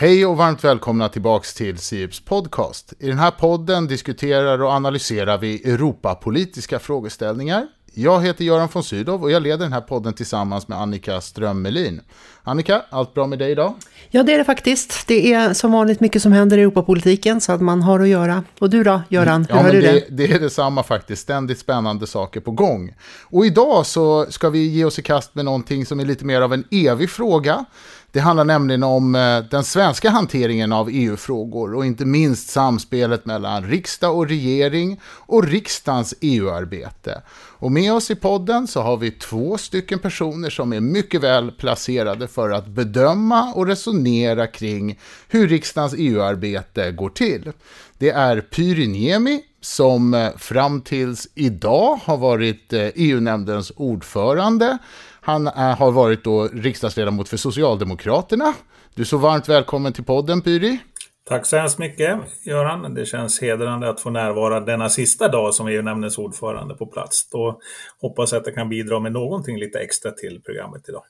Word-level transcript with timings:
Hej 0.00 0.26
och 0.26 0.36
varmt 0.36 0.64
välkomna 0.64 1.08
tillbaks 1.08 1.54
till 1.54 1.78
Sieps 1.78 2.20
podcast. 2.20 2.92
I 2.98 3.06
den 3.06 3.18
här 3.18 3.30
podden 3.30 3.86
diskuterar 3.86 4.62
och 4.62 4.72
analyserar 4.72 5.38
vi 5.38 5.72
Europapolitiska 5.72 6.78
frågeställningar. 6.78 7.66
Jag 7.94 8.22
heter 8.22 8.44
Göran 8.44 8.68
von 8.72 8.82
Sydow 8.82 9.22
och 9.22 9.30
jag 9.30 9.42
leder 9.42 9.58
den 9.58 9.72
här 9.72 9.80
podden 9.80 10.12
tillsammans 10.12 10.68
med 10.68 10.78
Annika 10.78 11.20
Strömmelin. 11.20 12.00
Annika, 12.42 12.82
allt 12.90 13.14
bra 13.14 13.26
med 13.26 13.38
dig 13.38 13.50
idag? 13.50 13.74
Ja, 14.10 14.22
det 14.22 14.34
är 14.34 14.38
det 14.38 14.44
faktiskt. 14.44 15.08
Det 15.08 15.32
är 15.32 15.54
som 15.54 15.72
vanligt 15.72 16.00
mycket 16.00 16.22
som 16.22 16.32
händer 16.32 16.58
i 16.58 16.60
Europapolitiken 16.60 17.40
så 17.40 17.52
att 17.52 17.60
man 17.60 17.82
har 17.82 18.00
att 18.00 18.08
göra. 18.08 18.44
Och 18.58 18.70
du 18.70 18.84
då, 18.84 19.02
Göran? 19.08 19.46
Hur 19.48 19.56
ja, 19.56 19.62
har 19.62 19.72
du 19.72 19.80
det? 19.80 19.92
det? 19.92 20.06
Det 20.10 20.32
är 20.32 20.40
detsamma 20.40 20.82
faktiskt. 20.82 21.22
Ständigt 21.22 21.58
spännande 21.58 22.06
saker 22.06 22.40
på 22.40 22.50
gång. 22.50 22.94
Och 23.22 23.46
idag 23.46 23.86
så 23.86 24.26
ska 24.30 24.50
vi 24.50 24.66
ge 24.68 24.84
oss 24.84 24.98
i 24.98 25.02
kast 25.02 25.34
med 25.34 25.44
någonting 25.44 25.86
som 25.86 26.00
är 26.00 26.04
lite 26.04 26.24
mer 26.24 26.40
av 26.40 26.52
en 26.52 26.64
evig 26.70 27.10
fråga. 27.10 27.64
Det 28.12 28.20
handlar 28.20 28.44
nämligen 28.44 28.82
om 28.82 29.14
eh, 29.14 29.38
den 29.50 29.64
svenska 29.64 30.10
hanteringen 30.10 30.72
av 30.72 30.88
EU-frågor 30.92 31.74
och 31.74 31.86
inte 31.86 32.04
minst 32.04 32.50
samspelet 32.50 33.26
mellan 33.26 33.64
riksdag 33.64 34.16
och 34.16 34.28
regering 34.28 35.00
och 35.04 35.44
riksdagens 35.44 36.14
EU-arbete. 36.20 37.22
Och 37.32 37.72
med 37.72 37.92
oss 37.92 38.10
i 38.10 38.14
podden 38.14 38.66
så 38.66 38.80
har 38.80 38.96
vi 38.96 39.10
två 39.10 39.58
stycken 39.58 39.98
personer 39.98 40.50
som 40.50 40.72
är 40.72 40.80
mycket 40.80 41.20
väl 41.20 41.50
placerade 41.50 42.28
för 42.28 42.50
att 42.50 42.66
bedöma 42.66 43.52
och 43.54 43.66
resonera 43.66 44.46
kring 44.46 44.98
hur 45.28 45.48
riksdagens 45.48 45.94
EU-arbete 45.98 46.92
går 46.92 47.10
till. 47.10 47.52
Det 47.98 48.10
är 48.10 48.40
Pyry 48.40 48.86
Niemi 48.86 49.42
som 49.60 50.14
eh, 50.14 50.36
fram 50.36 50.80
tills 50.80 51.28
idag 51.34 52.00
har 52.04 52.16
varit 52.16 52.72
eh, 52.72 52.80
e 52.80 52.92
EU-nämndens 52.94 53.72
ordförande 53.76 54.78
han 55.20 55.46
är, 55.46 55.76
har 55.76 55.92
varit 55.92 56.24
då 56.24 56.48
riksdagsledamot 56.52 57.28
för 57.28 57.36
Socialdemokraterna. 57.36 58.54
Du 58.94 59.02
är 59.02 59.06
så 59.06 59.18
varmt 59.18 59.48
välkommen 59.48 59.92
till 59.92 60.04
podden 60.04 60.42
Pyri. 60.42 60.78
Tack 61.24 61.46
så 61.46 61.56
hemskt 61.56 61.78
mycket 61.78 62.18
Göran. 62.46 62.94
Det 62.94 63.06
känns 63.06 63.40
hedrande 63.40 63.88
att 63.88 64.00
få 64.00 64.10
närvara 64.10 64.60
denna 64.60 64.88
sista 64.88 65.28
dag 65.28 65.54
som 65.54 65.68
EU-nämndens 65.68 66.18
ordförande 66.18 66.74
på 66.74 66.86
plats. 66.86 67.28
Då 67.30 67.60
hoppas 68.00 68.32
jag 68.32 68.40
att 68.40 68.46
jag 68.46 68.54
kan 68.54 68.68
bidra 68.68 69.00
med 69.00 69.12
någonting 69.12 69.58
lite 69.58 69.78
extra 69.78 70.10
till 70.10 70.42
programmet 70.44 70.88
idag. 70.88 71.02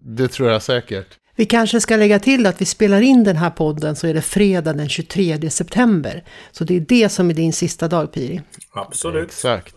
Det 0.00 0.28
tror 0.28 0.50
jag 0.50 0.62
säkert. 0.62 1.06
Vi 1.36 1.46
kanske 1.46 1.80
ska 1.80 1.96
lägga 1.96 2.18
till 2.18 2.46
att 2.46 2.60
vi 2.60 2.64
spelar 2.64 3.00
in 3.00 3.24
den 3.24 3.36
här 3.36 3.50
podden 3.50 3.96
så 3.96 4.06
är 4.06 4.14
det 4.14 4.22
fredag 4.22 4.72
den 4.72 4.88
23 4.88 5.50
september. 5.50 6.24
Så 6.52 6.64
det 6.64 6.76
är 6.76 6.80
det 6.80 7.08
som 7.08 7.30
är 7.30 7.34
din 7.34 7.52
sista 7.52 7.88
dag 7.88 8.12
Piri. 8.12 8.42
Absolut. 8.72 9.28
Exakt. 9.28 9.76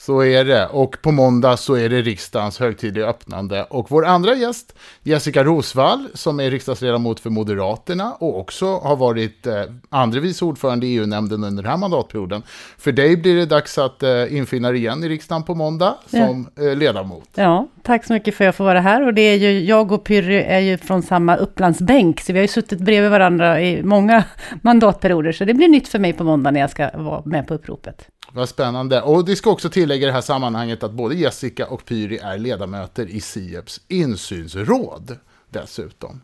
Så 0.00 0.24
är 0.24 0.44
det. 0.44 0.66
Och 0.66 1.02
på 1.02 1.12
måndag 1.12 1.56
så 1.56 1.74
är 1.74 1.88
det 1.88 2.02
riksdagens 2.02 2.60
högtidliga 2.60 3.06
öppnande. 3.06 3.64
Och 3.64 3.90
vår 3.90 4.06
andra 4.06 4.34
gäst, 4.34 4.78
Jessica 5.02 5.44
Rosvall, 5.44 6.08
som 6.14 6.40
är 6.40 6.50
riksdagsledamot 6.50 7.20
för 7.20 7.30
Moderaterna 7.30 8.12
och 8.12 8.38
också 8.38 8.78
har 8.78 8.96
varit 8.96 9.46
eh, 9.46 9.62
andre 9.88 10.20
vice 10.20 10.44
ordförande 10.44 10.86
i 10.86 10.96
EU-nämnden 10.96 11.44
under 11.44 11.62
den 11.62 11.70
här 11.70 11.78
mandatperioden. 11.78 12.42
För 12.78 12.92
dig 12.92 13.16
blir 13.16 13.36
det 13.36 13.46
dags 13.46 13.78
att 13.78 14.02
eh, 14.02 14.36
infinna 14.36 14.70
dig 14.70 14.78
igen 14.78 15.04
i 15.04 15.08
riksdagen 15.08 15.42
på 15.42 15.54
måndag 15.54 15.94
som 16.06 16.48
ja. 16.54 16.64
eh, 16.64 16.76
ledamot. 16.76 17.28
Ja, 17.34 17.68
tack 17.82 18.04
så 18.04 18.12
mycket 18.12 18.34
för 18.34 18.44
att 18.44 18.46
jag 18.46 18.54
får 18.54 18.64
vara 18.64 18.80
här. 18.80 19.06
Och 19.06 19.14
det 19.14 19.22
är 19.22 19.36
ju, 19.36 19.64
jag 19.64 19.92
och 19.92 20.04
Pyrry 20.04 20.36
är 20.36 20.60
ju 20.60 20.78
från 20.78 21.02
samma 21.02 21.36
Upplandsbänk, 21.36 22.20
så 22.20 22.32
vi 22.32 22.38
har 22.38 22.44
ju 22.44 22.48
suttit 22.48 22.78
bredvid 22.78 23.10
varandra 23.10 23.60
i 23.60 23.82
många 23.82 24.24
mandatperioder. 24.62 25.32
Så 25.32 25.44
det 25.44 25.54
blir 25.54 25.68
nytt 25.68 25.88
för 25.88 25.98
mig 25.98 26.12
på 26.12 26.24
måndag 26.24 26.50
när 26.50 26.60
jag 26.60 26.70
ska 26.70 26.90
vara 26.94 27.22
med 27.24 27.46
på 27.46 27.54
uppropet. 27.54 28.08
Vad 28.32 28.48
spännande. 28.48 29.02
Och 29.02 29.24
det 29.24 29.36
ska 29.36 29.50
också 29.50 29.70
tillägga 29.70 30.02
i 30.02 30.06
det 30.06 30.12
här 30.12 30.20
sammanhanget 30.20 30.82
att 30.82 30.92
både 30.92 31.14
Jessica 31.14 31.66
och 31.66 31.84
Pyri 31.84 32.18
är 32.18 32.38
ledamöter 32.38 33.06
i 33.06 33.20
Sieps 33.20 33.80
insynsråd 33.88 35.16
dessutom. 35.50 36.20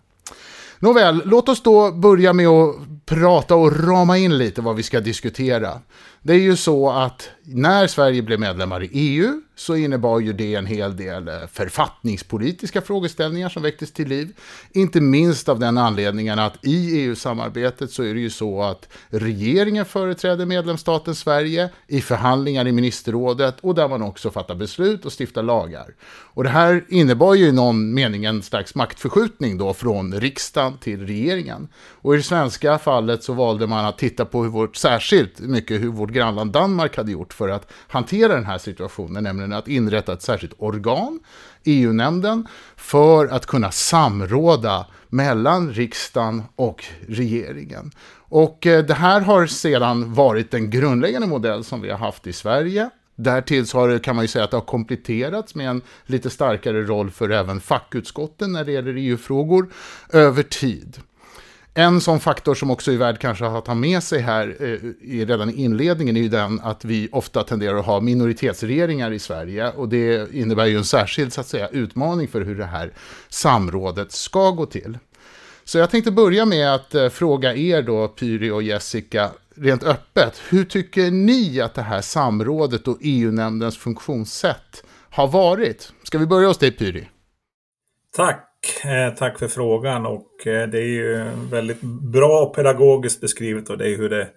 Nåväl, 0.79 1.23
låt 1.25 1.49
oss 1.49 1.62
då 1.62 1.93
börja 1.93 2.33
med 2.33 2.49
att 2.49 2.77
prata 3.07 3.55
och 3.55 3.84
rama 3.87 4.19
in 4.19 4.39
lite 4.39 4.62
vad 4.62 4.77
vi 4.77 4.83
ska 4.83 5.01
diskutera. 5.01 5.81
Det 6.23 6.33
är 6.33 6.39
ju 6.39 6.57
så 6.57 6.91
att 6.91 7.31
när 7.49 7.87
Sverige 7.87 8.23
blev 8.23 8.41
medlemmar 8.41 8.83
i 8.83 8.89
EU 8.93 9.43
så 9.57 9.77
innebar 9.77 10.21
ju 10.21 10.33
det 10.33 10.55
en 10.55 10.67
hel 10.67 10.97
del 10.97 11.29
eh, 11.29 11.34
författningspolitiska 11.53 12.81
frågeställningar 12.81 13.49
som 13.49 13.62
väcktes 13.62 13.93
till 13.93 14.09
liv. 14.09 14.33
Inte 14.73 15.01
minst 15.01 15.49
av 15.49 15.59
den 15.59 15.79
anledningen 15.79 16.39
att 16.39 16.67
i 16.67 17.01
EU-samarbetet 17.01 17.91
så 17.91 18.03
är 18.03 18.15
det 18.15 18.21
ju 18.21 18.31
så 18.31 18.62
att 18.62 18.89
regeringen 19.09 19.84
företräder 19.84 20.47
medlemsstaten 20.47 21.15
Sverige 21.15 21.71
i 21.87 22.01
förhandlingar 22.01 22.67
i 22.67 22.73
ministerrådet 22.73 23.57
och 23.61 23.75
där 23.75 23.89
man 23.89 24.03
också 24.03 24.31
fattar 24.31 24.55
beslut 24.55 25.05
och 25.05 25.13
stiftar 25.21 25.43
lagar. 25.43 25.95
Och 26.09 26.45
det 26.45 26.51
här 26.51 26.84
innebar 26.89 27.34
ju 27.34 27.47
i 27.47 27.53
någon 27.53 27.95
mening 27.95 28.25
en 28.25 28.43
slags 28.43 28.75
maktförskjutning 28.75 29.59
då 29.59 29.75
från 29.75 30.15
riksdagen 30.15 30.78
till 30.78 31.07
regeringen. 31.07 31.69
Och 31.77 32.15
i 32.15 32.17
det 32.17 32.23
svenska 32.23 32.78
fallet 32.78 33.23
så 33.23 33.33
valde 33.33 33.67
man 33.67 33.84
att 33.84 33.99
titta 33.99 34.25
på 34.25 34.43
hur 34.43 34.51
vårt, 34.51 34.77
särskilt 34.77 35.41
mycket 35.41 35.81
hur 35.81 35.89
vårt 35.89 36.11
grannland 36.11 36.53
Danmark 36.53 36.97
hade 36.97 37.13
gjort 37.13 37.33
för 37.36 37.48
att 37.48 37.72
hantera 37.88 38.34
den 38.34 38.44
här 38.44 38.58
situationen, 38.58 39.24
nämligen 39.24 39.52
att 39.52 39.69
inrätta 39.69 40.12
ett 40.12 40.22
särskilt 40.22 40.54
organ, 40.58 41.20
EU-nämnden, 41.64 42.47
för 42.76 43.26
att 43.26 43.47
kunna 43.47 43.70
samråda 43.70 44.86
mellan 45.08 45.72
riksdagen 45.72 46.42
och 46.56 46.84
regeringen. 47.08 47.92
Och 48.28 48.66
eh, 48.66 48.84
det 48.84 48.94
här 48.94 49.20
har 49.20 49.47
sedan 49.47 50.14
varit 50.14 50.50
den 50.50 50.70
grundläggande 50.70 51.26
modell 51.26 51.64
som 51.64 51.80
vi 51.80 51.91
har 51.91 51.98
haft 51.98 52.26
i 52.26 52.32
Sverige. 52.32 52.91
Därtill 53.16 53.66
så 53.66 53.78
har, 53.78 53.98
kan 53.98 54.16
man 54.16 54.24
ju 54.24 54.28
säga 54.28 54.44
att 54.44 54.50
det 54.50 54.56
har 54.56 54.64
kompletterats 54.64 55.54
med 55.54 55.68
en 55.70 55.82
lite 56.06 56.30
starkare 56.30 56.82
roll 56.82 57.10
för 57.10 57.30
även 57.30 57.60
fackutskotten 57.60 58.53
när 58.53 58.64
det 58.64 58.72
gäller 58.72 58.94
EU-frågor 58.97 59.72
över 60.12 60.42
tid. 60.42 60.97
En 61.78 62.00
sån 62.00 62.20
faktor 62.20 62.54
som 62.54 62.70
också 62.70 62.92
är 62.92 62.97
värd 62.97 63.19
kanske 63.19 63.47
att 63.47 63.66
ha 63.66 63.75
med 63.75 64.03
sig 64.03 64.20
här 64.20 64.56
eh, 64.60 65.26
redan 65.26 65.50
i 65.50 65.53
inledningen 65.53 66.16
är 66.16 66.20
ju 66.20 66.28
den 66.28 66.60
att 66.60 66.84
vi 66.84 67.09
ofta 67.12 67.42
tenderar 67.42 67.78
att 67.78 67.87
ha 67.87 68.00
minoritetsregeringar 68.00 69.10
i 69.10 69.19
Sverige 69.19 69.70
och 69.70 69.88
det 69.88 70.34
innebär 70.34 70.66
ju 70.66 70.76
en 70.76 70.84
särskild 70.84 71.32
så 71.32 71.41
att 71.41 71.47
säga, 71.47 71.69
utmaning 71.69 72.28
för 72.28 72.41
hur 72.41 72.54
det 72.54 72.65
här 72.65 72.92
samrådet 73.28 74.12
ska 74.12 74.50
gå 74.50 74.66
till. 74.66 74.98
Så 75.65 75.78
jag 75.78 75.91
tänkte 75.91 76.10
börja 76.10 76.44
med 76.44 76.75
att 76.75 76.94
eh, 76.94 77.09
fråga 77.09 77.54
er 77.54 77.82
då, 77.82 78.09
Pyri 78.09 78.50
och 78.50 78.62
Jessica, 78.62 79.31
rent 79.56 79.82
öppet. 79.84 80.41
Hur 80.48 80.65
tycker 80.65 81.10
ni 81.10 81.60
att 81.60 81.75
det 81.75 81.82
här 81.82 82.00
samrådet 82.00 82.88
och 82.88 82.98
EU-nämndens 83.00 83.78
funktionssätt 83.78 84.84
har 85.10 85.28
varit? 85.28 85.92
Ska 86.03 86.19
vi 86.19 86.26
börja 86.26 86.48
hos 86.48 86.59
dig 86.59 86.70
Pyri? 86.70 87.09
Tack! 88.16 88.46
Eh, 88.84 89.15
tack 89.15 89.38
för 89.38 89.49
frågan 89.49 90.06
och 90.06 90.47
eh, 90.47 90.69
det 90.69 90.78
är 90.78 90.88
ju 90.88 91.25
väldigt 91.50 91.81
bra 92.12 92.47
pedagogiskt 92.47 93.21
beskrivet 93.21 93.71
och 93.71 93.78
det 93.78 93.88
är 93.88 93.97
hur 93.97 94.09
det 94.09 94.28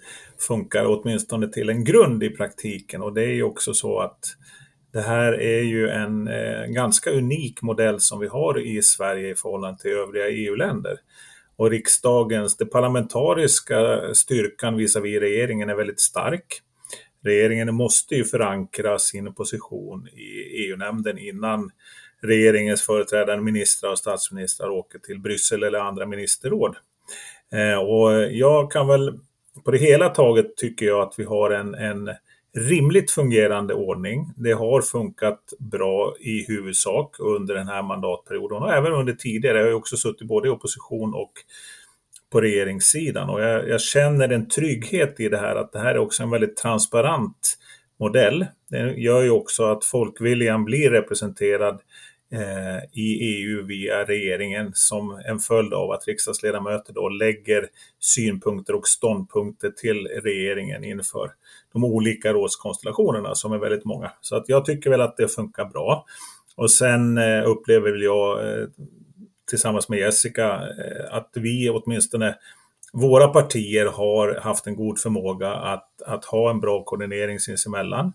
funkar 0.48 0.86
åtminstone 0.86 1.48
till 1.48 1.70
en 1.70 1.84
grund 1.84 2.24
i 2.24 2.30
praktiken 2.30 3.02
och 3.02 3.14
det 3.14 3.24
är 3.24 3.34
ju 3.34 3.44
också 3.44 3.74
så 3.74 4.00
att 4.00 4.20
det 4.94 5.02
här 5.02 5.34
är 5.34 5.62
ju 5.62 5.90
en 5.90 6.28
eh, 6.28 6.66
ganska 6.66 7.12
unik 7.12 7.62
modell 7.62 8.00
som 8.00 8.20
vi 8.20 8.28
har 8.28 8.60
i 8.60 8.82
Sverige 8.82 9.30
i 9.30 9.36
förhållande 9.36 9.82
till 9.82 9.92
övriga 9.92 10.30
EU-länder. 10.30 10.98
Och 11.56 11.70
riksdagens, 11.70 12.58
det 12.58 12.66
parlamentariska 12.66 14.02
styrkan 14.14 14.78
visavi 14.78 15.20
regeringen 15.20 15.70
är 15.70 15.76
väldigt 15.76 16.00
stark. 16.00 16.62
Regeringen 17.24 17.76
måste 17.76 18.16
ju 18.16 18.24
förankra 18.24 19.00
sin 19.00 19.34
position 19.34 20.08
i 20.08 20.66
EU-nämnden 20.66 21.18
innan 21.18 21.72
regeringens 22.22 22.82
företrädare, 22.82 23.42
ministrar 23.42 23.92
och 23.92 24.00
statsministrar 24.00 24.70
åker 24.70 25.00
till 25.00 25.20
Bryssel 25.20 25.64
eller 25.64 25.80
andra 25.80 26.06
ministerråd. 26.06 26.76
Eh, 27.52 27.80
och 27.80 28.12
jag 28.32 28.72
kan 28.72 28.88
väl 28.88 29.20
på 29.66 29.72
det 29.72 29.78
hela 29.78 30.10
taget 30.10 30.58
tycker 30.58 30.86
jag 30.86 31.02
att 31.02 31.14
vi 31.18 31.24
har 31.24 31.52
en, 31.52 31.76
en 31.76 32.10
rimligt 32.58 33.12
fungerande 33.12 33.74
ordning. 33.74 34.34
Det 34.38 34.52
har 34.52 34.82
funkat 34.82 35.40
bra 35.60 36.16
i 36.20 36.46
huvudsak 36.48 37.16
under 37.20 37.56
den 37.56 37.68
här 37.68 37.84
mandatperioden 37.84 38.58
och 38.58 38.74
även 38.74 38.94
under 38.94 39.14
tidigare. 39.14 39.60
Jag 39.60 39.66
har 39.66 39.74
också 39.74 39.98
suttit 39.98 40.28
både 40.28 40.48
i 40.48 40.52
opposition 40.52 41.14
och 41.14 41.32
på 42.32 42.42
regeringssidan 42.42 43.30
och 43.30 43.42
jag, 43.42 43.70
jag, 43.70 43.82
känner 43.82 44.30
en 44.30 44.50
trygghet 44.50 45.20
i 45.20 45.30
det 45.30 45.38
här 45.38 45.56
att 45.56 45.72
det 45.72 45.80
här 45.80 45.96
är 45.96 45.98
också 45.98 46.24
en 46.24 46.30
väldigt 46.30 46.58
transparent 46.58 47.58
modell. 48.00 48.46
Det 48.70 48.94
gör 48.98 49.24
ju 49.24 49.30
också 49.30 49.64
att 49.64 49.86
folkviljan 49.86 50.66
blir 50.66 50.90
representerad 50.90 51.80
Eh, 51.80 51.80
Eh, 52.32 52.84
i 52.94 53.20
EU 53.22 53.66
via 53.66 54.04
regeringen 54.06 54.72
som 54.74 55.22
en 55.26 55.40
följd 55.40 55.74
av 55.74 55.92
att 55.92 56.08
riksdagsledamöter 56.08 56.94
då 56.94 57.10
lägger 57.10 57.68
synpunkter 58.00 58.76
och 58.76 58.88
ståndpunkter 58.88 59.70
till 59.70 60.08
regeringen 60.08 60.84
inför 60.84 61.32
de 61.74 61.84
olika 61.84 62.34
rådskonstellationerna 62.34 63.36
som 63.36 63.52
är 63.52 63.58
väldigt 63.58 63.86
många. 63.86 64.12
Så 64.22 64.36
att 64.36 64.50
jag 64.50 64.66
tycker 64.66 64.90
väl 64.90 65.02
att 65.02 65.18
det 65.18 65.28
funkar 65.28 65.66
bra. 65.66 66.06
Och 66.56 66.72
sen 66.72 67.18
eh, 67.18 67.50
upplever 67.50 67.90
upplever 67.92 67.98
jag 67.98 68.48
eh, 68.48 68.68
tillsammans 69.50 69.90
med 69.90 70.00
Jessica 70.00 70.62
att 71.12 71.30
vi 71.34 71.70
åtminstone 71.70 72.36
våra 72.94 73.28
partier 73.28 73.86
har 73.86 74.40
haft 74.42 74.68
en 74.68 74.76
god 74.76 75.00
förmåga 75.00 75.54
att, 75.54 76.02
att 76.06 76.26
ha 76.26 76.50
en 76.50 76.60
bra 76.60 76.84
koordinering 76.84 77.40
sinsemellan. 77.40 78.14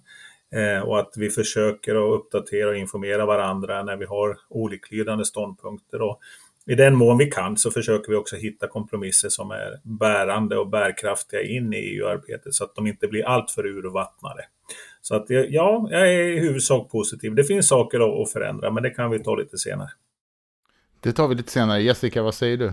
Eh, 0.55 0.81
och 0.81 0.99
att 0.99 1.13
vi 1.17 1.31
försöker 1.31 1.95
att 1.95 2.21
uppdatera 2.21 2.69
och 2.69 2.77
informera 2.77 3.27
varandra 3.27 3.83
när 3.83 3.97
vi 3.97 4.05
har 4.05 4.39
oliklydande 4.49 5.25
ståndpunkter. 5.25 6.03
Och 6.03 6.21
i 6.67 6.75
den 6.75 6.95
mån 6.95 7.19
vi 7.19 7.27
kan 7.27 7.57
så 7.57 7.71
försöker 7.71 8.11
vi 8.11 8.17
också 8.17 8.37
hitta 8.37 8.69
kompromisser 8.69 9.29
som 9.29 9.51
är 9.51 9.81
bärande 9.83 10.57
och 10.59 10.69
bärkraftiga 10.69 11.43
in 11.43 11.73
i 11.73 11.77
EU-arbetet 11.77 12.55
så 12.55 12.65
att 12.65 12.75
de 12.75 12.87
inte 12.87 13.09
blir 13.09 13.25
alltför 13.25 13.67
urvattnade. 13.67 14.45
Så 15.03 15.17
att 15.17 15.27
ja, 15.29 15.89
jag 15.91 16.13
är 16.13 16.23
i 16.23 16.39
huvudsak 16.39 16.91
positiv. 16.91 17.35
Det 17.35 17.45
finns 17.45 17.69
saker 17.69 18.23
att 18.23 18.33
förändra, 18.33 18.71
men 18.71 18.83
det 18.83 18.91
kan 18.91 19.11
vi 19.11 19.19
ta 19.19 19.37
lite 19.37 19.59
senare. 19.59 19.91
Det 21.01 21.13
tar 21.13 21.29
vi 21.29 21.35
lite 21.35 21.51
senare. 21.51 21.83
Jessica, 21.83 22.23
vad 22.23 22.35
säger 22.35 22.57
du? 22.57 22.73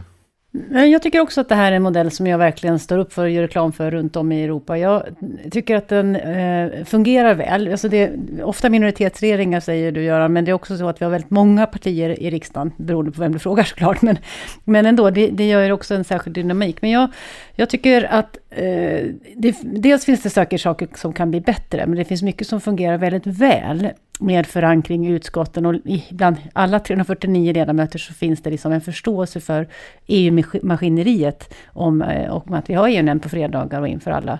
Eh, 0.73 0.85
jag 0.85 1.01
tycker 1.01 1.19
också 1.19 1.41
att 1.41 1.49
det 1.49 1.55
här 1.55 1.71
är 1.71 1.75
en 1.75 1.83
modell 1.83 2.11
som 2.11 2.27
jag 2.27 2.37
verkligen 2.37 2.79
står 2.79 2.97
upp 2.97 3.13
för 3.13 3.23
och 3.23 3.29
gör 3.29 3.41
reklam 3.41 3.71
för 3.71 3.91
runt 3.91 4.15
om 4.15 4.31
i 4.31 4.43
Europa. 4.43 4.77
Jag 4.77 5.03
tycker 5.51 5.75
att 5.75 5.87
den 5.87 6.15
eh, 6.15 6.83
fungerar 6.85 7.33
väl. 7.33 7.71
Alltså 7.71 7.89
det, 7.89 8.11
ofta 8.43 8.69
minoritetsregeringar 8.69 9.59
säger 9.59 9.91
du 9.91 10.03
Göran, 10.03 10.33
men 10.33 10.45
det 10.45 10.51
är 10.51 10.53
också 10.53 10.77
så 10.77 10.87
att 10.87 11.01
vi 11.01 11.05
har 11.05 11.11
väldigt 11.11 11.29
många 11.31 11.65
partier 11.65 12.19
i 12.19 12.29
riksdagen, 12.29 12.71
beroende 12.77 13.11
på 13.11 13.21
vem 13.21 13.31
du 13.31 13.39
frågar 13.39 13.63
såklart. 13.63 14.01
Men, 14.01 14.17
men 14.63 14.85
ändå, 14.85 15.09
det, 15.09 15.27
det 15.27 15.47
gör 15.47 15.71
också 15.71 15.95
en 15.95 16.03
särskild 16.03 16.35
dynamik. 16.35 16.81
Men 16.81 16.91
jag, 16.91 17.09
jag 17.55 17.69
tycker 17.69 18.13
att 18.13 18.37
eh, 18.49 19.05
det, 19.35 19.55
dels 19.61 20.05
finns 20.05 20.23
det 20.23 20.29
säkert 20.29 20.61
saker 20.61 20.87
som 20.95 21.13
kan 21.13 21.31
bli 21.31 21.41
bättre, 21.41 21.85
men 21.87 21.97
det 21.97 22.05
finns 22.05 22.21
mycket 22.21 22.47
som 22.47 22.61
fungerar 22.61 22.97
väldigt 22.97 23.27
väl 23.27 23.89
med 24.21 24.45
förankring 24.45 25.07
i 25.07 25.09
utskotten 25.09 25.65
och 25.65 25.75
bland 26.12 26.35
alla 26.53 26.79
349 26.79 27.53
ledamöter 27.53 28.00
så 28.00 28.13
finns 28.13 28.41
det 28.41 28.50
liksom 28.50 28.71
en 28.71 28.81
förståelse 28.81 29.39
för 29.39 29.68
EU-maskineriet 30.07 31.53
om, 31.68 32.01
eh, 32.01 32.31
om 32.31 32.53
att 32.53 32.69
vi 32.69 32.73
har 32.73 32.88
EU-nämnd 32.88 33.23
på 33.23 33.29
fredagar 33.29 33.81
och 33.81 33.88
inför 33.88 34.12
alla 34.12 34.39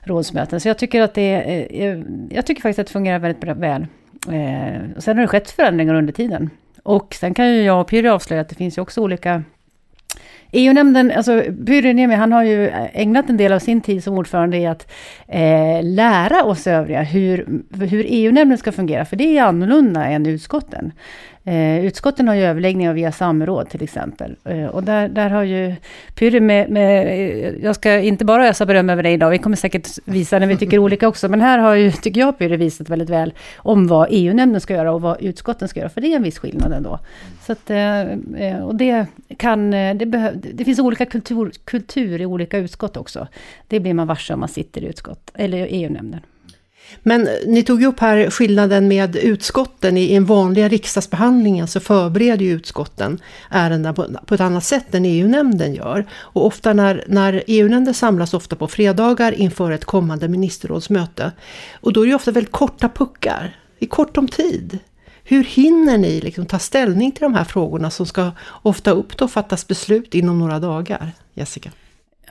rådsmöten. 0.00 0.60
Så 0.60 0.68
jag 0.68 0.78
tycker 0.78 1.02
att 1.02 1.14
det 1.14 1.34
eh, 1.84 1.98
jag 2.30 2.46
tycker 2.46 2.62
faktiskt 2.62 2.78
att 2.78 2.86
det 2.86 2.92
fungerar 2.92 3.18
väldigt 3.18 3.56
väl. 3.56 3.86
Eh, 4.28 4.96
och 4.96 5.02
sen 5.02 5.16
har 5.16 5.22
det 5.22 5.28
skett 5.28 5.50
förändringar 5.50 5.94
under 5.94 6.12
tiden. 6.12 6.50
Och 6.82 7.14
sen 7.14 7.34
kan 7.34 7.48
ju 7.48 7.62
jag 7.62 7.80
och 7.80 7.88
Pyry 7.88 8.08
avslöja 8.08 8.42
att 8.42 8.48
det 8.48 8.54
finns 8.54 8.78
ju 8.78 8.82
också 8.82 9.00
olika 9.00 9.42
EU-nämnden, 10.54 11.12
alltså 11.16 11.42
Pyry 11.66 12.06
han 12.06 12.32
har 12.32 12.42
ju 12.42 12.70
ägnat 12.92 13.30
en 13.30 13.36
del 13.36 13.52
av 13.52 13.58
sin 13.58 13.80
tid 13.80 14.04
som 14.04 14.18
ordförande 14.18 14.56
i 14.56 14.66
att 14.66 14.90
eh, 15.28 15.82
lära 15.82 16.44
oss 16.44 16.66
övriga 16.66 17.02
hur, 17.02 17.62
hur 17.86 18.04
EU-nämnden 18.08 18.58
ska 18.58 18.72
fungera, 18.72 19.04
för 19.04 19.16
det 19.16 19.38
är 19.38 19.42
annorlunda 19.42 20.04
än 20.04 20.26
utskotten. 20.26 20.92
Eh, 21.46 21.84
utskotten 21.84 22.28
har 22.28 22.34
ju 22.34 22.42
överläggningar 22.42 22.92
via 22.92 23.12
samråd 23.12 23.68
till 23.68 23.82
exempel. 23.82 24.36
Eh, 24.44 24.66
och 24.66 24.82
där, 24.82 25.08
där 25.08 25.30
har 25.30 25.42
ju 25.42 25.74
Pyry 26.14 26.40
med, 26.40 26.70
med, 26.70 27.06
eh, 27.06 27.64
jag 27.64 27.74
ska 27.74 27.98
inte 27.98 28.24
bara 28.24 28.48
ösa 28.48 28.66
beröm 28.66 28.90
över 28.90 29.02
dig 29.02 29.12
idag, 29.12 29.30
vi 29.30 29.38
kommer 29.38 29.56
säkert 29.56 29.88
visa 30.04 30.38
när 30.38 30.46
vi 30.46 30.56
tycker 30.56 30.78
olika 30.78 31.08
också, 31.08 31.28
men 31.28 31.40
här 31.40 31.58
har 31.58 31.74
ju, 31.74 31.92
tycker 31.92 32.20
jag, 32.20 32.38
Pyry 32.38 32.56
visat 32.56 32.88
väldigt 32.88 33.10
väl 33.10 33.32
om 33.56 33.86
vad 33.86 34.08
EU-nämnden 34.10 34.60
ska 34.60 34.74
göra 34.74 34.92
och 34.92 35.02
vad 35.02 35.22
utskotten 35.22 35.68
ska 35.68 35.80
göra, 35.80 35.90
för 35.90 36.00
det 36.00 36.12
är 36.12 36.16
en 36.16 36.22
viss 36.22 36.38
skillnad 36.38 36.72
ändå. 36.72 36.98
Så 37.46 37.52
att, 37.52 37.70
eh, 37.70 38.00
eh 38.00 38.64
och 38.64 38.74
det 38.74 39.06
kan, 39.36 39.74
eh, 39.74 39.94
det, 39.94 40.06
behöv, 40.06 40.32
det 40.54 40.64
finns 40.64 40.78
olika 40.78 41.06
kultur, 41.06 41.52
kultur 41.64 42.20
i 42.20 42.26
olika 42.26 42.58
utskott 42.58 42.96
också. 42.96 43.28
Det 43.68 43.80
blir 43.80 43.94
man 43.94 44.06
varse 44.06 44.34
om 44.34 44.40
man 44.40 44.48
sitter 44.48 44.84
i 44.84 44.86
utskott, 44.86 45.30
eller 45.34 45.66
EU-nämnden. 45.70 46.20
Men 47.02 47.26
eh, 47.26 47.34
ni 47.46 47.62
tog 47.62 47.80
ju 47.80 47.86
upp 47.86 48.00
här 48.00 48.30
skillnaden 48.30 48.88
med 48.88 49.16
utskotten. 49.16 49.96
I 49.96 50.14
en 50.14 50.24
vanliga 50.24 50.68
riksdagsbehandlingen 50.68 51.68
så 51.68 51.80
förbereder 51.80 52.44
ju 52.44 52.52
utskotten 52.52 53.20
ärenden 53.50 53.94
på, 53.94 54.06
på 54.26 54.34
ett 54.34 54.40
annat 54.40 54.64
sätt 54.64 54.94
än 54.94 55.04
EU-nämnden 55.04 55.74
gör. 55.74 56.06
Och 56.12 56.46
ofta 56.46 56.72
när, 56.72 57.04
när 57.08 57.42
EU-nämnden 57.46 57.94
samlas 57.94 58.34
ofta 58.34 58.56
på 58.56 58.68
fredagar 58.68 59.32
inför 59.32 59.70
ett 59.70 59.84
kommande 59.84 60.28
ministerrådsmöte. 60.28 61.32
Och 61.80 61.92
då 61.92 62.02
är 62.02 62.06
det 62.06 62.14
ofta 62.14 62.30
väldigt 62.30 62.52
korta 62.52 62.88
puckar. 62.88 63.56
Det 63.78 63.84
är 63.84 63.88
kort 63.88 64.16
om 64.16 64.28
tid. 64.28 64.78
Hur 65.24 65.44
hinner 65.44 65.98
ni 65.98 66.20
liksom 66.20 66.46
ta 66.46 66.58
ställning 66.58 67.12
till 67.12 67.22
de 67.22 67.34
här 67.34 67.44
frågorna 67.44 67.90
som 67.90 68.06
ska 68.06 68.30
ofta 68.46 68.90
upp 68.90 69.22
och 69.22 69.30
fattas 69.30 69.66
beslut 69.66 70.14
inom 70.14 70.38
några 70.38 70.58
dagar? 70.60 71.12
Jessica? 71.34 71.70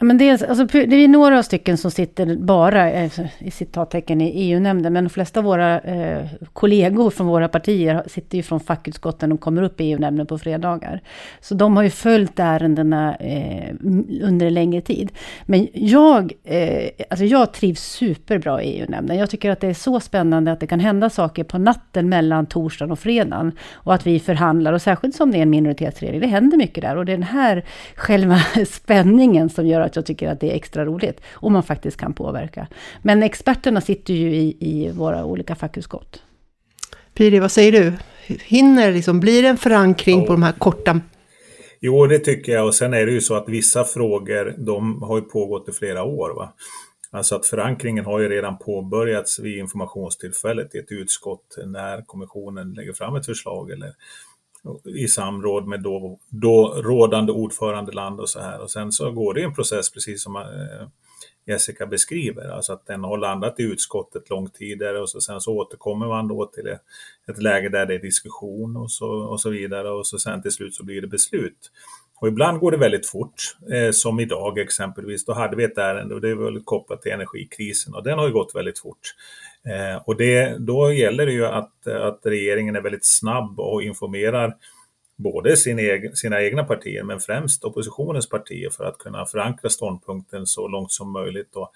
Men 0.03 0.17
dels, 0.17 0.43
alltså, 0.43 0.65
det 0.65 0.95
är 0.95 1.07
några 1.07 1.43
stycken 1.43 1.77
som 1.77 1.91
sitter 1.91 2.35
bara, 2.35 2.91
eh, 2.91 3.11
i 3.39 3.51
citattecken, 3.51 4.21
i 4.21 4.29
EU-nämnden. 4.29 4.93
Men 4.93 5.03
de 5.03 5.09
flesta 5.09 5.39
av 5.39 5.43
våra 5.43 5.79
eh, 5.79 6.25
kollegor 6.53 7.09
från 7.09 7.27
våra 7.27 7.47
partier 7.47 8.03
sitter 8.07 8.37
ju 8.37 8.43
från 8.43 8.59
fackutskotten 8.59 9.31
och 9.31 9.39
kommer 9.39 9.63
upp 9.63 9.81
i 9.81 9.83
EU-nämnden 9.83 10.27
på 10.27 10.37
fredagar. 10.37 11.01
Så 11.41 11.55
de 11.55 11.75
har 11.75 11.83
ju 11.83 11.89
följt 11.89 12.39
ärendena 12.39 13.15
eh, 13.15 13.75
under 14.21 14.45
en 14.45 14.53
längre 14.53 14.81
tid. 14.81 15.11
Men 15.45 15.67
jag, 15.73 16.33
eh, 16.43 16.89
alltså 17.09 17.25
jag 17.25 17.53
trivs 17.53 17.81
superbra 17.81 18.63
i 18.63 18.79
EU-nämnden. 18.79 19.17
Jag 19.17 19.29
tycker 19.29 19.51
att 19.51 19.59
det 19.59 19.67
är 19.67 19.73
så 19.73 19.99
spännande 19.99 20.51
att 20.51 20.59
det 20.59 20.67
kan 20.67 20.79
hända 20.79 21.09
saker 21.09 21.43
på 21.43 21.57
natten 21.57 22.09
mellan 22.09 22.45
torsdagen 22.45 22.91
och 22.91 22.99
fredagen. 22.99 23.51
Och 23.73 23.93
att 23.93 24.07
vi 24.07 24.19
förhandlar, 24.19 24.73
och 24.73 24.81
särskilt 24.81 25.15
som 25.15 25.31
det 25.31 25.37
är 25.37 25.41
en 25.41 25.49
minoritetsregering. 25.49 26.19
Det 26.19 26.27
händer 26.27 26.57
mycket 26.57 26.81
där. 26.81 26.97
Och 26.97 27.05
det 27.05 27.11
är 27.11 27.17
den 27.17 27.23
här 27.23 27.63
själva 27.95 28.39
spänningen 28.67 29.49
som 29.49 29.67
gör 29.67 29.81
att 29.81 29.92
jag 29.95 30.05
tycker 30.05 30.27
att 30.27 30.39
det 30.39 30.51
är 30.51 30.55
extra 30.55 30.85
roligt. 30.85 31.21
Och 31.31 31.51
man 31.51 31.63
faktiskt 31.63 31.97
kan 31.97 32.13
påverka. 32.13 32.67
Men 33.01 33.23
experterna 33.23 33.81
sitter 33.81 34.13
ju 34.13 34.35
i, 34.35 34.57
i 34.59 34.91
våra 34.91 35.25
olika 35.25 35.55
fackutskott. 35.55 36.23
Piri, 37.13 37.39
vad 37.39 37.51
säger 37.51 37.71
du? 37.71 37.93
Hinner 38.43 38.91
liksom, 38.91 39.19
blir 39.19 39.41
det 39.43 39.47
en 39.47 39.57
förankring 39.57 40.19
ja. 40.19 40.25
på 40.25 40.31
de 40.33 40.43
här 40.43 40.51
korta 40.51 41.01
Jo, 41.85 42.07
det 42.07 42.19
tycker 42.19 42.51
jag. 42.51 42.65
Och 42.65 42.75
sen 42.75 42.93
är 42.93 43.05
det 43.05 43.11
ju 43.11 43.21
så 43.21 43.35
att 43.35 43.49
vissa 43.49 43.83
frågor, 43.83 44.55
de 44.57 45.01
har 45.01 45.15
ju 45.17 45.21
pågått 45.21 45.69
i 45.69 45.71
flera 45.71 46.03
år. 46.03 46.35
Va? 46.35 46.53
Alltså 47.11 47.35
att 47.35 47.45
förankringen 47.45 48.05
har 48.05 48.19
ju 48.19 48.29
redan 48.29 48.57
påbörjats 48.57 49.39
vid 49.39 49.57
informationstillfället 49.57 50.75
i 50.75 50.77
ett 50.77 50.91
utskott 50.91 51.57
när 51.65 52.01
kommissionen 52.01 52.73
lägger 52.73 52.93
fram 52.93 53.15
ett 53.15 53.25
förslag 53.25 53.71
eller 53.71 53.93
i 54.85 55.07
samråd 55.07 55.67
med 55.67 55.81
då, 55.81 56.19
då 56.29 56.81
rådande 56.83 57.31
ordförandeland 57.31 58.19
och 58.19 58.29
så 58.29 58.39
här. 58.39 58.61
Och 58.61 58.71
sen 58.71 58.91
så 58.91 59.11
går 59.11 59.33
det 59.33 59.43
en 59.43 59.53
process 59.53 59.91
precis 59.91 60.23
som 60.23 60.35
eh, 60.35 60.87
Jessica 61.45 61.85
beskriver, 61.85 62.49
alltså 62.49 62.73
att 62.73 62.85
den 62.85 63.03
har 63.03 63.17
landat 63.17 63.59
i 63.59 63.63
utskottet 63.63 64.29
långt 64.29 64.53
tidigare 64.53 64.99
och 64.99 65.09
så, 65.09 65.21
sen 65.21 65.41
så 65.41 65.53
återkommer 65.53 66.07
man 66.07 66.27
då 66.27 66.45
till 66.45 66.67
ett 67.27 67.41
läge 67.41 67.69
där 67.69 67.85
det 67.85 67.95
är 67.95 67.99
diskussion 67.99 68.77
och 68.77 68.91
så, 68.91 69.09
och 69.09 69.41
så 69.41 69.49
vidare 69.49 69.89
och 69.89 70.07
så 70.07 70.19
sen 70.19 70.41
till 70.41 70.51
slut 70.51 70.75
så 70.75 70.83
blir 70.83 71.01
det 71.01 71.07
beslut. 71.07 71.71
Och 72.23 72.29
ibland 72.29 72.59
går 72.59 72.71
det 72.71 72.77
väldigt 72.77 73.09
fort, 73.09 73.55
eh, 73.73 73.91
som 73.91 74.19
idag 74.19 74.57
exempelvis. 74.57 75.25
Då 75.25 75.33
hade 75.33 75.55
vi 75.55 75.63
ett 75.63 75.77
ärende 75.77 76.15
och 76.15 76.21
det 76.21 76.35
var 76.35 76.63
kopplat 76.63 77.01
till 77.01 77.11
energikrisen 77.11 77.93
och 77.93 78.03
den 78.03 78.19
har 78.19 78.27
ju 78.27 78.33
gått 78.33 78.55
väldigt 78.55 78.79
fort. 78.79 79.15
Eh, 79.67 80.01
och 80.05 80.17
det, 80.17 80.57
då 80.59 80.93
gäller 80.93 81.25
det 81.25 81.31
ju 81.31 81.45
att, 81.45 81.87
att 81.87 82.19
regeringen 82.23 82.75
är 82.75 82.81
väldigt 82.81 83.05
snabb 83.05 83.59
och 83.59 83.83
informerar 83.83 84.55
både 85.15 85.57
sin 85.57 85.79
egen, 85.79 86.15
sina 86.15 86.41
egna 86.41 86.63
partier 86.63 87.03
men 87.03 87.19
främst 87.19 87.63
oppositionens 87.63 88.29
partier 88.29 88.69
för 88.69 88.83
att 88.83 88.97
kunna 88.97 89.25
förankra 89.25 89.69
ståndpunkten 89.69 90.47
så 90.47 90.67
långt 90.67 90.91
som 90.91 91.11
möjligt 91.11 91.55
och, 91.55 91.71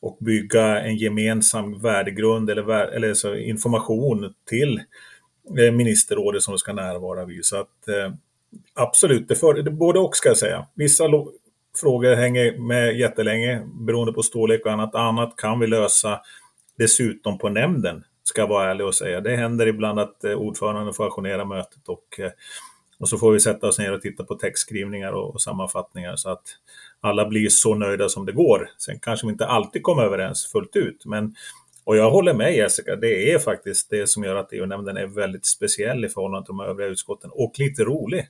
och 0.00 0.16
bygga 0.20 0.80
en 0.80 0.96
gemensam 0.96 1.80
värdegrund 1.80 2.50
eller, 2.50 2.70
eller 2.70 3.14
så 3.14 3.34
information 3.34 4.34
till 4.48 4.80
eh, 5.58 5.72
ministerrådet 5.72 6.42
som 6.42 6.58
ska 6.58 6.72
närvara 6.72 7.24
vid. 7.24 7.44
Så 7.44 7.56
att 7.56 7.88
eh, 7.88 8.12
absolut, 8.74 9.28
det, 9.28 9.34
för, 9.34 9.54
det 9.54 9.70
både 9.70 9.98
och 9.98 10.16
ska 10.16 10.28
jag 10.28 10.38
säga. 10.38 10.66
Vissa 10.74 11.04
frågor 11.80 12.14
hänger 12.14 12.58
med 12.58 12.98
jättelänge 12.98 13.62
beroende 13.86 14.12
på 14.12 14.22
storlek 14.22 14.66
och 14.66 14.72
annat. 14.72 14.94
Annat 14.94 15.36
kan 15.36 15.60
vi 15.60 15.66
lösa 15.66 16.20
dessutom 16.78 17.38
på 17.38 17.48
nämnden, 17.48 18.04
ska 18.22 18.40
jag 18.40 18.48
vara 18.48 18.70
ärlig 18.70 18.86
och 18.86 18.94
säga. 18.94 19.20
Det 19.20 19.36
händer 19.36 19.66
ibland 19.66 20.00
att 20.00 20.24
eh, 20.24 20.32
ordföranden 20.32 20.94
får 20.94 21.06
ajournera 21.06 21.44
mötet 21.44 21.88
och, 21.88 22.20
eh, 22.20 22.30
och 22.98 23.08
så 23.08 23.18
får 23.18 23.32
vi 23.32 23.40
sätta 23.40 23.66
oss 23.66 23.78
ner 23.78 23.92
och 23.92 24.00
titta 24.00 24.24
på 24.24 24.34
textskrivningar 24.34 25.12
och, 25.12 25.34
och 25.34 25.42
sammanfattningar 25.42 26.16
så 26.16 26.30
att 26.30 26.44
alla 27.00 27.26
blir 27.26 27.48
så 27.48 27.74
nöjda 27.74 28.08
som 28.08 28.26
det 28.26 28.32
går. 28.32 28.70
Sen 28.78 28.98
kanske 29.00 29.26
vi 29.26 29.32
inte 29.32 29.46
alltid 29.46 29.82
kommer 29.82 30.02
överens 30.02 30.46
fullt 30.46 30.76
ut, 30.76 31.04
men 31.04 31.34
och 31.90 31.96
jag 31.96 32.10
håller 32.10 32.34
med 32.34 32.56
Jessica, 32.56 32.96
det 32.96 33.32
är 33.32 33.38
faktiskt 33.38 33.90
det 33.90 34.06
som 34.06 34.24
gör 34.24 34.36
att 34.36 34.52
EU-nämnden 34.52 34.96
är 34.96 35.06
väldigt 35.06 35.46
speciell 35.46 36.04
i 36.04 36.08
förhållande 36.08 36.46
till 36.46 36.56
de 36.56 36.60
övriga 36.60 36.88
utskotten 36.88 37.30
och 37.32 37.52
lite 37.58 37.84
rolig. 37.84 38.26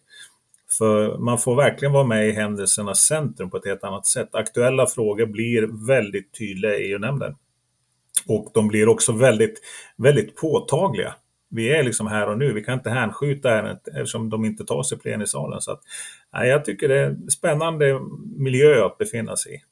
För 0.78 1.18
man 1.18 1.38
får 1.38 1.56
verkligen 1.56 1.92
vara 1.92 2.04
med 2.04 2.28
i 2.28 2.32
händelsernas 2.32 3.00
centrum 3.00 3.50
på 3.50 3.56
ett 3.56 3.64
helt 3.64 3.84
annat 3.84 4.06
sätt. 4.06 4.34
Aktuella 4.34 4.86
frågor 4.86 5.26
blir 5.26 5.86
väldigt 5.86 6.38
tydliga 6.38 6.78
i 6.78 6.92
EU-nämnden. 6.92 7.36
Och 8.26 8.50
de 8.54 8.68
blir 8.68 8.88
också 8.88 9.12
väldigt, 9.12 9.60
väldigt 9.96 10.36
påtagliga. 10.36 11.14
Vi 11.50 11.70
är 11.70 11.82
liksom 11.82 12.06
här 12.06 12.28
och 12.28 12.38
nu, 12.38 12.52
vi 12.52 12.64
kan 12.64 12.74
inte 12.74 12.90
hänskjuta 12.90 13.50
ärendet 13.50 13.88
eftersom 13.88 14.30
de 14.30 14.44
inte 14.44 14.64
tar 14.64 14.82
sig 14.82 14.98
i 14.98 15.00
plenisalen. 15.00 15.60
Så 15.60 15.72
att, 15.72 15.80
nej, 16.32 16.48
jag 16.48 16.64
tycker 16.64 16.88
det 16.88 16.98
är 16.98 17.06
en 17.06 17.30
spännande 17.30 18.00
miljö 18.36 18.84
att 18.86 18.98
befinna 18.98 19.36
sig 19.36 19.54
i. 19.54 19.62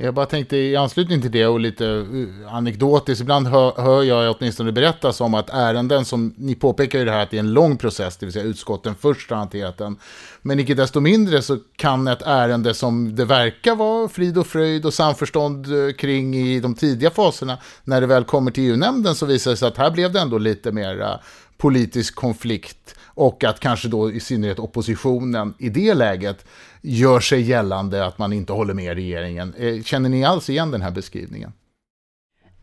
Jag 0.00 0.14
bara 0.14 0.26
tänkte 0.26 0.56
i 0.56 0.76
anslutning 0.76 1.22
till 1.22 1.30
det 1.30 1.46
och 1.46 1.60
lite 1.60 1.86
eh, 1.86 2.54
anekdotiskt, 2.54 3.20
ibland 3.20 3.46
hör, 3.46 3.72
hör 3.76 4.02
jag 4.02 4.36
åtminstone 4.38 4.72
berättas 4.72 5.20
om 5.20 5.34
att 5.34 5.50
ärenden 5.50 6.04
som, 6.04 6.34
ni 6.36 6.54
påpekar 6.54 6.98
ju 6.98 7.04
det 7.04 7.10
här 7.10 7.22
att 7.22 7.30
det 7.30 7.36
är 7.36 7.40
en 7.40 7.52
lång 7.52 7.76
process, 7.76 8.16
det 8.16 8.26
vill 8.26 8.32
säga 8.32 8.44
utskotten 8.44 8.94
först 8.94 9.30
har 9.30 9.36
hanterat 9.36 9.78
den. 9.78 9.96
Men 10.42 10.60
icke 10.60 10.74
desto 10.74 11.00
mindre 11.00 11.42
så 11.42 11.58
kan 11.76 12.08
ett 12.08 12.22
ärende 12.22 12.74
som 12.74 13.16
det 13.16 13.24
verkar 13.24 13.74
vara 13.74 14.08
frid 14.08 14.38
och 14.38 14.46
fröjd 14.46 14.86
och 14.86 14.94
samförstånd 14.94 15.66
eh, 15.66 15.92
kring 15.92 16.34
i 16.34 16.60
de 16.60 16.74
tidiga 16.74 17.10
faserna, 17.10 17.58
när 17.84 18.00
det 18.00 18.06
väl 18.06 18.24
kommer 18.24 18.50
till 18.50 18.64
EU-nämnden 18.70 19.14
så 19.14 19.26
visar 19.26 19.50
det 19.50 19.56
sig 19.56 19.68
att 19.68 19.76
här 19.76 19.90
blev 19.90 20.12
det 20.12 20.20
ändå 20.20 20.38
lite 20.38 20.72
mera 20.72 21.20
politisk 21.56 22.14
konflikt 22.14 22.97
och 23.18 23.44
att 23.44 23.60
kanske 23.60 23.88
då 23.88 24.12
i 24.12 24.20
synnerhet 24.20 24.58
oppositionen 24.58 25.54
i 25.58 25.68
det 25.68 25.94
läget 25.94 26.44
gör 26.82 27.20
sig 27.20 27.40
gällande 27.40 28.06
att 28.06 28.18
man 28.18 28.32
inte 28.32 28.52
håller 28.52 28.74
med 28.74 28.94
regeringen. 28.94 29.54
Eh, 29.58 29.82
känner 29.82 30.08
ni 30.08 30.24
alls 30.24 30.50
igen 30.50 30.70
den 30.70 30.82
här 30.82 30.90
beskrivningen? 30.90 31.52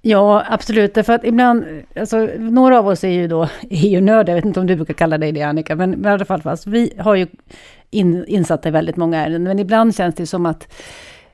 Ja, 0.01 0.43
absolut. 0.49 0.93
Därför 0.93 1.13
att 1.13 1.23
ibland, 1.23 1.65
alltså, 1.95 2.17
några 2.37 2.79
av 2.79 2.87
oss 2.87 3.03
är 3.03 3.09
ju 3.09 3.27
då 3.27 3.49
EU-nördar, 3.69 4.33
jag 4.33 4.35
vet 4.35 4.45
inte 4.45 4.59
om 4.59 4.67
du 4.67 4.75
brukar 4.75 4.93
kalla 4.93 5.17
dig 5.17 5.31
det 5.31 5.41
Annika, 5.41 5.75
men 5.75 6.05
i 6.05 6.07
alla 6.07 6.25
fall, 6.25 6.41
fast 6.41 6.67
vi 6.67 6.93
har 6.97 7.15
ju 7.15 7.27
in, 7.89 8.25
insatta 8.27 8.69
i 8.69 8.71
väldigt 8.71 8.97
många 8.97 9.21
ärenden, 9.21 9.43
men 9.43 9.59
ibland 9.59 9.95
känns 9.95 10.15
det 10.15 10.27
som 10.27 10.45
att 10.45 10.67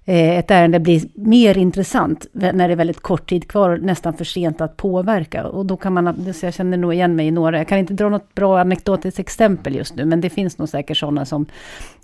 Eh, 0.05 0.37
ett 0.37 0.51
ärende 0.51 0.79
blir 0.79 1.01
mer 1.13 1.57
intressant 1.57 2.27
när 2.33 2.67
det 2.67 2.73
är 2.73 2.75
väldigt 2.75 3.01
kort 3.01 3.29
tid 3.29 3.47
kvar 3.47 3.69
och 3.69 3.81
nästan 3.81 4.13
för 4.13 4.25
sent 4.25 4.61
att 4.61 4.77
påverka. 4.77 5.47
Och 5.47 5.65
då 5.65 5.77
kan 5.77 5.93
man, 5.93 6.33
så 6.33 6.45
jag 6.45 6.53
känner 6.53 6.77
nog 6.77 6.93
igen 6.93 7.15
mig 7.15 7.27
i 7.27 7.31
några, 7.31 7.57
jag 7.57 7.67
kan 7.67 7.77
inte 7.77 7.93
dra 7.93 8.09
något 8.09 8.35
bra 8.35 8.59
anekdotiskt 8.59 9.19
exempel 9.19 9.75
just 9.75 9.95
nu, 9.95 10.05
men 10.05 10.21
det 10.21 10.29
finns 10.29 10.57
nog 10.57 10.69
säkert 10.69 10.97
sådana 10.97 11.25
som 11.25 11.45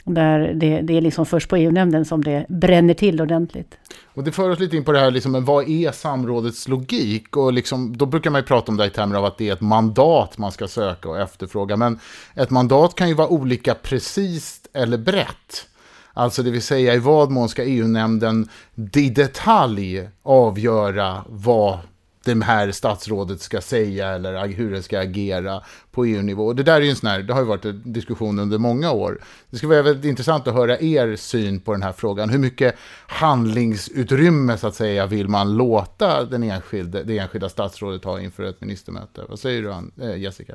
där 0.04 0.54
det, 0.54 0.82
det 0.82 0.98
är 0.98 1.02
liksom 1.02 1.26
först 1.26 1.50
på 1.50 1.58
EU-nämnden 1.58 2.06
som 2.06 2.24
det 2.24 2.46
bränner 2.50 2.94
till 2.94 3.22
ordentligt. 3.22 3.78
Och 4.14 4.24
det 4.24 4.32
för 4.32 4.50
oss 4.50 4.60
lite 4.60 4.78
in 4.78 4.84
på 4.84 4.92
det 4.92 5.00
här, 5.00 5.12
liksom, 5.12 5.46
vad 5.46 5.70
är 5.70 5.92
samrådets 5.92 6.68
logik? 6.68 7.38
Och 7.38 7.54
liksom, 7.54 7.98
då 7.98 8.06
brukar 8.06 8.30
man 8.30 8.42
ju 8.42 8.46
prata 8.46 8.72
om 8.72 8.78
det 8.78 8.86
i 8.86 8.90
termer 8.90 9.16
av 9.16 9.26
att 9.26 9.38
det 9.38 9.50
är 9.50 9.54
ett 9.54 9.62
mandat 9.62 10.38
man 10.38 10.52
ska 10.52 10.68
söka 10.68 11.10
och 11.10 11.20
efterfråga. 11.20 11.78
Men 11.78 12.00
ett 12.36 12.50
mandat 12.50 12.96
kan 12.96 13.08
ju 13.08 13.14
vara 13.14 13.28
olika 13.28 13.76
precis 13.76 14.62
eller 14.74 14.98
brett. 14.98 15.68
Alltså 16.18 16.44
det 16.44 16.52
vill 16.52 16.62
säga 16.62 16.94
i 16.94 17.00
vad 17.00 17.32
mån 17.32 17.50
ska 17.50 17.64
EU-nämnden 17.64 18.50
i 18.96 19.10
detalj 19.10 20.10
avgöra 20.24 21.24
vad 21.28 21.80
det 22.26 22.44
här 22.44 22.72
statsrådet 22.72 23.42
ska 23.42 23.62
säga 23.62 24.08
eller 24.08 24.48
hur 24.48 24.72
det 24.72 24.84
ska 24.84 25.00
agera? 25.00 25.62
På 25.98 26.06
EU-nivå. 26.06 26.54
Det 26.54 26.64
där 26.64 26.76
är 26.76 26.82
ju 26.82 26.90
en 26.90 26.96
sån 26.96 27.10
här, 27.10 27.20
det 27.20 27.34
har 27.34 27.42
ju 27.42 27.48
varit 27.48 27.66
en 27.66 27.82
diskussion 27.86 28.40
under 28.40 28.58
många 28.58 28.92
år. 28.92 29.20
Det 29.50 29.58
skulle 29.58 29.70
vara 29.70 29.82
väldigt 29.82 30.06
intressant 30.06 30.48
att 30.48 30.54
höra 30.54 30.80
er 30.80 31.16
syn 31.16 31.60
på 31.60 31.72
den 31.72 31.84
här 31.84 31.92
frågan. 31.92 32.30
Hur 32.30 32.40
mycket 32.40 32.76
handlingsutrymme 33.08 34.58
så 34.58 34.68
att 34.68 34.76
säga 34.76 35.06
vill 35.06 35.28
man 35.28 35.58
låta 35.58 36.24
den 36.24 36.44
enskilde, 36.44 37.04
det 37.04 37.18
enskilda 37.18 37.50
statsrådet 37.50 38.04
ha 38.04 38.20
inför 38.20 38.44
ett 38.44 38.62
ministermöte? 38.62 39.22
Vad 39.30 39.40
säger 39.40 39.62
du 39.62 40.04
eh, 40.06 40.18
Jessica? 40.18 40.54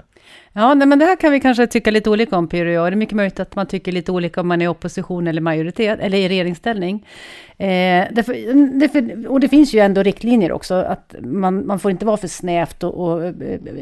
Ja, 0.52 0.74
nej, 0.74 0.86
men 0.86 0.98
det 0.98 1.04
här 1.04 1.16
kan 1.16 1.32
vi 1.32 1.40
kanske 1.40 1.66
tycka 1.66 1.90
lite 1.90 2.10
olika 2.10 2.36
om 2.36 2.48
Pyry 2.48 2.76
och 2.76 2.84
det 2.84 2.94
är 2.94 2.96
mycket 2.96 3.16
möjligt 3.16 3.40
att 3.40 3.56
man 3.56 3.66
tycker 3.66 3.92
lite 3.92 4.12
olika 4.12 4.40
om 4.40 4.48
man 4.48 4.62
är 4.62 4.64
i 4.64 4.68
opposition 4.68 5.26
eller 5.26 5.40
majoritet 5.40 6.00
eller 6.00 6.18
i 6.18 6.28
regeringsställning. 6.28 7.06
Eh, 7.62 8.06
därför, 8.10 8.34
därför, 8.80 9.28
och 9.28 9.40
det 9.40 9.48
finns 9.48 9.74
ju 9.74 9.78
ändå 9.80 10.02
riktlinjer 10.02 10.52
också, 10.52 10.74
att 10.74 11.14
man, 11.20 11.66
man 11.66 11.78
får 11.78 11.90
inte 11.90 12.06
vara 12.06 12.16
för 12.16 12.28
snävt 12.28 12.82
och, 12.82 12.94
och 12.94 13.24
eh, 13.24 13.32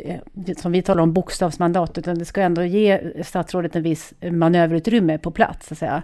eh, 0.05 0.55
som 0.57 0.73
vi 0.73 0.83
talar 0.83 1.03
om 1.03 1.13
bokstavsmandat, 1.51 1.99
utan 1.99 2.19
det 2.19 2.25
ska 2.25 2.41
ändå 2.41 2.65
ge 2.65 3.01
statsrådet 3.23 3.77
en 3.77 3.83
viss 3.83 4.15
manöverutrymme 4.31 5.19
på 5.19 5.31
plats. 5.31 5.67
Så 5.67 5.75
att 5.75 5.79
säga. 5.79 6.03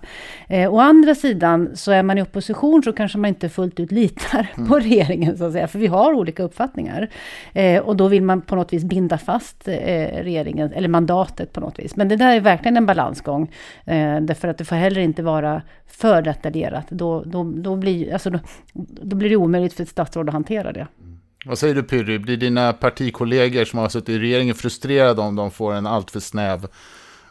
Eh, 0.49 0.75
å 0.75 0.81
andra 0.81 1.15
sidan, 1.15 1.71
så 1.75 1.93
är 1.93 2.03
man 2.03 2.19
i 2.19 2.23
opposition 2.23 2.83
så 2.83 2.93
kanske 2.93 3.19
man 3.19 3.29
inte 3.29 3.49
fullt 3.49 3.81
ut 3.81 3.93
litar 3.93 4.47
mm. 4.57 4.69
på 4.69 4.79
regeringen, 4.79 5.37
så 5.37 5.45
att 5.45 5.53
säga, 5.53 5.69
för 5.69 5.79
vi 5.79 5.87
har 5.87 6.13
olika 6.13 6.43
uppfattningar. 6.43 7.09
Eh, 7.55 7.83
och 7.83 7.97
då 7.97 8.09
vill 8.09 8.23
man 8.23 8.43
på 8.43 8.57
något 8.57 8.73
vis 8.73 8.85
binda 8.85 9.19
fast 9.19 9.69
eh, 9.69 10.23
regeringen, 10.23 10.73
eller 10.73 10.89
mandatet 10.89 11.53
på 11.53 11.61
något 11.61 11.79
vis. 11.79 11.97
Men 11.97 12.09
det 12.09 12.17
där 12.17 12.37
är 12.37 12.41
verkligen 12.41 12.77
en 12.77 12.87
balansgång, 12.87 13.51
eh, 13.87 14.21
därför 14.21 14.49
att 14.49 14.59
det 14.59 14.65
får 14.65 14.77
heller 14.77 15.01
inte 15.01 15.23
vara 15.23 15.63
för 15.87 16.23
detaljerat. 16.23 16.87
Då, 16.91 17.23
då, 17.25 17.45
då, 17.45 17.77
blir, 17.77 18.13
alltså, 18.13 18.31
då, 18.31 18.39
då 19.03 19.17
blir 19.17 19.31
det 19.31 19.37
omöjligt 19.37 19.73
för 19.73 19.83
ett 19.83 19.89
statsråd 19.89 20.29
att 20.29 20.33
hantera 20.33 20.73
det. 20.73 20.87
Mm. 21.01 21.16
Vad 21.49 21.59
säger 21.59 21.75
du 21.75 21.83
Pyrry, 21.83 22.19
blir 22.19 22.37
dina 22.37 22.73
partikollegor 22.73 23.65
som 23.65 23.79
har 23.79 23.89
suttit 23.89 24.09
i 24.09 24.19
regeringen 24.19 24.55
frustrerade 24.55 25.21
om 25.21 25.37
de 25.37 25.51
får 25.51 25.75
en 25.75 25.87
alltför 25.87 26.21
snäv 26.21 26.67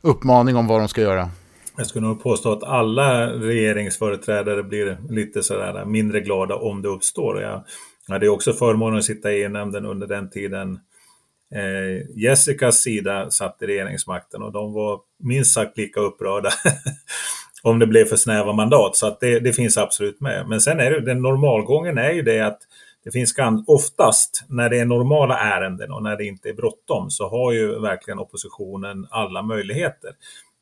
uppmaning 0.02 0.56
om 0.56 0.68
vad 0.68 0.82
de 0.82 0.88
ska 0.88 1.02
göra? 1.02 1.30
Jag 1.78 1.88
skulle 1.88 2.08
nog 2.08 2.24
påstå 2.24 2.52
att 2.52 2.64
alla 2.64 3.28
regeringsföreträdare 3.28 4.64
blir 4.64 4.98
lite 5.10 5.44
sådär 5.44 5.86
mindre 5.86 6.20
glada 6.20 6.56
om 6.56 6.82
det 6.82 6.88
uppstår. 6.88 7.42
Jag 7.42 7.64
hade 8.08 8.30
också 8.30 8.54
förmånen 8.54 8.98
att 8.98 9.06
sitta 9.06 9.32
i 9.32 9.44
EU-nämnden 9.44 9.86
under 9.86 10.08
den 10.08 10.30
tiden 10.30 10.80
eh, 11.56 12.22
Jessicas 12.22 12.82
sida 12.82 13.30
satt 13.30 13.62
i 13.62 13.66
regeringsmakten 13.66 14.42
och 14.42 14.52
de 14.52 14.74
var 14.74 15.00
minst 15.24 15.54
sagt 15.54 15.78
lika 15.78 16.00
upprörda 16.00 16.50
om 17.64 17.80
det 17.80 17.88
blev 17.88 18.06
för 18.06 18.16
snäva 18.16 18.54
mandat. 18.54 18.96
Så 18.96 19.08
att 19.08 19.20
det, 19.20 19.40
det 19.40 19.54
finns 19.54 19.78
absolut 19.78 20.22
med. 20.22 20.48
Men 20.48 20.62
sen 20.62 20.80
är 20.80 20.92
det, 20.92 21.02
den 21.02 21.22
normalgången 21.22 21.98
är 21.98 22.12
ju 22.12 22.22
det 22.22 22.40
att 22.42 22.60
det 23.06 23.12
finns 23.12 23.36
oftast 23.68 24.46
när 24.50 24.70
det 24.70 24.80
är 24.80 24.86
normala 24.86 25.40
ärenden 25.40 25.92
och 25.92 26.04
när 26.04 26.18
det 26.18 26.26
inte 26.26 26.50
är 26.50 26.54
bråttom 26.54 27.10
så 27.10 27.30
har 27.30 27.52
ju 27.52 27.80
verkligen 27.80 28.20
oppositionen 28.20 29.08
alla 29.10 29.42
möjligheter. 29.42 30.12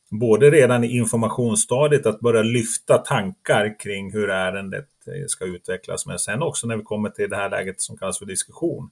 Både 0.10 0.50
redan 0.50 0.84
i 0.84 0.98
informationsstadiet 0.98 2.06
att 2.06 2.20
börja 2.20 2.44
lyfta 2.44 2.98
tankar 2.98 3.80
kring 3.80 4.12
hur 4.12 4.30
ärendet 4.30 4.90
eh, 5.08 5.26
ska 5.28 5.46
utvecklas 5.46 6.06
men 6.06 6.20
sen 6.20 6.42
också 6.42 6.68
när 6.68 6.78
vi 6.78 6.84
kommer 6.84 7.10
till 7.10 7.30
det 7.30 7.36
här 7.36 7.50
läget 7.50 7.82
som 7.82 7.98
kallas 7.98 8.20
för 8.20 8.26
diskussion. 8.26 8.90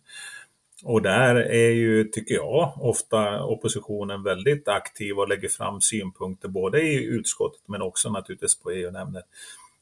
Och 0.83 1.01
där 1.01 1.35
är 1.35 1.69
ju, 1.69 2.03
tycker 2.03 2.35
jag, 2.35 2.73
ofta 2.81 3.43
oppositionen 3.43 4.23
väldigt 4.23 4.67
aktiv 4.67 5.19
och 5.19 5.29
lägger 5.29 5.49
fram 5.49 5.81
synpunkter 5.81 6.47
både 6.47 6.81
i 6.81 7.03
utskottet 7.03 7.61
men 7.67 7.81
också 7.81 8.09
naturligtvis 8.09 8.59
på 8.59 8.71
EU-nämnden. 8.71 9.23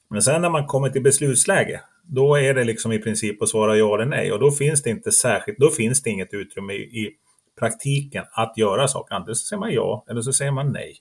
Men 0.09 0.21
sen 0.21 0.41
när 0.41 0.49
man 0.49 0.65
kommer 0.65 0.89
till 0.89 1.03
beslutsläge, 1.03 1.81
då 2.09 2.35
är 2.35 2.53
det 2.53 2.63
liksom 2.63 2.91
i 2.91 2.99
princip 2.99 3.41
att 3.41 3.49
svara 3.49 3.77
ja 3.77 3.95
eller 3.95 4.05
nej 4.05 4.31
och 4.31 4.39
då 4.39 4.51
finns 4.51 4.83
det 4.83 4.89
inte 4.89 5.11
särskilt, 5.11 5.57
då 5.57 5.69
finns 5.69 6.01
det 6.01 6.09
inget 6.09 6.33
utrymme 6.33 6.73
i, 6.73 6.77
i 6.77 7.11
praktiken 7.59 8.23
att 8.31 8.57
göra 8.57 8.87
saker. 8.87 9.15
Antingen 9.15 9.35
så 9.35 9.45
säger 9.45 9.59
man 9.59 9.73
ja 9.73 10.05
eller 10.09 10.21
så 10.21 10.33
säger 10.33 10.51
man 10.51 10.71
nej. 10.71 10.95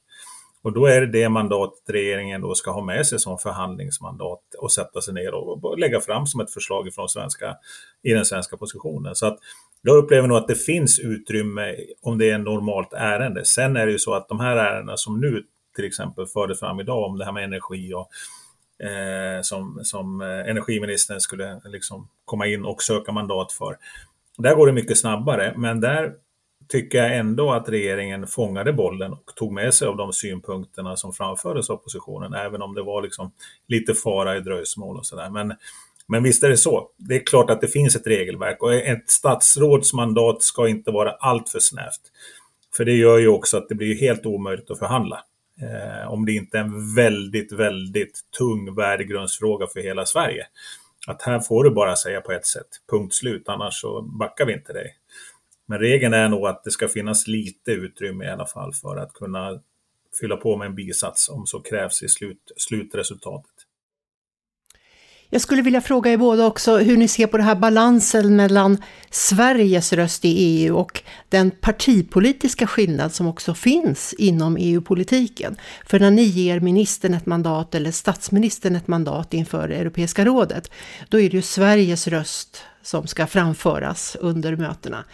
Och 0.63 0.73
då 0.73 0.87
är 0.87 1.01
det 1.01 1.07
det 1.07 1.29
mandat 1.29 1.73
regeringen 1.89 2.41
då 2.41 2.55
ska 2.55 2.71
ha 2.71 2.85
med 2.85 3.07
sig 3.07 3.19
som 3.19 3.39
förhandlingsmandat 3.39 4.41
och 4.59 4.73
sätta 4.73 5.01
sig 5.01 5.15
ner 5.15 5.35
och 5.35 5.79
lägga 5.79 6.01
fram 6.01 6.27
som 6.27 6.41
ett 6.41 6.53
förslag 6.53 6.95
från 6.95 7.09
svenska, 7.09 7.57
i 8.03 8.13
den 8.13 8.25
svenska 8.25 8.57
positionen. 8.57 9.15
Så 9.15 9.27
att 9.27 9.39
jag 9.83 9.97
upplever 9.97 10.29
nog 10.29 10.37
att 10.37 10.49
det 10.49 10.55
finns 10.55 10.99
utrymme 10.99 11.77
om 12.03 12.19
det 12.19 12.31
är 12.31 12.35
ett 12.35 12.45
normalt 12.45 12.93
ärende. 12.93 13.45
Sen 13.45 13.77
är 13.77 13.87
det 13.87 13.93
ju 13.93 13.99
så 13.99 14.15
att 14.15 14.29
de 14.29 14.41
här 14.41 14.57
ärendena 14.57 14.97
som 14.97 15.21
nu 15.21 15.43
till 15.77 15.85
exempel 15.85 16.27
fördes 16.27 16.61
fram 16.61 16.81
idag 16.81 17.11
om 17.11 17.19
det 17.19 17.25
här 17.25 17.33
med 17.33 17.45
energi 17.45 17.95
och 17.95 18.09
eh, 18.83 19.43
som, 19.43 19.81
som 19.83 20.21
eh, 20.21 20.51
energiministern 20.51 21.21
skulle 21.21 21.61
liksom 21.65 22.09
komma 22.25 22.47
in 22.47 22.65
och 22.65 22.83
söka 22.83 23.13
mandat 23.13 23.53
för. 23.53 23.77
Där 24.39 24.55
går 24.55 24.67
det 24.67 24.73
mycket 24.73 24.99
snabbare, 24.99 25.55
men 25.57 25.81
där 25.81 26.13
tycker 26.69 26.99
jag 26.99 27.17
ändå 27.17 27.53
att 27.53 27.69
regeringen 27.69 28.27
fångade 28.27 28.73
bollen 28.73 29.13
och 29.13 29.35
tog 29.37 29.53
med 29.53 29.75
sig 29.75 29.89
av 29.89 29.97
de 29.97 30.13
synpunkterna 30.13 30.97
som 30.97 31.13
framfördes 31.13 31.71
av 31.71 31.77
oppositionen, 31.77 32.35
även 32.35 32.63
om 32.63 32.75
det 32.75 32.83
var 32.83 33.03
liksom 33.03 33.33
lite 33.69 33.95
fara 33.95 34.37
i 34.37 34.41
dröjsmål 34.41 34.97
och 34.97 35.07
sådär. 35.07 35.31
Men, 35.31 35.55
men 36.07 36.23
visst 36.23 36.43
är 36.43 36.49
det 36.49 36.57
så. 36.57 36.91
Det 36.97 37.17
är 37.17 37.27
klart 37.27 37.51
att 37.51 37.61
det 37.61 37.69
finns 37.69 37.97
ett 37.97 38.07
regelverk 38.07 38.63
och 38.63 38.75
ett 38.75 39.11
statsråds 39.11 39.95
mandat 39.95 40.43
ska 40.43 40.69
inte 40.69 40.91
vara 40.91 41.11
alltför 41.11 41.59
snävt. 41.59 42.01
För 42.77 42.85
det 42.85 42.95
gör 42.95 43.19
ju 43.19 43.29
också 43.29 43.57
att 43.57 43.69
det 43.69 43.75
blir 43.75 44.01
helt 44.01 44.27
omöjligt 44.27 44.71
att 44.71 44.79
förhandla. 44.79 45.25
Eh, 45.63 46.13
om 46.13 46.27
det 46.27 46.33
inte 46.33 46.59
är 46.59 46.63
en 46.63 46.95
väldigt, 46.95 47.53
väldigt 47.53 48.21
tung 48.39 48.75
värdegrundsfråga 48.75 49.67
för 49.67 49.81
hela 49.81 50.07
Sverige. 50.07 50.47
Att 51.07 51.23
här 51.23 51.41
får 51.41 51.65
du 51.65 51.71
bara 51.71 51.97
säga 51.97 52.21
på 52.21 52.33
ett 52.33 52.47
sätt, 52.47 52.69
punkt 52.91 53.15
slut, 53.15 53.49
annars 53.49 53.81
så 53.81 54.03
backar 54.03 54.47
vi 54.47 54.53
inte 54.53 54.73
dig. 54.73 54.97
Men 55.67 55.79
regeln 55.79 56.15
är 56.15 56.29
nog 56.29 56.47
att 56.47 56.65
det 56.65 56.71
ska 56.71 56.89
finnas 56.89 57.27
lite 57.27 57.71
utrymme 57.71 58.25
i 58.25 58.29
alla 58.29 58.47
fall 58.47 58.73
för 58.75 58.97
att 58.97 59.13
kunna 59.13 59.61
fylla 60.21 60.37
på 60.37 60.57
med 60.57 60.67
en 60.67 60.75
bisats 60.75 61.29
om 61.29 61.47
så 61.47 61.61
krävs 61.61 62.03
i 62.03 62.09
slut, 62.09 62.53
slutresultatet. 62.57 63.58
Jag 65.31 65.41
skulle 65.41 65.63
vilja 65.63 65.81
fråga 65.81 66.13
er 66.13 66.17
båda 66.17 66.47
också 66.47 66.77
hur 66.79 66.97
ni 66.97 67.09
ser 67.09 67.27
på 67.27 67.37
den 67.37 67.47
här 67.47 67.55
balansen 67.55 68.37
mellan 68.37 68.83
Sveriges 69.11 69.93
röst 69.93 70.25
i 70.25 70.29
EU 70.29 70.77
och 70.77 71.03
den 71.29 71.51
partipolitiska 71.51 72.67
skillnad 72.67 73.15
som 73.15 73.27
också 73.27 73.55
finns 73.55 74.13
inom 74.13 74.57
EU-politiken. 74.61 75.57
För 75.87 76.01
när 76.01 76.11
ni 76.11 76.23
ger 76.23 76.61
ministern 76.61 77.15
ett 77.15 77.27
mandat 77.27 77.75
eller 77.75 77.91
statsministern 77.91 78.77
ett 78.77 78.89
mandat 78.89 79.35
inför 79.35 79.69
Europeiska 79.69 80.25
rådet, 80.25 80.71
då 81.09 81.21
är 81.21 81.31
det 81.31 81.37
ju 81.37 81.43
Sveriges 81.43 82.09
röst 82.09 82.63
som 82.83 83.07
ska 83.07 83.27
framföras 83.27 84.17
under 84.21 84.57
mötena. 84.57 85.05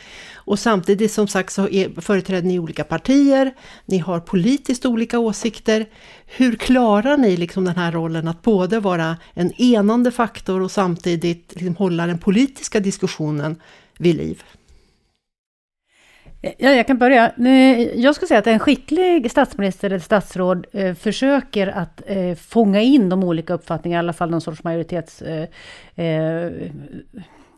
Och 0.44 0.58
samtidigt 0.58 1.12
som 1.12 1.28
sagt 1.28 1.52
så 1.52 1.68
är, 1.68 2.00
företräder 2.00 2.48
ni 2.48 2.58
olika 2.58 2.84
partier, 2.84 3.54
ni 3.86 3.98
har 3.98 4.20
politiskt 4.20 4.86
olika 4.86 5.18
åsikter. 5.18 5.86
Hur 6.26 6.56
klarar 6.56 7.16
ni 7.16 7.36
liksom 7.36 7.64
den 7.64 7.76
här 7.76 7.92
rollen 7.92 8.28
att 8.28 8.42
både 8.42 8.80
vara 8.80 9.16
en 9.34 9.52
enande 9.52 10.10
faktor 10.10 10.60
och 10.60 10.70
samtidigt 10.70 11.52
liksom 11.54 11.76
hålla 11.76 12.06
den 12.06 12.18
politiska 12.18 12.80
diskussionen 12.80 13.56
vid 13.98 14.16
liv? 14.16 14.42
Ja, 16.58 16.70
jag 16.70 16.86
kan 16.86 16.98
börja. 16.98 17.32
Eh, 17.38 17.80
jag 17.80 18.14
skulle 18.14 18.28
säga 18.28 18.40
att 18.40 18.46
en 18.46 18.58
skicklig 18.58 19.30
statsminister 19.30 19.86
eller 19.90 19.98
statsråd 19.98 20.66
eh, 20.72 20.94
försöker 20.94 21.66
att 21.66 22.02
eh, 22.06 22.34
fånga 22.34 22.80
in 22.80 23.08
de 23.08 23.24
olika 23.24 23.54
uppfattningarna, 23.54 23.98
i 23.98 24.04
alla 24.04 24.12
fall 24.12 24.30
någon 24.30 24.40
sorts 24.40 24.64
majoritets... 24.64 25.22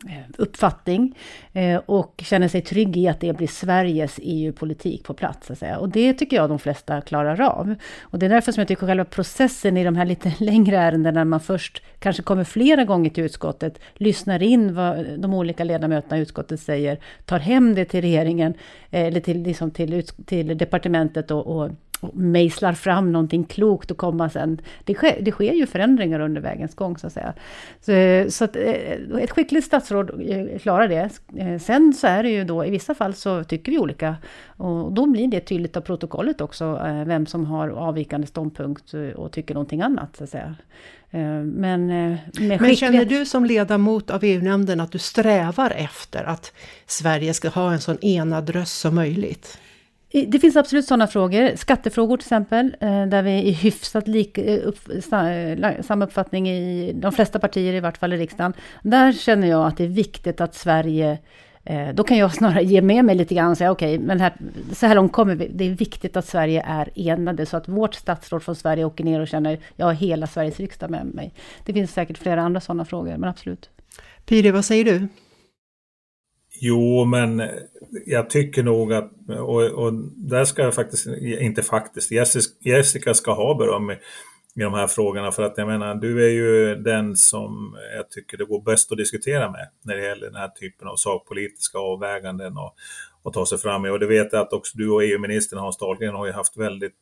Eh, 0.05 0.23
uppfattning 0.37 1.15
eh, 1.53 1.81
och 1.85 2.23
känner 2.25 2.47
sig 2.47 2.61
trygg 2.61 2.97
i 2.97 3.07
att 3.07 3.19
det 3.19 3.37
blir 3.37 3.47
Sveriges 3.47 4.19
EU-politik 4.23 5.03
på 5.03 5.13
plats. 5.13 5.47
Så 5.47 5.53
att 5.53 5.59
säga. 5.59 5.77
Och 5.77 5.89
det 5.89 6.13
tycker 6.13 6.35
jag 6.35 6.49
de 6.49 6.59
flesta 6.59 7.01
klarar 7.01 7.41
av. 7.41 7.75
Och 8.01 8.19
det 8.19 8.25
är 8.25 8.29
därför 8.29 8.51
som 8.51 8.61
jag 8.61 8.67
tycker 8.67 8.87
själva 8.87 9.05
processen 9.05 9.77
i 9.77 9.83
de 9.83 9.95
här 9.95 10.05
lite 10.05 10.33
längre 10.39 10.77
ärendena, 10.77 11.19
när 11.19 11.25
man 11.25 11.39
först 11.39 11.83
kanske 11.99 12.23
kommer 12.23 12.43
flera 12.43 12.83
gånger 12.83 13.09
till 13.09 13.23
utskottet, 13.23 13.79
lyssnar 13.93 14.43
in 14.43 14.75
vad 14.75 15.19
de 15.19 15.33
olika 15.33 15.63
ledamöterna 15.63 16.17
i 16.17 16.21
utskottet 16.21 16.59
säger, 16.59 16.99
tar 17.25 17.39
hem 17.39 17.75
det 17.75 17.85
till 17.85 18.01
regeringen, 18.01 18.53
eh, 18.91 19.01
eller 19.01 19.19
till, 19.19 19.41
liksom 19.43 19.71
till, 19.71 20.03
till 20.25 20.57
departementet 20.57 21.31
och, 21.31 21.47
och 21.47 21.71
mejslar 22.13 22.73
fram 22.73 23.11
någonting 23.11 23.43
klokt 23.43 23.91
och 23.91 23.97
komma 23.97 24.29
sen. 24.29 24.61
Det 24.83 24.93
sker, 24.93 25.21
det 25.21 25.31
sker 25.31 25.53
ju 25.53 25.65
förändringar 25.65 26.19
under 26.19 26.41
vägens 26.41 26.75
gång 26.75 26.97
så 26.97 27.07
att 27.07 27.13
säga. 27.13 27.33
Så, 27.79 27.91
så 28.31 28.43
att 28.43 28.55
eh, 28.55 29.21
ett 29.21 29.31
skickligt 29.31 29.65
statsråd 29.65 30.09
eh, 30.29 30.59
klarar 30.59 30.87
det. 30.87 31.09
Eh, 31.37 31.59
sen 31.59 31.93
så 31.93 32.07
är 32.07 32.23
det 32.23 32.29
ju 32.29 32.43
då, 32.43 32.65
i 32.65 32.69
vissa 32.69 32.95
fall 32.95 33.13
så 33.13 33.43
tycker 33.43 33.71
vi 33.71 33.79
olika. 33.79 34.15
Och 34.45 34.93
då 34.93 35.05
blir 35.05 35.27
det 35.27 35.39
tydligt 35.39 35.77
av 35.77 35.81
protokollet 35.81 36.41
också, 36.41 36.81
vem 37.05 37.25
som 37.25 37.45
har 37.45 37.69
avvikande 37.69 38.27
ståndpunkt 38.27 38.93
och 39.15 39.31
tycker 39.31 39.53
någonting 39.53 39.81
annat 39.81 40.15
så 40.15 40.23
att 40.23 40.29
säga. 40.29 40.55
Men, 41.43 41.87
Men 42.37 42.75
känner 42.75 43.05
du 43.05 43.25
som 43.25 43.45
ledamot 43.45 44.09
av 44.09 44.23
EU-nämnden 44.23 44.79
att 44.79 44.91
du 44.91 44.97
strävar 44.99 45.71
efter 45.71 46.23
att 46.23 46.53
Sverige 46.85 47.33
ska 47.33 47.49
ha 47.49 47.73
en 47.73 47.81
sån 47.81 47.97
enad 48.01 48.49
röst 48.49 48.77
som 48.79 48.95
möjligt? 48.95 49.59
Det 50.11 50.39
finns 50.39 50.55
absolut 50.55 50.85
sådana 50.85 51.07
frågor. 51.07 51.55
Skattefrågor 51.55 52.17
till 52.17 52.25
exempel, 52.25 52.75
eh, 52.79 53.05
där 53.05 53.21
vi 53.23 53.49
är 53.49 53.53
hyfsat 53.53 54.07
lik, 54.07 54.37
eh, 54.37 54.67
upp, 54.67 54.89
eh, 54.89 55.81
samma 55.81 56.05
uppfattning 56.05 56.49
i 56.49 56.93
de 56.93 57.11
flesta 57.11 57.39
partier, 57.39 57.73
i 57.73 57.79
vart 57.79 57.97
fall 57.97 58.13
i 58.13 58.17
riksdagen. 58.17 58.53
Där 58.83 59.11
känner 59.11 59.47
jag 59.47 59.67
att 59.67 59.77
det 59.77 59.83
är 59.83 59.87
viktigt 59.87 60.41
att 60.41 60.55
Sverige 60.55 61.17
då 61.93 62.03
kan 62.03 62.17
jag 62.17 62.33
snarare 62.33 62.63
ge 62.63 62.81
med 62.81 63.05
mig 63.05 63.15
lite 63.15 63.35
grann 63.35 63.51
och 63.51 63.57
säga 63.57 63.71
okej, 63.71 63.95
okay, 63.95 64.07
men 64.07 64.19
här, 64.19 64.33
så 64.73 64.85
här 64.85 64.95
långt 64.95 65.11
kommer 65.11 65.35
vi. 65.35 65.47
Det 65.53 65.65
är 65.65 65.69
viktigt 65.69 66.17
att 66.17 66.25
Sverige 66.25 66.63
är 66.67 66.89
enade 66.95 67.45
så 67.45 67.57
att 67.57 67.67
vårt 67.67 67.95
statsråd 67.95 68.43
från 68.43 68.55
Sverige 68.55 68.85
åker 68.85 69.03
ner 69.03 69.19
och 69.19 69.27
känner 69.27 69.59
jag 69.75 69.85
har 69.85 69.93
hela 69.93 70.27
Sveriges 70.27 70.59
riksdag 70.59 70.89
med 70.89 71.05
mig. 71.05 71.33
Det 71.65 71.73
finns 71.73 71.91
säkert 71.91 72.17
flera 72.17 72.41
andra 72.41 72.61
sådana 72.61 72.85
frågor, 72.85 73.17
men 73.17 73.29
absolut. 73.29 73.69
Piri, 74.25 74.51
vad 74.51 74.65
säger 74.65 74.85
du? 74.85 75.07
Jo, 76.59 77.05
men 77.05 77.43
jag 78.05 78.29
tycker 78.29 78.63
nog 78.63 78.93
att, 78.93 79.11
och, 79.29 79.63
och 79.63 79.93
där 80.15 80.45
ska 80.45 80.61
jag 80.61 80.75
faktiskt, 80.75 81.07
inte 81.39 81.63
faktiskt, 81.63 82.11
Jessica 82.59 83.13
ska 83.13 83.33
ha 83.33 83.55
beröm 83.55 83.91
i, 83.91 83.93
i 84.55 84.63
de 84.63 84.73
här 84.73 84.87
frågorna 84.87 85.31
för 85.31 85.43
att 85.43 85.57
jag 85.57 85.67
menar, 85.67 85.95
du 85.95 86.25
är 86.25 86.29
ju 86.29 86.75
den 86.75 87.15
som 87.15 87.77
jag 87.95 88.09
tycker 88.09 88.37
det 88.37 88.45
går 88.45 88.61
bäst 88.61 88.91
att 88.91 88.97
diskutera 88.97 89.51
med 89.51 89.69
när 89.81 89.95
det 89.95 90.03
gäller 90.03 90.25
den 90.25 90.35
här 90.35 90.47
typen 90.47 90.87
av 90.87 90.95
sakpolitiska 90.95 91.77
avväganden 91.77 92.57
och, 92.57 92.75
och 93.23 93.33
ta 93.33 93.45
sig 93.45 93.57
fram 93.57 93.85
i. 93.85 93.89
Och 93.89 93.99
det 93.99 94.07
vet 94.07 94.33
jag 94.33 94.41
att 94.41 94.53
också 94.53 94.77
du 94.77 94.89
och 94.89 95.03
EU-ministern 95.03 95.59
Hans 95.59 95.77
Dahlgren 95.77 96.15
har 96.15 96.25
ju 96.25 96.31
haft 96.31 96.57
väldigt 96.57 96.93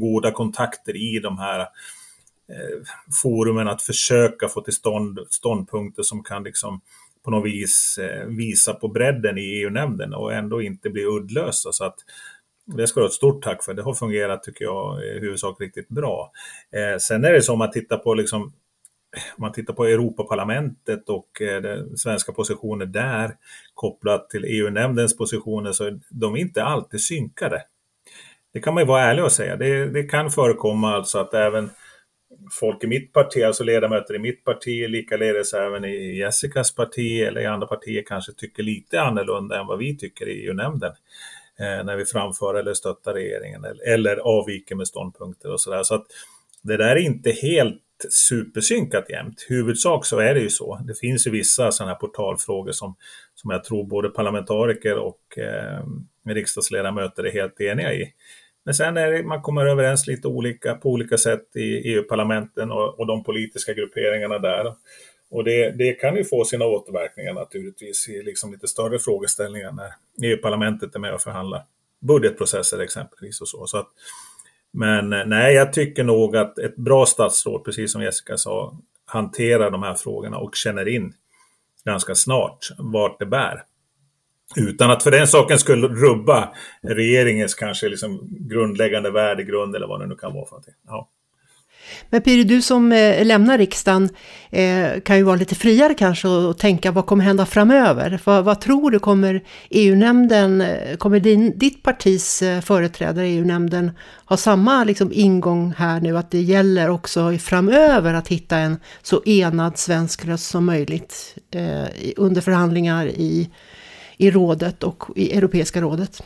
goda 0.00 0.30
kontakter 0.30 0.96
i 0.96 1.20
de 1.20 1.38
här 1.38 1.60
eh, 1.60 1.66
forumen 3.22 3.68
att 3.68 3.82
försöka 3.82 4.48
få 4.48 4.60
till 4.60 4.74
stånd 4.74 5.18
ståndpunkter 5.30 6.02
som 6.02 6.22
kan 6.22 6.42
liksom 6.42 6.80
på 7.28 7.32
något 7.32 7.46
vis 7.46 7.98
eh, 7.98 8.26
visa 8.26 8.74
på 8.74 8.88
bredden 8.88 9.38
i 9.38 9.40
EU-nämnden 9.40 10.14
och 10.14 10.32
ändå 10.32 10.62
inte 10.62 10.90
bli 10.90 11.04
uddlösa. 11.04 11.72
Så 11.72 11.84
att 11.84 11.94
det 12.76 12.86
ska 12.86 13.00
du 13.00 13.04
ha 13.04 13.08
ett 13.08 13.14
stort 13.14 13.42
tack 13.42 13.64
för. 13.64 13.74
Det 13.74 13.82
har 13.82 13.94
fungerat, 13.94 14.42
tycker 14.42 14.64
jag, 14.64 15.04
i 15.04 15.18
huvudsak 15.18 15.60
riktigt 15.60 15.88
bra. 15.88 16.30
Eh, 16.72 16.98
sen 16.98 17.24
är 17.24 17.32
det 17.32 17.42
så 17.42 17.52
om 17.52 17.58
man 17.58 17.70
tittar 17.70 17.96
på 17.96 18.14
liksom, 18.14 18.42
om 18.42 18.52
man 19.38 19.52
tittar 19.52 19.74
på 19.74 19.84
Europaparlamentet 19.84 21.08
och 21.08 21.42
eh, 21.42 21.62
den 21.62 21.96
svenska 21.96 22.32
positioner 22.32 22.86
där 22.86 23.36
kopplat 23.74 24.30
till 24.30 24.44
EU-nämndens 24.44 25.16
positioner 25.16 25.72
så 25.72 25.84
är 25.84 26.00
de 26.10 26.36
inte 26.36 26.64
alltid 26.64 27.00
synkade. 27.00 27.62
Det 28.52 28.60
kan 28.60 28.74
man 28.74 28.82
ju 28.82 28.86
vara 28.86 29.02
ärlig 29.02 29.24
och 29.24 29.32
säga. 29.32 29.56
Det, 29.56 29.86
det 29.86 30.02
kan 30.02 30.30
förekomma 30.30 30.94
alltså 30.94 31.18
att 31.18 31.34
även 31.34 31.70
folk 32.50 32.84
i 32.84 32.86
mitt 32.86 33.12
parti, 33.12 33.42
alltså 33.42 33.64
ledamöter 33.64 34.14
i 34.14 34.18
mitt 34.18 34.44
parti, 34.44 34.90
likaledes 34.90 35.54
även 35.54 35.84
i 35.84 36.18
Jessicas 36.18 36.74
parti 36.74 37.22
eller 37.22 37.40
i 37.40 37.46
andra 37.46 37.66
partier 37.66 38.02
kanske 38.06 38.32
tycker 38.32 38.62
lite 38.62 39.00
annorlunda 39.00 39.60
än 39.60 39.66
vad 39.66 39.78
vi 39.78 39.96
tycker 39.96 40.28
i 40.28 40.46
EU-nämnden 40.46 40.92
eh, 41.58 41.84
när 41.84 41.96
vi 41.96 42.04
framför 42.04 42.54
eller 42.54 42.74
stöttar 42.74 43.14
regeringen 43.14 43.64
eller, 43.64 43.88
eller 43.88 44.16
avviker 44.16 44.74
med 44.74 44.88
ståndpunkter 44.88 45.52
och 45.52 45.60
sådär. 45.60 45.82
Så 45.82 45.94
att 45.94 46.06
det 46.62 46.76
där 46.76 46.96
är 46.96 47.00
inte 47.00 47.30
helt 47.30 47.82
supersynkat 48.10 49.10
jämt. 49.10 49.46
Huvudsak 49.48 50.06
så 50.06 50.18
är 50.18 50.34
det 50.34 50.40
ju 50.40 50.50
så. 50.50 50.80
Det 50.86 50.94
finns 50.94 51.26
ju 51.26 51.30
vissa 51.30 51.72
sådana 51.72 51.92
här 51.92 52.00
portalfrågor 52.00 52.72
som, 52.72 52.96
som 53.34 53.50
jag 53.50 53.64
tror 53.64 53.84
både 53.84 54.08
parlamentariker 54.08 54.98
och 54.98 55.38
eh, 55.38 55.84
riksdagsledamöter 56.26 57.24
är 57.24 57.32
helt 57.32 57.60
eniga 57.60 57.92
i. 57.92 58.12
Men 58.68 58.74
sen 58.74 58.96
är 58.96 59.10
det, 59.10 59.22
man 59.22 59.42
kommer 59.42 59.66
överens 59.66 60.06
lite 60.06 60.28
olika 60.28 60.74
på 60.74 60.90
olika 60.90 61.18
sätt 61.18 61.56
i 61.56 61.92
EU-parlamenten 61.92 62.70
och, 62.70 63.00
och 63.00 63.06
de 63.06 63.24
politiska 63.24 63.74
grupperingarna 63.74 64.38
där. 64.38 64.74
Och 65.30 65.44
det, 65.44 65.70
det, 65.70 65.92
kan 65.92 66.16
ju 66.16 66.24
få 66.24 66.44
sina 66.44 66.64
återverkningar 66.64 67.34
naturligtvis 67.34 68.08
i 68.08 68.22
liksom 68.22 68.52
lite 68.52 68.68
större 68.68 68.98
frågeställningar 68.98 69.72
när 69.72 69.92
EU-parlamentet 70.30 70.94
är 70.94 70.98
med 70.98 71.14
och 71.14 71.20
förhandlar 71.20 71.64
budgetprocesser 72.00 72.78
exempelvis 72.78 73.40
och 73.40 73.48
så. 73.48 73.66
så 73.66 73.78
att, 73.78 73.88
men 74.72 75.12
eh, 75.12 75.26
nej, 75.26 75.54
jag 75.54 75.72
tycker 75.72 76.04
nog 76.04 76.36
att 76.36 76.58
ett 76.58 76.76
bra 76.76 77.06
statsråd, 77.06 77.64
precis 77.64 77.92
som 77.92 78.02
Jessica 78.02 78.36
sa, 78.36 78.78
hanterar 79.04 79.70
de 79.70 79.82
här 79.82 79.94
frågorna 79.94 80.38
och 80.38 80.54
känner 80.54 80.88
in 80.88 81.12
ganska 81.84 82.14
snart 82.14 82.68
vart 82.78 83.18
det 83.18 83.26
bär. 83.26 83.64
Utan 84.56 84.90
att 84.90 85.02
för 85.02 85.10
den 85.10 85.26
saken 85.26 85.58
skulle 85.58 85.88
rubba 85.88 86.48
regeringens 86.82 87.54
kanske 87.54 87.88
liksom 87.88 88.20
grundläggande 88.30 89.10
värdegrund 89.10 89.76
eller 89.76 89.86
vad 89.86 90.00
det 90.00 90.06
nu 90.06 90.14
kan 90.14 90.34
vara 90.34 90.46
för 90.46 90.52
någonting. 90.52 90.74
Ja. 90.86 91.08
Men 92.10 92.22
Piri, 92.22 92.44
du 92.44 92.62
som 92.62 92.92
eh, 92.92 93.26
lämnar 93.26 93.58
riksdagen 93.58 94.08
eh, 94.50 95.00
kan 95.00 95.16
ju 95.16 95.22
vara 95.22 95.36
lite 95.36 95.54
friare 95.54 95.94
kanske 95.94 96.28
och 96.28 96.58
tänka 96.58 96.92
vad 96.92 97.06
kommer 97.06 97.24
hända 97.24 97.46
framöver? 97.46 98.20
Vad, 98.24 98.44
vad 98.44 98.60
tror 98.60 98.90
du 98.90 98.98
kommer 98.98 99.44
EU-nämnden, 99.70 100.60
eh, 100.60 100.96
kommer 100.96 101.20
din, 101.20 101.58
ditt 101.58 101.82
partis 101.82 102.42
eh, 102.42 102.60
företrädare 102.60 103.28
i 103.28 103.36
EU-nämnden 103.36 103.90
ha 104.24 104.36
samma 104.36 104.84
liksom, 104.84 105.10
ingång 105.12 105.74
här 105.76 106.00
nu 106.00 106.18
att 106.18 106.30
det 106.30 106.40
gäller 106.40 106.90
också 106.90 107.38
framöver 107.38 108.14
att 108.14 108.28
hitta 108.28 108.56
en 108.56 108.76
så 109.02 109.22
enad 109.24 109.78
svensk 109.78 110.24
röst 110.24 110.50
som 110.50 110.66
möjligt 110.66 111.36
eh, 111.50 112.12
under 112.16 112.40
förhandlingar 112.40 113.06
i 113.06 113.50
i 114.18 114.30
rådet 114.30 114.82
och 114.82 115.04
i 115.16 115.36
Europeiska 115.36 115.80
rådet? 115.80 116.22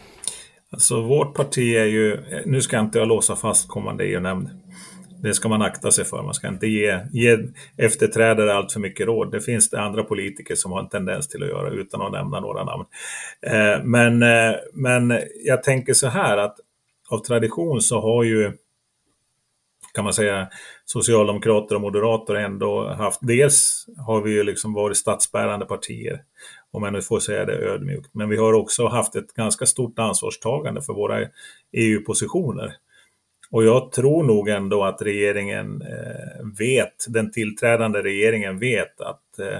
Alltså 0.70 1.02
vårt 1.02 1.34
parti 1.34 1.76
är 1.76 1.84
ju, 1.84 2.18
nu 2.46 2.62
ska 2.62 2.80
inte 2.80 2.98
jag 2.98 3.08
låsa 3.08 3.36
fast 3.36 3.68
kommande 3.68 4.04
EU-nämnd. 4.04 4.50
Det 5.22 5.34
ska 5.34 5.48
man 5.48 5.62
akta 5.62 5.90
sig 5.90 6.04
för. 6.04 6.22
Man 6.22 6.34
ska 6.34 6.48
inte 6.48 6.66
ge, 6.66 7.00
ge 7.12 7.38
efterträdare 7.76 8.54
allt 8.54 8.72
för 8.72 8.80
mycket 8.80 9.06
råd. 9.06 9.32
Det 9.32 9.40
finns 9.40 9.70
det 9.70 9.80
andra 9.80 10.04
politiker 10.04 10.54
som 10.54 10.72
har 10.72 10.80
en 10.80 10.88
tendens 10.88 11.28
till 11.28 11.42
att 11.42 11.48
göra 11.48 11.70
utan 11.70 12.02
att 12.02 12.12
nämna 12.12 12.40
några 12.40 12.64
namn. 12.64 12.84
Eh, 13.46 13.84
men, 13.84 14.22
eh, 14.22 14.54
men 14.72 15.18
jag 15.44 15.62
tänker 15.62 15.94
så 15.94 16.08
här 16.08 16.36
att 16.36 16.56
av 17.10 17.18
tradition 17.18 17.80
så 17.80 18.00
har 18.00 18.22
ju 18.22 18.52
kan 19.94 20.04
man 20.04 20.14
säga, 20.14 20.48
socialdemokrater 20.84 21.74
och 21.74 21.80
moderater 21.80 22.34
ändå 22.34 22.88
haft, 22.88 23.20
dels 23.22 23.86
har 24.06 24.20
vi 24.20 24.32
ju 24.32 24.42
liksom 24.42 24.74
varit 24.74 24.96
statsbärande 24.96 25.66
partier 25.66 26.20
om 26.72 26.82
jag 26.82 26.92
nu 26.92 27.02
får 27.02 27.20
säga 27.20 27.44
det 27.44 27.52
ödmjukt. 27.52 28.10
Men 28.14 28.28
vi 28.28 28.36
har 28.36 28.52
också 28.52 28.86
haft 28.86 29.16
ett 29.16 29.34
ganska 29.34 29.66
stort 29.66 29.98
ansvarstagande 29.98 30.82
för 30.82 30.92
våra 30.92 31.28
EU-positioner. 31.72 32.76
Och 33.50 33.64
jag 33.64 33.92
tror 33.92 34.22
nog 34.22 34.48
ändå 34.48 34.84
att 34.84 35.02
regeringen 35.02 35.82
eh, 35.82 36.46
vet, 36.58 37.06
den 37.08 37.30
tillträdande 37.30 38.02
regeringen 38.02 38.58
vet 38.58 39.00
att 39.00 39.38
eh, 39.38 39.56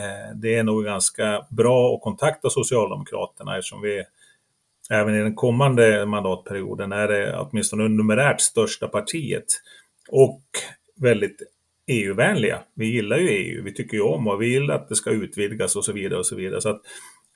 eh, 0.00 0.34
det 0.34 0.54
är 0.54 0.62
nog 0.62 0.84
ganska 0.84 1.46
bra 1.50 1.94
att 1.94 2.02
kontakta 2.02 2.50
Socialdemokraterna 2.50 3.58
eftersom 3.58 3.82
vi 3.82 4.04
även 4.90 5.14
i 5.14 5.22
den 5.22 5.34
kommande 5.34 6.06
mandatperioden 6.06 6.92
är 6.92 7.08
det 7.08 7.38
åtminstone 7.38 7.88
numerärt 7.88 8.40
största 8.40 8.88
partiet 8.88 9.44
och 10.08 10.42
väldigt 10.96 11.42
EU-vänliga. 11.86 12.60
Vi 12.74 12.86
gillar 12.86 13.18
ju 13.18 13.28
EU, 13.28 13.62
vi 13.64 13.74
tycker 13.74 13.96
ju 13.96 14.02
om 14.02 14.28
och 14.28 14.42
vi 14.42 14.50
vill 14.50 14.70
att 14.70 14.88
det 14.88 14.96
ska 14.96 15.10
utvidgas 15.10 15.76
och 15.76 15.84
så 15.84 15.92
vidare. 15.92 16.18
och 16.18 16.26
så 16.26 16.36
vidare. 16.36 16.60
Så 16.60 16.68
att 16.68 16.80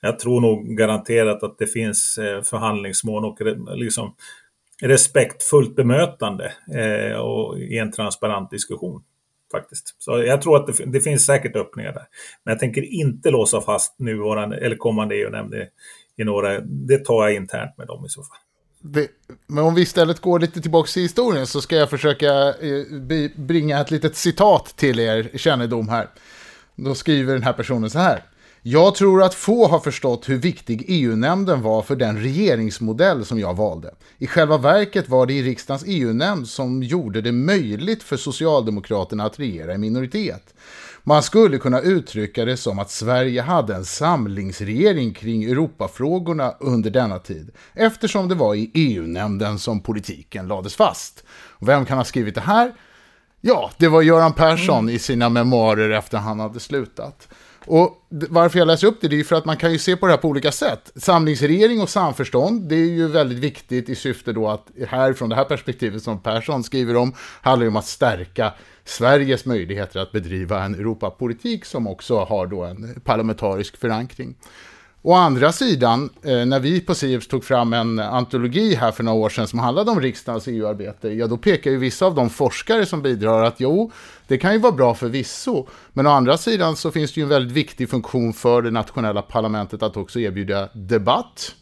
jag 0.01 0.19
tror 0.19 0.41
nog 0.41 0.77
garanterat 0.77 1.43
att 1.43 1.57
det 1.57 1.67
finns 1.67 2.17
eh, 2.17 2.41
förhandlingsmål 2.41 3.25
och 3.25 3.37
liksom 3.75 4.15
respektfullt 4.81 5.75
bemötande 5.75 6.53
eh, 6.75 7.17
och 7.17 7.59
i 7.59 7.77
en 7.77 7.91
transparent 7.91 8.51
diskussion. 8.51 9.03
Faktiskt. 9.51 9.95
Så 9.97 10.23
jag 10.23 10.41
tror 10.41 10.55
att 10.55 10.67
det, 10.67 10.85
det, 10.85 11.01
finns 11.01 11.25
säkert 11.25 11.55
öppningar 11.55 11.93
där. 11.93 12.05
Men 12.43 12.51
jag 12.51 12.59
tänker 12.59 12.81
inte 12.81 13.31
låsa 13.31 13.61
fast 13.61 13.99
nuvarande 13.99 14.57
eller 14.57 14.75
kommande 14.75 15.15
EU-nämnd 15.15 15.53
i 16.17 16.23
några. 16.23 16.59
Det 16.59 17.05
tar 17.05 17.23
jag 17.23 17.35
internt 17.35 17.77
med 17.77 17.87
dem 17.87 18.05
i 18.05 18.09
så 18.09 18.23
fall 18.23 18.37
men 19.47 19.63
om 19.63 19.75
vi 19.75 19.81
istället 19.81 20.19
går 20.19 20.39
lite 20.39 20.61
tillbaka 20.61 20.99
i 20.99 21.03
historien 21.03 21.47
så 21.47 21.61
ska 21.61 21.75
jag 21.75 21.89
försöka 21.89 22.53
eh, 22.53 23.31
bringa 23.35 23.79
ett 23.79 23.91
litet 23.91 24.15
citat 24.15 24.73
till 24.75 24.99
er 24.99 25.31
kännedom 25.35 25.89
här. 25.89 26.09
Då 26.75 26.95
skriver 26.95 27.33
den 27.33 27.43
här 27.43 27.53
personen 27.53 27.89
så 27.89 27.99
här. 27.99 28.23
Jag 28.61 28.95
tror 28.95 29.23
att 29.23 29.33
få 29.33 29.67
har 29.67 29.79
förstått 29.79 30.29
hur 30.29 30.37
viktig 30.37 30.85
EU-nämnden 30.87 31.61
var 31.61 31.81
för 31.81 31.95
den 31.95 32.21
regeringsmodell 32.21 33.25
som 33.25 33.39
jag 33.39 33.53
valde. 33.53 33.93
I 34.17 34.27
själva 34.27 34.57
verket 34.57 35.09
var 35.09 35.25
det 35.25 35.33
i 35.33 35.43
riksdagens 35.43 35.83
EU-nämnd 35.87 36.47
som 36.47 36.83
gjorde 36.83 37.21
det 37.21 37.31
möjligt 37.31 38.03
för 38.03 38.17
Socialdemokraterna 38.17 39.25
att 39.25 39.39
regera 39.39 39.73
i 39.73 39.77
minoritet. 39.77 40.53
Man 41.03 41.23
skulle 41.23 41.57
kunna 41.57 41.81
uttrycka 41.81 42.45
det 42.45 42.57
som 42.57 42.79
att 42.79 42.91
Sverige 42.91 43.41
hade 43.41 43.75
en 43.75 43.85
samlingsregering 43.85 45.13
kring 45.13 45.43
Europafrågorna 45.43 46.55
under 46.59 46.89
denna 46.89 47.19
tid, 47.19 47.51
eftersom 47.73 48.27
det 48.27 48.35
var 48.35 48.55
i 48.55 48.71
EU-nämnden 48.73 49.59
som 49.59 49.81
politiken 49.81 50.47
lades 50.47 50.75
fast. 50.75 51.23
vem 51.59 51.85
kan 51.85 51.97
ha 51.97 52.05
skrivit 52.05 52.35
det 52.35 52.41
här? 52.41 52.73
Ja, 53.41 53.71
det 53.77 53.87
var 53.87 54.01
Göran 54.01 54.33
Persson 54.33 54.79
mm. 54.79 54.95
i 54.95 54.99
sina 54.99 55.29
memoarer 55.29 55.89
efter 55.89 56.17
han 56.17 56.39
hade 56.39 56.59
slutat. 56.59 57.27
Och 57.69 58.07
varför 58.09 58.59
jag 58.59 58.67
läser 58.67 58.87
upp 58.87 59.01
det, 59.01 59.07
det 59.07 59.19
är 59.19 59.23
för 59.23 59.35
att 59.35 59.45
man 59.45 59.57
kan 59.57 59.71
ju 59.71 59.79
se 59.79 59.95
på 59.95 60.05
det 60.05 60.11
här 60.11 60.17
på 60.17 60.27
olika 60.27 60.51
sätt. 60.51 60.91
Samlingsregering 60.95 61.81
och 61.81 61.89
samförstånd, 61.89 62.69
det 62.69 62.75
är 62.75 62.89
ju 62.89 63.07
väldigt 63.07 63.37
viktigt 63.37 63.89
i 63.89 63.95
syfte 63.95 64.33
då 64.33 64.47
att 64.47 64.67
här 64.87 65.13
från 65.13 65.29
det 65.29 65.35
här 65.35 65.43
perspektivet 65.43 66.03
som 66.03 66.19
Persson 66.19 66.63
skriver 66.63 66.95
om, 66.95 67.13
handlar 67.41 67.63
ju 67.63 67.67
om 67.67 67.75
att 67.75 67.85
stärka 67.85 68.53
Sveriges 68.85 69.45
möjligheter 69.45 69.99
att 69.99 70.11
bedriva 70.11 70.63
en 70.63 70.75
Europapolitik 70.75 71.65
som 71.65 71.87
också 71.87 72.19
har 72.19 72.47
då 72.47 72.63
en 72.63 73.01
parlamentarisk 73.03 73.77
förankring. 73.77 74.35
Å 75.01 75.13
andra 75.13 75.51
sidan, 75.51 76.09
eh, 76.23 76.45
när 76.45 76.59
vi 76.59 76.81
på 76.81 76.95
Sieps 76.95 77.27
tog 77.27 77.43
fram 77.43 77.73
en 77.73 77.99
antologi 77.99 78.75
här 78.75 78.91
för 78.91 79.03
några 79.03 79.17
år 79.17 79.29
sedan 79.29 79.47
som 79.47 79.59
handlade 79.59 79.91
om 79.91 80.01
riksdagens 80.01 80.47
EU-arbete, 80.47 81.09
ja 81.09 81.27
då 81.27 81.37
pekar 81.37 81.71
ju 81.71 81.77
vissa 81.77 82.05
av 82.05 82.15
de 82.15 82.29
forskare 82.29 82.85
som 82.85 83.01
bidrar 83.01 83.43
att 83.43 83.59
jo, 83.59 83.91
det 84.27 84.37
kan 84.37 84.53
ju 84.53 84.59
vara 84.59 84.71
bra 84.71 84.95
för 84.95 85.07
visso, 85.07 85.67
men 85.93 86.07
å 86.07 86.09
andra 86.09 86.37
sidan 86.37 86.75
så 86.75 86.91
finns 86.91 87.13
det 87.13 87.19
ju 87.19 87.23
en 87.23 87.29
väldigt 87.29 87.53
viktig 87.53 87.89
funktion 87.89 88.33
för 88.33 88.61
det 88.61 88.71
nationella 88.71 89.21
parlamentet 89.21 89.83
att 89.83 89.97
också 89.97 90.19
erbjuda 90.19 90.69
debatt, 90.73 91.55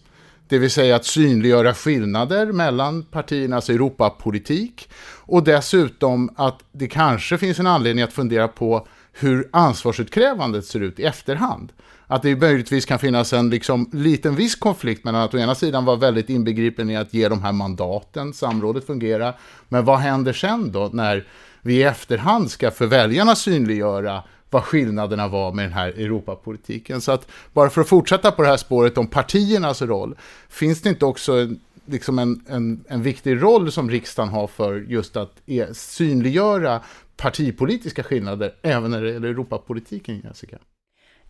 det 0.47 0.58
vill 0.58 0.71
säga 0.71 0.95
att 0.95 1.06
synliggöra 1.06 1.73
skillnader 1.73 2.52
mellan 2.52 3.04
partiernas 3.04 3.69
Europapolitik. 3.69 4.89
Och 5.15 5.43
dessutom 5.43 6.30
att 6.36 6.60
det 6.71 6.88
kanske 6.88 7.38
finns 7.38 7.60
en 7.60 7.67
anledning 7.67 8.04
att 8.04 8.13
fundera 8.13 8.47
på 8.47 8.88
hur 9.19 9.49
ansvarsutkrävandet 9.51 10.65
ser 10.65 10.80
ut 10.80 10.99
i 10.99 11.03
efterhand 11.03 11.71
att 12.08 12.21
det 12.21 12.36
möjligtvis 12.36 12.86
kan 12.86 12.99
finnas 12.99 13.34
en 13.34 13.49
liksom, 13.49 13.89
liten 13.93 14.36
viss 14.36 14.56
konflikt 14.56 15.03
mellan 15.03 15.21
att 15.21 15.34
å 15.34 15.38
ena 15.38 15.56
sidan 15.56 15.86
vara 15.86 15.95
väldigt 15.95 16.30
inbegripen 16.30 16.89
i 16.89 16.97
att 16.97 17.13
ge 17.13 17.30
de 17.30 17.43
här 17.43 17.51
mandaten, 17.51 18.34
samrådet 18.34 18.86
fungera, 18.86 19.34
men 19.69 19.86
vad 19.86 19.99
händer 19.99 20.34
sen 20.34 20.71
då 20.71 20.89
när 20.93 21.27
vi 21.62 21.75
i 21.75 21.84
efterhand 21.84 22.51
ska 22.51 22.71
för 22.71 22.86
väljarna 22.86 23.36
synliggöra 23.36 24.23
vad 24.49 24.63
skillnaderna 24.63 25.27
var 25.27 25.51
med 25.51 25.65
den 25.65 25.73
här 25.73 25.88
Europapolitiken. 25.88 27.01
Så 27.01 27.12
att 27.12 27.27
bara 27.53 27.69
för 27.69 27.82
att 27.82 27.88
fortsätta 27.88 28.32
på 28.32 28.41
det 28.41 28.47
här 28.47 28.58
spåret 28.58 28.97
om 28.97 29.08
partiernas 29.08 29.82
roll, 29.82 30.15
finns 30.49 30.82
det 30.82 30.89
inte 30.89 31.06
också 31.06 31.47
liksom 31.86 32.19
en, 32.19 32.41
en, 32.47 32.84
en 32.88 33.01
viktig 33.01 33.43
roll 33.43 33.71
som 33.71 33.89
riksdagen 33.89 34.30
har 34.30 34.47
för 34.47 34.75
just 34.75 35.17
att 35.17 35.32
e-, 35.45 35.73
synliggöra 35.73 36.82
partipolitiska 37.17 38.03
skillnader 38.03 38.53
även 38.62 38.91
när 38.91 39.01
det 39.01 39.12
gäller 39.12 39.27
Europapolitiken, 39.27 40.21
Jessica? 40.23 40.58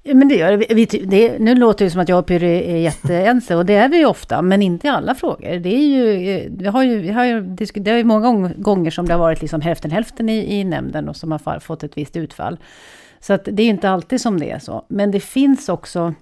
Men 0.03 0.27
det 0.27 0.35
gör 0.35 0.53
vi. 0.53 0.85
det. 0.85 1.39
Nu 1.39 1.55
låter 1.55 1.85
det 1.85 1.91
som 1.91 2.01
att 2.01 2.09
jag 2.09 2.19
och 2.19 2.25
Pyry 2.25 2.47
är 2.47 2.77
jätteense 2.77 3.55
och 3.55 3.65
det 3.65 3.73
är 3.73 3.89
vi 3.89 3.97
ju 3.97 4.05
ofta, 4.05 4.41
men 4.41 4.61
inte 4.61 4.87
i 4.87 4.89
alla 4.89 5.15
frågor. 5.15 5.59
Det, 5.59 5.75
är 5.75 5.87
ju, 5.87 6.29
eh, 6.29 6.51
vi 6.57 6.67
har 6.67 6.83
ju, 6.83 6.97
vi 6.97 7.11
har 7.11 7.25
ju, 7.25 7.41
det 7.73 7.91
är 7.91 7.97
ju 7.97 8.03
många 8.03 8.53
gånger 8.57 8.91
som 8.91 9.05
det 9.05 9.13
har 9.13 9.19
varit 9.19 9.41
liksom 9.41 9.61
hälften 9.61 9.91
hälften 9.91 10.29
i, 10.29 10.59
i 10.59 10.63
nämnden 10.63 11.09
och 11.09 11.15
som 11.15 11.31
har 11.31 11.59
fått 11.59 11.83
ett 11.83 11.97
visst 11.97 12.15
utfall. 12.15 12.57
Så 13.19 13.33
att 13.33 13.47
det 13.51 13.63
är 13.63 13.67
inte 13.67 13.89
alltid 13.89 14.21
som 14.21 14.39
det 14.39 14.51
är 14.51 14.59
så. 14.59 14.85
Men 14.89 15.11
det 15.11 15.19
finns 15.19 15.69
också 15.69 16.13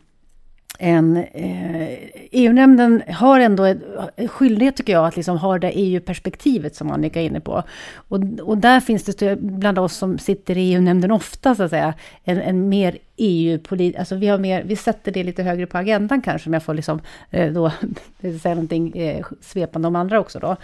en... 0.80 1.18
Eh, 1.18 1.98
EU-nämnden 2.32 3.04
har 3.10 3.40
ändå 3.40 3.64
en 3.64 4.28
skyldighet, 4.28 4.76
tycker 4.76 4.94
jag, 4.94 5.08
att 5.08 5.16
liksom 5.16 5.38
ha 5.38 5.60
det 5.60 5.72
EU-perspektivet 5.72 6.76
som 6.76 6.92
Annika 6.92 7.22
är 7.22 7.26
inne 7.26 7.40
på. 7.40 7.64
Och, 7.96 8.20
och 8.42 8.58
där 8.58 8.80
finns 8.80 9.04
det 9.04 9.40
bland 9.42 9.80
oss 9.80 9.96
som 9.96 10.18
sitter 10.18 10.58
i 10.58 10.74
EU-nämnden 10.74 11.12
ofta, 11.12 11.56
så 11.56 11.64
att 11.64 11.70
säga, 11.70 11.94
en, 12.24 12.42
en 12.42 12.70
mer 12.70 12.98
EU-politik, 13.17 13.95
alltså 13.95 14.15
vi, 14.15 14.28
har 14.28 14.38
mer, 14.38 14.63
vi 14.63 14.75
sätter 14.75 15.12
det 15.12 15.23
lite 15.23 15.43
högre 15.43 15.65
på 15.65 15.78
agendan 15.78 16.21
kanske, 16.21 16.49
om 16.49 16.54
jag 16.54 16.63
får 16.63 16.73
liksom, 16.73 17.01
eh, 17.32 17.54
då, 17.54 17.71
säga 18.41 18.56
någonting 18.56 18.97
eh, 18.97 19.25
svepande 19.41 19.88
om 19.88 19.95
andra 19.95 20.19
också 20.19 20.39
då. 20.39 20.56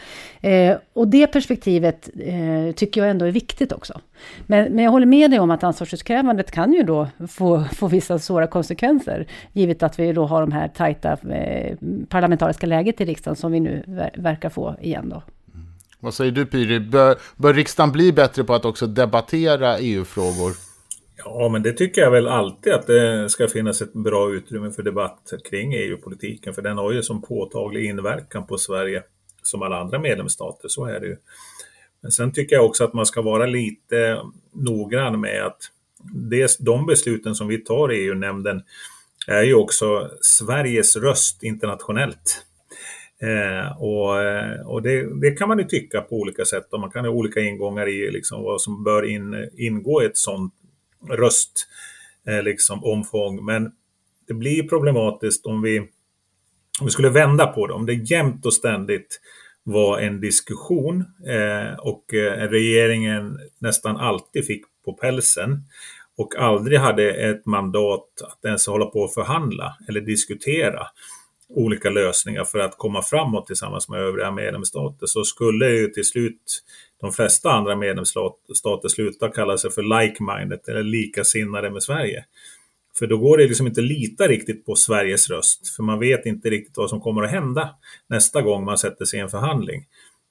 Eh, 0.49 0.77
och 0.93 1.07
det 1.07 1.27
perspektivet 1.27 2.09
eh, 2.19 2.75
tycker 2.75 3.01
jag 3.01 3.09
ändå 3.09 3.25
är 3.25 3.31
viktigt 3.31 3.71
också. 3.71 4.01
Men, 4.45 4.71
men 4.73 4.83
jag 4.83 4.91
håller 4.91 5.05
med 5.05 5.31
dig 5.31 5.39
om 5.39 5.51
att 5.51 5.63
ansvarsutkrävandet 5.63 6.51
kan 6.51 6.73
ju 6.73 6.83
då 6.83 7.07
få, 7.29 7.63
få 7.63 7.87
vissa 7.87 8.19
svåra 8.19 8.47
konsekvenser, 8.47 9.27
givet 9.53 9.83
att 9.83 9.99
vi 9.99 10.13
då 10.13 10.25
har 10.25 10.41
de 10.41 10.51
här 10.51 10.67
tajta 10.67 11.17
eh, 11.29 11.77
parlamentariska 12.09 12.67
läget 12.67 13.01
i 13.01 13.05
riksdagen 13.05 13.35
som 13.35 13.51
vi 13.51 13.59
nu 13.59 13.83
ver 13.87 14.11
verkar 14.17 14.49
få 14.49 14.75
igen 14.81 15.09
då. 15.09 15.23
Mm. 15.53 15.67
Vad 15.99 16.13
säger 16.13 16.31
du 16.31 16.45
Piri? 16.45 16.79
bör, 16.79 17.15
bör 17.35 17.53
riksdagen 17.53 17.91
bli 17.91 18.13
bättre 18.13 18.43
på 18.43 18.53
att 18.53 18.65
också 18.65 18.87
debattera 18.87 19.77
EU-frågor? 19.77 20.70
Ja, 21.25 21.49
men 21.49 21.63
det 21.63 21.73
tycker 21.73 22.01
jag 22.01 22.11
väl 22.11 22.27
alltid 22.27 22.73
att 22.73 22.87
det 22.87 23.29
ska 23.29 23.47
finnas 23.47 23.81
ett 23.81 23.93
bra 23.93 24.31
utrymme 24.31 24.71
för 24.71 24.83
debatt 24.83 25.33
kring 25.49 25.73
EU-politiken, 25.73 26.53
för 26.53 26.61
den 26.61 26.77
har 26.77 26.91
ju 26.91 27.03
som 27.03 27.21
påtaglig 27.21 27.85
inverkan 27.85 28.47
på 28.47 28.57
Sverige 28.57 29.03
som 29.43 29.61
alla 29.61 29.79
andra 29.79 29.99
medlemsstater, 29.99 30.67
så 30.67 30.85
är 30.85 30.99
det 30.99 31.07
ju. 31.07 31.17
Men 32.01 32.11
sen 32.11 32.31
tycker 32.31 32.55
jag 32.55 32.65
också 32.65 32.83
att 32.83 32.93
man 32.93 33.05
ska 33.05 33.21
vara 33.21 33.45
lite 33.45 34.21
noggrann 34.53 35.21
med 35.21 35.45
att 35.45 35.61
det, 36.13 36.57
de 36.59 36.85
besluten 36.85 37.35
som 37.35 37.47
vi 37.47 37.57
tar 37.57 37.91
i 37.91 38.05
EU-nämnden 38.05 38.61
är 39.27 39.43
ju 39.43 39.53
också 39.53 40.09
Sveriges 40.21 40.95
röst 40.95 41.43
internationellt. 41.43 42.45
Eh, 43.21 43.81
och 43.81 44.21
eh, 44.21 44.61
och 44.67 44.81
det, 44.81 45.21
det, 45.21 45.31
kan 45.31 45.47
man 45.47 45.59
ju 45.59 45.63
tycka 45.65 46.01
på 46.01 46.15
olika 46.15 46.45
sätt 46.45 46.73
och 46.73 46.79
man 46.79 46.91
kan 46.91 47.05
ha 47.05 47.11
olika 47.11 47.39
ingångar 47.39 47.89
i 47.89 48.11
liksom 48.11 48.43
vad 48.43 48.61
som 48.61 48.83
bör 48.83 49.05
in, 49.05 49.49
ingå 49.57 50.03
i 50.03 50.05
ett 50.05 50.17
sådant 50.17 50.53
röst, 51.09 51.67
eh, 52.27 52.43
liksom 52.43 52.83
omfång. 52.83 53.45
Men 53.45 53.71
det 54.27 54.33
blir 54.33 54.67
problematiskt 54.67 55.45
om 55.45 55.61
vi, 55.61 55.79
om 56.79 56.85
vi 56.85 56.89
skulle 56.89 57.09
vända 57.09 57.47
på 57.47 57.67
det, 57.67 57.73
om 57.73 57.85
det 57.85 57.93
jämt 57.93 58.45
och 58.45 58.53
ständigt 58.53 59.19
var 59.63 59.99
en 59.99 60.21
diskussion 60.21 61.05
eh, 61.27 61.79
och 61.79 62.13
eh, 62.13 62.49
regeringen 62.49 63.39
nästan 63.59 63.97
alltid 63.97 64.45
fick 64.45 64.63
på 64.85 64.93
pälsen 64.93 65.63
och 66.17 66.35
aldrig 66.35 66.79
hade 66.79 67.13
ett 67.13 67.45
mandat 67.45 68.21
att 68.23 68.45
ens 68.45 68.67
hålla 68.67 68.85
på 68.85 68.99
och 68.99 69.13
förhandla 69.13 69.77
eller 69.89 70.01
diskutera 70.01 70.87
olika 71.55 71.89
lösningar 71.89 72.43
för 72.43 72.59
att 72.59 72.77
komma 72.77 73.01
framåt 73.01 73.47
tillsammans 73.47 73.89
med 73.89 73.99
övriga 73.99 74.31
medlemsstater 74.31 75.05
så 75.05 75.23
skulle 75.23 75.69
ju 75.69 75.87
till 75.87 76.05
slut 76.05 76.63
de 77.01 77.11
flesta 77.11 77.51
andra 77.51 77.75
medlemsstater 77.75 78.87
sluta 78.87 79.29
kalla 79.29 79.57
sig 79.57 79.71
för 79.71 79.81
like-minded 79.81 80.69
eller 80.69 80.83
likasinnade 80.83 81.69
med 81.69 81.83
Sverige. 81.83 82.25
För 82.99 83.07
då 83.07 83.17
går 83.17 83.37
det 83.37 83.47
liksom 83.47 83.67
inte 83.67 83.81
att 83.81 83.87
lita 83.87 84.27
riktigt 84.27 84.65
på 84.65 84.75
Sveriges 84.75 85.29
röst, 85.29 85.75
för 85.75 85.83
man 85.83 85.99
vet 85.99 86.25
inte 86.25 86.49
riktigt 86.49 86.77
vad 86.77 86.89
som 86.89 87.01
kommer 87.01 87.23
att 87.23 87.31
hända 87.31 87.69
nästa 88.07 88.41
gång 88.41 88.65
man 88.65 88.77
sätter 88.77 89.05
sig 89.05 89.19
i 89.19 89.21
en 89.21 89.29
förhandling. 89.29 89.85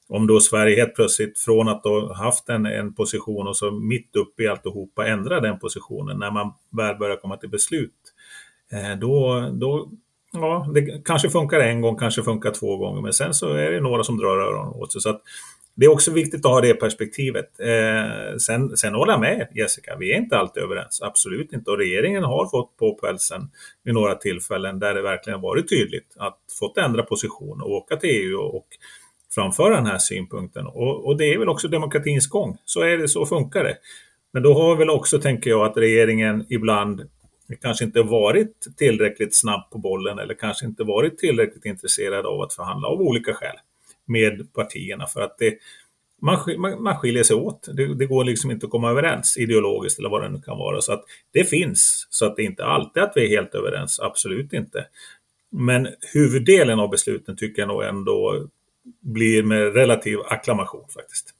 Om 0.08 0.26
då 0.26 0.40
Sverige 0.40 0.76
helt 0.76 0.94
plötsligt 0.94 1.38
från 1.38 1.68
att 1.68 1.84
ha 1.84 2.14
haft 2.14 2.48
en, 2.48 2.66
en 2.66 2.94
position 2.94 3.48
och 3.48 3.56
så 3.56 3.70
mitt 3.70 4.16
uppe 4.16 4.42
i 4.42 4.48
alltihopa 4.48 5.06
ändrar 5.06 5.40
den 5.40 5.58
positionen 5.58 6.18
när 6.18 6.30
man 6.30 6.52
väl 6.76 6.96
börjar 6.96 7.16
komma 7.16 7.36
till 7.36 7.50
beslut, 7.50 7.94
eh, 8.72 8.98
då, 8.98 9.48
då 9.52 9.90
ja, 10.32 10.66
det 10.74 11.04
kanske 11.04 11.30
funkar 11.30 11.60
en 11.60 11.80
gång, 11.80 11.96
kanske 11.96 12.22
funkar 12.22 12.50
två 12.50 12.76
gånger, 12.76 13.02
men 13.02 13.12
sen 13.12 13.34
så 13.34 13.52
är 13.52 13.70
det 13.70 13.80
några 13.80 14.04
som 14.04 14.18
drar 14.18 14.38
öronen 14.38 14.72
åt 14.72 14.92
sig. 14.92 15.00
Så 15.00 15.10
att 15.10 15.22
det 15.74 15.86
är 15.86 15.90
också 15.90 16.12
viktigt 16.12 16.46
att 16.46 16.52
ha 16.52 16.60
det 16.60 16.74
perspektivet. 16.74 17.60
Eh, 17.60 18.36
sen, 18.36 18.76
sen 18.76 18.94
håller 18.94 19.12
jag 19.12 19.20
med 19.20 19.48
Jessica, 19.54 19.96
vi 19.96 20.12
är 20.12 20.16
inte 20.16 20.38
alltid 20.38 20.62
överens, 20.62 21.02
absolut 21.02 21.52
inte. 21.52 21.70
Och 21.70 21.78
regeringen 21.78 22.24
har 22.24 22.46
fått 22.46 22.76
på 22.76 22.94
pälsen 22.94 23.50
vid 23.84 23.94
några 23.94 24.14
tillfällen 24.14 24.78
där 24.78 24.94
det 24.94 25.02
verkligen 25.02 25.40
varit 25.40 25.68
tydligt 25.68 26.16
att 26.18 26.38
fått 26.58 26.78
ändra 26.78 27.02
position 27.02 27.62
och 27.62 27.70
åka 27.70 27.96
till 27.96 28.10
EU 28.10 28.38
och 28.38 28.66
framföra 29.34 29.76
den 29.76 29.86
här 29.86 29.98
synpunkten. 29.98 30.66
Och, 30.66 31.06
och, 31.06 31.16
det 31.16 31.34
är 31.34 31.38
väl 31.38 31.48
också 31.48 31.68
demokratins 31.68 32.26
gång, 32.26 32.58
så 32.64 32.80
är 32.80 32.98
det, 32.98 33.08
så 33.08 33.26
funkar 33.26 33.64
det. 33.64 33.76
Men 34.32 34.42
då 34.42 34.54
har 34.54 34.76
väl 34.76 34.90
också, 34.90 35.20
tänker 35.20 35.50
jag, 35.50 35.66
att 35.66 35.76
regeringen 35.76 36.46
ibland 36.48 37.02
kanske 37.56 37.84
inte 37.84 38.02
varit 38.02 38.66
tillräckligt 38.76 39.36
snabb 39.36 39.70
på 39.70 39.78
bollen 39.78 40.18
eller 40.18 40.34
kanske 40.34 40.66
inte 40.66 40.84
varit 40.84 41.18
tillräckligt 41.18 41.64
intresserad 41.64 42.26
av 42.26 42.40
att 42.40 42.52
förhandla 42.52 42.88
av 42.88 43.00
olika 43.00 43.34
skäl 43.34 43.56
med 44.06 44.52
partierna 44.52 45.06
för 45.06 45.20
att 45.20 45.38
det, 45.38 45.58
man, 46.22 46.38
man, 46.82 46.96
skiljer 46.96 47.22
sig 47.22 47.36
åt. 47.36 47.68
Det, 47.72 47.94
det, 47.94 48.06
går 48.06 48.24
liksom 48.24 48.50
inte 48.50 48.66
att 48.66 48.72
komma 48.72 48.90
överens 48.90 49.36
ideologiskt 49.36 49.98
eller 49.98 50.08
vad 50.08 50.22
det 50.22 50.28
nu 50.28 50.40
kan 50.40 50.58
vara. 50.58 50.80
Så 50.80 50.92
att 50.92 51.04
det 51.32 51.44
finns, 51.44 52.06
så 52.10 52.26
att 52.26 52.36
det 52.36 52.42
inte 52.42 52.64
alltid 52.64 53.02
att 53.02 53.12
vi 53.14 53.24
är 53.24 53.28
helt 53.28 53.54
överens, 53.54 54.00
absolut 54.00 54.52
inte. 54.52 54.86
Men 55.50 55.88
huvuddelen 56.14 56.80
av 56.80 56.90
besluten 56.90 57.36
tycker 57.36 57.62
jag 57.62 57.68
nog 57.68 57.82
ändå 57.82 58.48
blir 59.00 59.42
med 59.42 59.74
relativ 59.74 60.18
acklamation 60.26 60.88
faktiskt. 60.94 61.34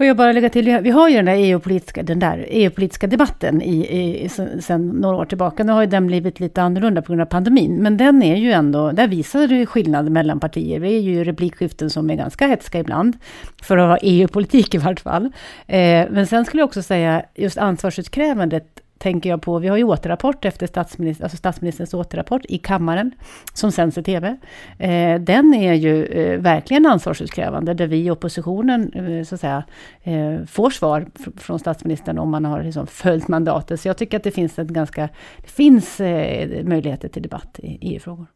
Får 0.00 0.06
jag 0.06 0.16
bara 0.16 0.32
lägga 0.32 0.50
till, 0.50 0.78
vi 0.82 0.90
har 0.90 1.08
ju 1.08 1.16
den 1.16 1.24
där 1.24 1.36
EU-politiska, 1.36 2.02
den 2.02 2.18
där 2.18 2.46
EU-politiska 2.48 3.06
debatten 3.06 3.62
i, 3.62 3.76
i, 3.76 4.28
sen 4.60 4.88
några 4.88 5.16
år 5.16 5.24
tillbaka. 5.24 5.64
Nu 5.64 5.72
har 5.72 5.80
ju 5.80 5.86
den 5.86 6.06
blivit 6.06 6.40
lite 6.40 6.62
annorlunda 6.62 7.02
på 7.02 7.06
grund 7.06 7.22
av 7.22 7.26
pandemin, 7.26 7.74
men 7.74 7.96
den 7.96 8.22
är 8.22 8.36
ju 8.36 8.52
ändå, 8.52 8.92
där 8.92 9.08
visar 9.08 9.46
det 9.46 9.66
skillnad 9.66 10.10
mellan 10.10 10.40
partier. 10.40 10.80
Det 10.80 10.88
är 10.88 11.00
ju 11.00 11.24
replikskiften 11.24 11.90
som 11.90 12.10
är 12.10 12.14
ganska 12.14 12.46
hetska 12.46 12.78
ibland, 12.78 13.16
för 13.62 13.76
att 13.76 13.88
ha 13.88 13.98
EU-politik 14.02 14.74
i 14.74 14.78
vart 14.78 15.00
fall. 15.00 15.24
Eh, 15.66 16.06
men 16.10 16.26
sen 16.26 16.44
skulle 16.44 16.60
jag 16.60 16.66
också 16.66 16.82
säga, 16.82 17.22
just 17.34 17.58
ansvarsutkrävandet 17.58 18.80
tänker 19.00 19.30
jag 19.30 19.42
på, 19.42 19.58
vi 19.58 19.68
har 19.68 19.76
ju 19.76 19.84
återrapport 19.84 20.44
efter 20.44 20.66
statsminister, 20.66 21.24
alltså 21.24 21.36
statsministerns 21.36 21.94
återrapport 21.94 22.42
i 22.48 22.58
kammaren, 22.58 23.12
som 23.54 23.72
sänds 23.72 23.98
i 23.98 24.02
TV. 24.02 24.36
Eh, 24.78 25.20
den 25.20 25.54
är 25.54 25.74
ju 25.74 26.04
eh, 26.04 26.40
verkligen 26.40 26.86
ansvarsutkrävande, 26.86 27.74
där 27.74 27.86
vi 27.86 28.04
i 28.04 28.10
oppositionen 28.10 28.92
eh, 28.92 29.24
så 29.24 29.34
att 29.34 29.40
säga, 29.40 29.64
eh, 30.02 30.44
får 30.46 30.70
svar 30.70 31.06
från 31.36 31.58
statsministern 31.58 32.18
om 32.18 32.30
man 32.30 32.44
har 32.44 32.62
liksom 32.62 32.86
följt 32.86 33.28
mandatet. 33.28 33.80
Så 33.80 33.88
jag 33.88 33.96
tycker 33.96 34.16
att 34.16 34.24
det 34.24 34.30
finns, 34.30 34.58
ett 34.58 34.68
ganska, 34.68 35.08
det 35.36 35.50
finns 35.50 36.00
eh, 36.00 36.64
möjligheter 36.64 37.08
till 37.08 37.22
debatt 37.22 37.60
i 37.62 37.78
EU-frågor. 37.80 38.26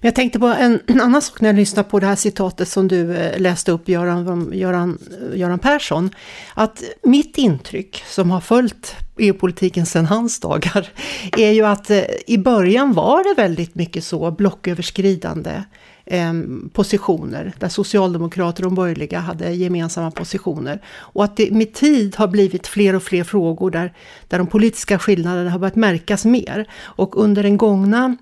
Men 0.00 0.08
jag 0.08 0.14
tänkte 0.14 0.38
på 0.38 0.46
en, 0.46 0.80
en, 0.86 1.00
annan 1.00 1.22
sak 1.22 1.40
när 1.40 1.48
jag 1.48 1.56
lyssnade 1.56 1.88
på 1.88 2.00
det 2.00 2.06
här 2.06 2.16
citatet 2.16 2.68
som 2.68 2.88
du 2.88 3.16
eh, 3.16 3.40
läste 3.40 3.72
upp, 3.72 3.88
Göran, 3.88 4.50
Göran, 4.52 4.98
Göran 5.34 5.58
Persson. 5.58 6.10
Att 6.54 6.82
mitt 7.02 7.38
intryck, 7.38 8.02
som 8.06 8.30
har 8.30 8.40
följt 8.40 8.96
EU-politiken 9.18 9.86
sedan 9.86 10.06
hans 10.06 10.40
dagar, 10.40 10.88
är 11.36 11.50
ju 11.50 11.66
att 11.66 11.90
eh, 11.90 12.02
i 12.26 12.38
början 12.38 12.92
var 12.92 13.24
det 13.24 13.42
väldigt 13.42 13.74
mycket 13.74 14.04
så 14.04 14.30
blocköverskridande 14.30 15.62
ehm, 16.06 16.70
positioner, 16.72 17.52
där 17.58 17.68
socialdemokrater 17.68 18.64
och 18.64 18.72
borgerliga 18.72 19.18
hade 19.18 19.52
gemensamma 19.52 20.10
positioner. 20.10 20.82
Och 20.98 21.24
att 21.24 21.36
det 21.36 21.50
med 21.50 21.74
tid 21.74 22.16
har 22.16 22.28
blivit 22.28 22.66
fler 22.66 22.94
och 22.94 23.02
fler 23.02 23.24
frågor 23.24 23.70
där, 23.70 23.92
där 24.28 24.38
de 24.38 24.46
politiska 24.46 24.98
skillnaderna 24.98 25.50
har 25.50 25.58
börjat 25.58 25.76
märkas 25.76 26.24
mer. 26.24 26.68
Och 26.80 27.16
under 27.16 27.42
den 27.42 27.56
gångna 27.56 28.16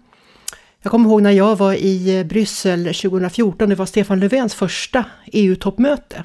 jag 0.89 0.91
kommer 0.91 1.11
ihåg 1.11 1.23
när 1.23 1.31
jag 1.31 1.57
var 1.57 1.73
i 1.73 2.19
eh, 2.19 2.25
Bryssel 2.25 2.85
2014, 2.85 3.69
det 3.69 3.75
var 3.75 3.87
Stefan 3.87 4.21
Löfvens 4.21 4.55
första 4.55 5.05
EU-toppmöte. 5.27 6.25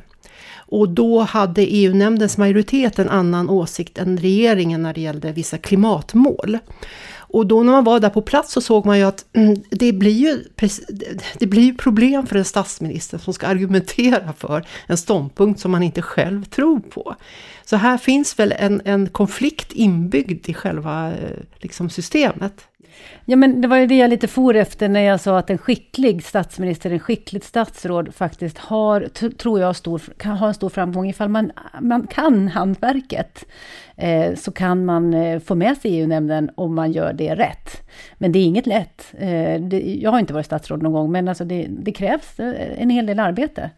Och 0.55 0.89
då 0.89 1.19
hade 1.21 1.61
EU-nämndens 1.61 2.37
majoritet 2.37 2.99
en 2.99 3.09
annan 3.09 3.49
åsikt 3.49 3.97
än 3.97 4.17
regeringen 4.17 4.83
när 4.83 4.93
det 4.93 5.01
gällde 5.01 5.31
vissa 5.31 5.57
klimatmål. 5.57 6.57
Och 7.15 7.47
då 7.47 7.63
när 7.63 7.71
man 7.71 7.83
var 7.83 7.99
där 7.99 8.09
på 8.09 8.21
plats 8.21 8.53
så 8.53 8.61
såg 8.61 8.85
man 8.85 8.97
ju 8.97 9.03
att 9.03 9.25
mm, 9.33 9.55
det 9.69 9.93
blir 9.93 10.11
ju, 10.11 10.43
det 11.39 11.45
blir 11.45 11.63
ju 11.63 11.73
problem 11.75 12.27
för 12.27 12.35
en 12.35 12.45
statsminister 12.45 13.17
som 13.17 13.33
ska 13.33 13.47
argumentera 13.47 14.33
för 14.33 14.65
en 14.87 14.97
ståndpunkt 14.97 15.59
som 15.59 15.71
man 15.71 15.83
inte 15.83 16.01
själv 16.01 16.45
tror 16.45 16.79
på. 16.79 17.15
Så 17.65 17.75
här 17.75 17.97
finns 17.97 18.39
väl 18.39 18.53
en, 18.57 18.81
en 18.85 19.09
konflikt 19.09 19.73
inbyggd 19.73 20.49
i 20.49 20.53
själva 20.53 21.11
eh, 21.11 21.39
liksom, 21.59 21.89
systemet. 21.89 22.67
Ja, 23.25 23.35
men 23.35 23.61
det 23.61 23.67
var 23.67 23.77
ju 23.77 23.87
det 23.87 23.97
jag 23.97 24.09
lite 24.09 24.27
for 24.27 24.55
efter 24.55 24.89
när 24.89 25.01
jag 25.01 25.19
sa 25.19 25.37
att 25.37 25.49
en 25.49 25.57
skicklig 25.57 26.23
statsminister, 26.23 26.91
en 26.91 26.99
skickligt 26.99 27.45
statsråd 27.45 28.15
faktiskt 28.15 28.57
har, 28.57 29.01
tror 29.29 29.59
jag, 29.59 29.75
stor, 29.75 30.01
kan 30.17 30.37
ha 30.37 30.47
en 30.47 30.53
stor 30.53 30.69
framgång. 30.69 31.09
Ifall 31.09 31.29
man, 31.29 31.51
man 31.81 32.07
kan 32.07 32.47
hantverket 32.47 33.45
eh, 33.95 34.35
så 34.35 34.51
kan 34.51 34.85
man 34.85 35.13
eh, 35.13 35.39
få 35.39 35.55
med 35.55 35.77
sig 35.77 35.99
EU-nämnden 35.99 36.49
om 36.55 36.75
man 36.75 36.91
gör 36.91 37.13
det 37.13 37.35
rätt. 37.35 37.89
Men 38.17 38.31
det 38.31 38.39
är 38.39 38.45
inget 38.45 38.67
lätt. 38.67 39.13
Eh, 39.17 39.61
det, 39.61 39.99
jag 40.01 40.11
har 40.11 40.19
inte 40.19 40.33
varit 40.33 40.45
statsråd 40.45 40.81
någon 40.81 40.93
gång, 40.93 41.11
men 41.11 41.27
alltså 41.27 41.45
det, 41.45 41.67
det 41.69 41.91
krävs 41.91 42.39
eh, 42.39 42.81
en 42.81 42.89
hel 42.89 43.05
del 43.05 43.19
arbete. 43.19 43.69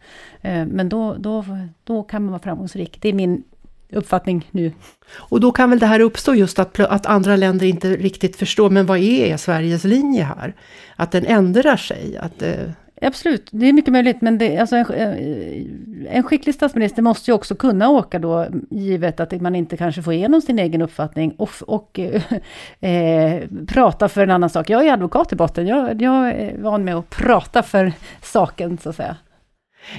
Eh, 0.42 0.66
men 0.66 0.88
då, 0.88 1.14
då, 1.18 1.44
då 1.84 2.02
kan 2.02 2.22
man 2.22 2.32
vara 2.32 2.42
framgångsrik. 2.42 2.98
Det 3.00 3.08
är 3.08 3.12
min 3.12 3.44
uppfattning 3.92 4.48
nu. 4.50 4.72
Och 5.14 5.40
då 5.40 5.52
kan 5.52 5.70
väl 5.70 5.78
det 5.78 5.86
här 5.86 6.00
uppstå 6.00 6.34
just 6.34 6.58
att, 6.58 6.80
att 6.80 7.06
andra 7.06 7.36
länder 7.36 7.66
inte 7.66 7.88
riktigt 7.88 8.36
förstår, 8.36 8.70
men 8.70 8.86
vad 8.86 8.98
är 8.98 9.36
Sveriges 9.36 9.84
linje 9.84 10.24
här? 10.24 10.54
Att 10.96 11.12
den 11.12 11.26
ändrar 11.26 11.76
sig? 11.76 12.16
Att, 12.16 12.42
eh... 12.42 12.70
Absolut, 13.02 13.48
det 13.50 13.66
är 13.66 13.72
mycket 13.72 13.92
möjligt, 13.92 14.20
men 14.20 14.38
det, 14.38 14.58
alltså 14.58 14.76
en, 14.76 14.86
eh, 14.90 16.16
en 16.16 16.22
skicklig 16.22 16.54
statsminister 16.54 17.02
måste 17.02 17.30
ju 17.30 17.34
också 17.34 17.54
kunna 17.54 17.88
åka 17.88 18.18
då, 18.18 18.46
givet 18.70 19.20
att 19.20 19.40
man 19.40 19.54
inte 19.54 19.76
kanske 19.76 20.02
får 20.02 20.12
igenom 20.12 20.40
sin 20.40 20.58
egen 20.58 20.82
uppfattning 20.82 21.34
och, 21.38 21.50
och 21.66 22.00
eh, 22.80 23.42
prata 23.66 24.08
för 24.08 24.22
en 24.22 24.30
annan 24.30 24.50
sak. 24.50 24.70
Jag 24.70 24.86
är 24.86 24.92
advokat 24.92 25.32
i 25.32 25.36
botten, 25.36 25.66
jag, 25.66 26.02
jag 26.02 26.28
är 26.28 26.58
van 26.58 26.84
med 26.84 26.94
att 26.94 27.10
prata 27.10 27.62
för 27.62 27.92
saken, 28.22 28.78
så 28.78 28.88
att 28.88 28.96
säga. 28.96 29.16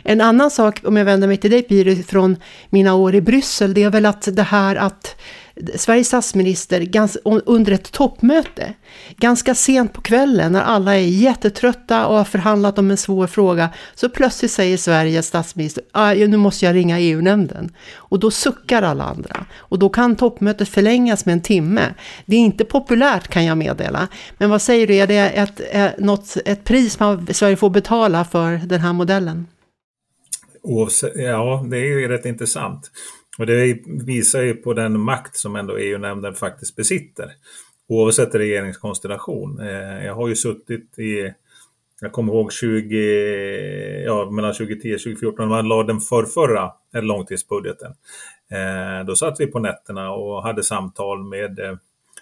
En 0.04 0.22
annan 0.22 0.52
sak, 0.52 0.82
om 0.84 0.98
jag 0.98 1.06
vänder 1.06 1.28
mig 1.28 1.38
till 1.38 1.52
dig 1.52 1.62
Piri, 1.62 2.04
från 2.04 2.38
mina 2.70 2.94
år 2.94 3.16
i 3.16 3.22
Bryssel, 3.22 3.74
det 3.74 3.84
är 3.84 3.90
väl 3.90 4.06
att 4.06 4.28
det 4.36 4.44
här 4.44 4.76
att 4.76 5.16
Sveriges 5.76 6.08
statsminister 6.08 6.90
under 7.24 7.72
ett 7.72 7.92
toppmöte, 7.92 8.74
ganska 9.18 9.56
sent 9.56 9.94
på 9.94 10.02
kvällen 10.02 10.52
när 10.52 10.62
alla 10.62 10.96
är 10.96 11.00
jättetrötta 11.00 12.08
och 12.08 12.18
har 12.18 12.24
förhandlat 12.24 12.80
om 12.80 12.92
en 12.92 12.98
svår 12.98 13.28
fråga, 13.28 13.70
så 13.96 14.10
plötsligt 14.10 14.52
säger 14.52 14.78
Sveriges 14.78 15.28
statsminister, 15.28 15.84
ah, 15.92 16.14
nu 16.14 16.38
måste 16.38 16.66
jag 16.66 16.76
ringa 16.76 17.00
EU-nämnden. 17.00 17.72
Och 17.96 18.20
då 18.20 18.32
suckar 18.32 18.82
alla 18.82 19.04
andra. 19.04 19.46
Och 19.58 19.80
då 19.80 19.90
kan 19.90 20.16
toppmötet 20.16 20.70
förlängas 20.70 21.26
med 21.26 21.34
en 21.34 21.42
timme. 21.42 21.94
Det 22.26 22.36
är 22.36 22.40
inte 22.40 22.66
populärt 22.66 23.28
kan 23.28 23.46
jag 23.46 23.58
meddela. 23.58 24.08
Men 24.38 24.50
vad 24.50 24.62
säger 24.62 24.88
du, 24.88 24.96
är 24.96 25.08
det 25.08 25.30
ett, 25.30 25.62
ett, 25.72 26.00
något, 26.00 26.38
ett 26.46 26.64
pris 26.64 27.00
man 27.00 27.28
Sverige 27.32 27.56
får 27.56 27.70
betala 27.70 28.26
för 28.26 28.58
den 28.58 28.80
här 28.80 28.94
modellen? 28.94 29.48
Ja, 31.16 31.66
det 31.70 31.78
är 31.78 32.00
ju 32.00 32.08
rätt 32.08 32.26
intressant. 32.26 32.92
Och 33.38 33.46
det 33.46 33.80
visar 33.86 34.42
ju 34.42 34.54
på 34.54 34.74
den 34.74 35.00
makt 35.00 35.36
som 35.36 35.56
ändå 35.56 35.78
EU-nämnden 35.78 36.34
faktiskt 36.34 36.76
besitter. 36.76 37.32
Oavsett 37.88 38.36
regeringskonstellation. 38.36 39.60
Eh, 39.60 40.06
jag 40.06 40.16
har 40.16 40.28
ju 40.28 40.36
suttit 40.36 41.00
i, 41.00 41.34
jag 42.02 42.12
kommer 42.12 42.34
ihåg 42.34 42.54
20, 42.54 44.04
ja, 44.06 44.30
mellan 44.32 44.54
2010 44.54 44.96
och 44.96 45.00
2014 45.00 45.50
när 45.50 45.56
man 45.56 45.68
lade 45.68 45.94
den 45.94 46.00
förrförra 46.00 46.72
långtidsbudgeten. 46.94 47.92
Eh, 48.52 49.06
då 49.06 49.16
satt 49.16 49.40
vi 49.40 49.48
på 49.48 49.60
nätterna 49.60 50.12
och 50.12 50.44
hade 50.44 50.64
samtal 50.64 51.24
med 51.24 51.60
eh, 51.60 51.76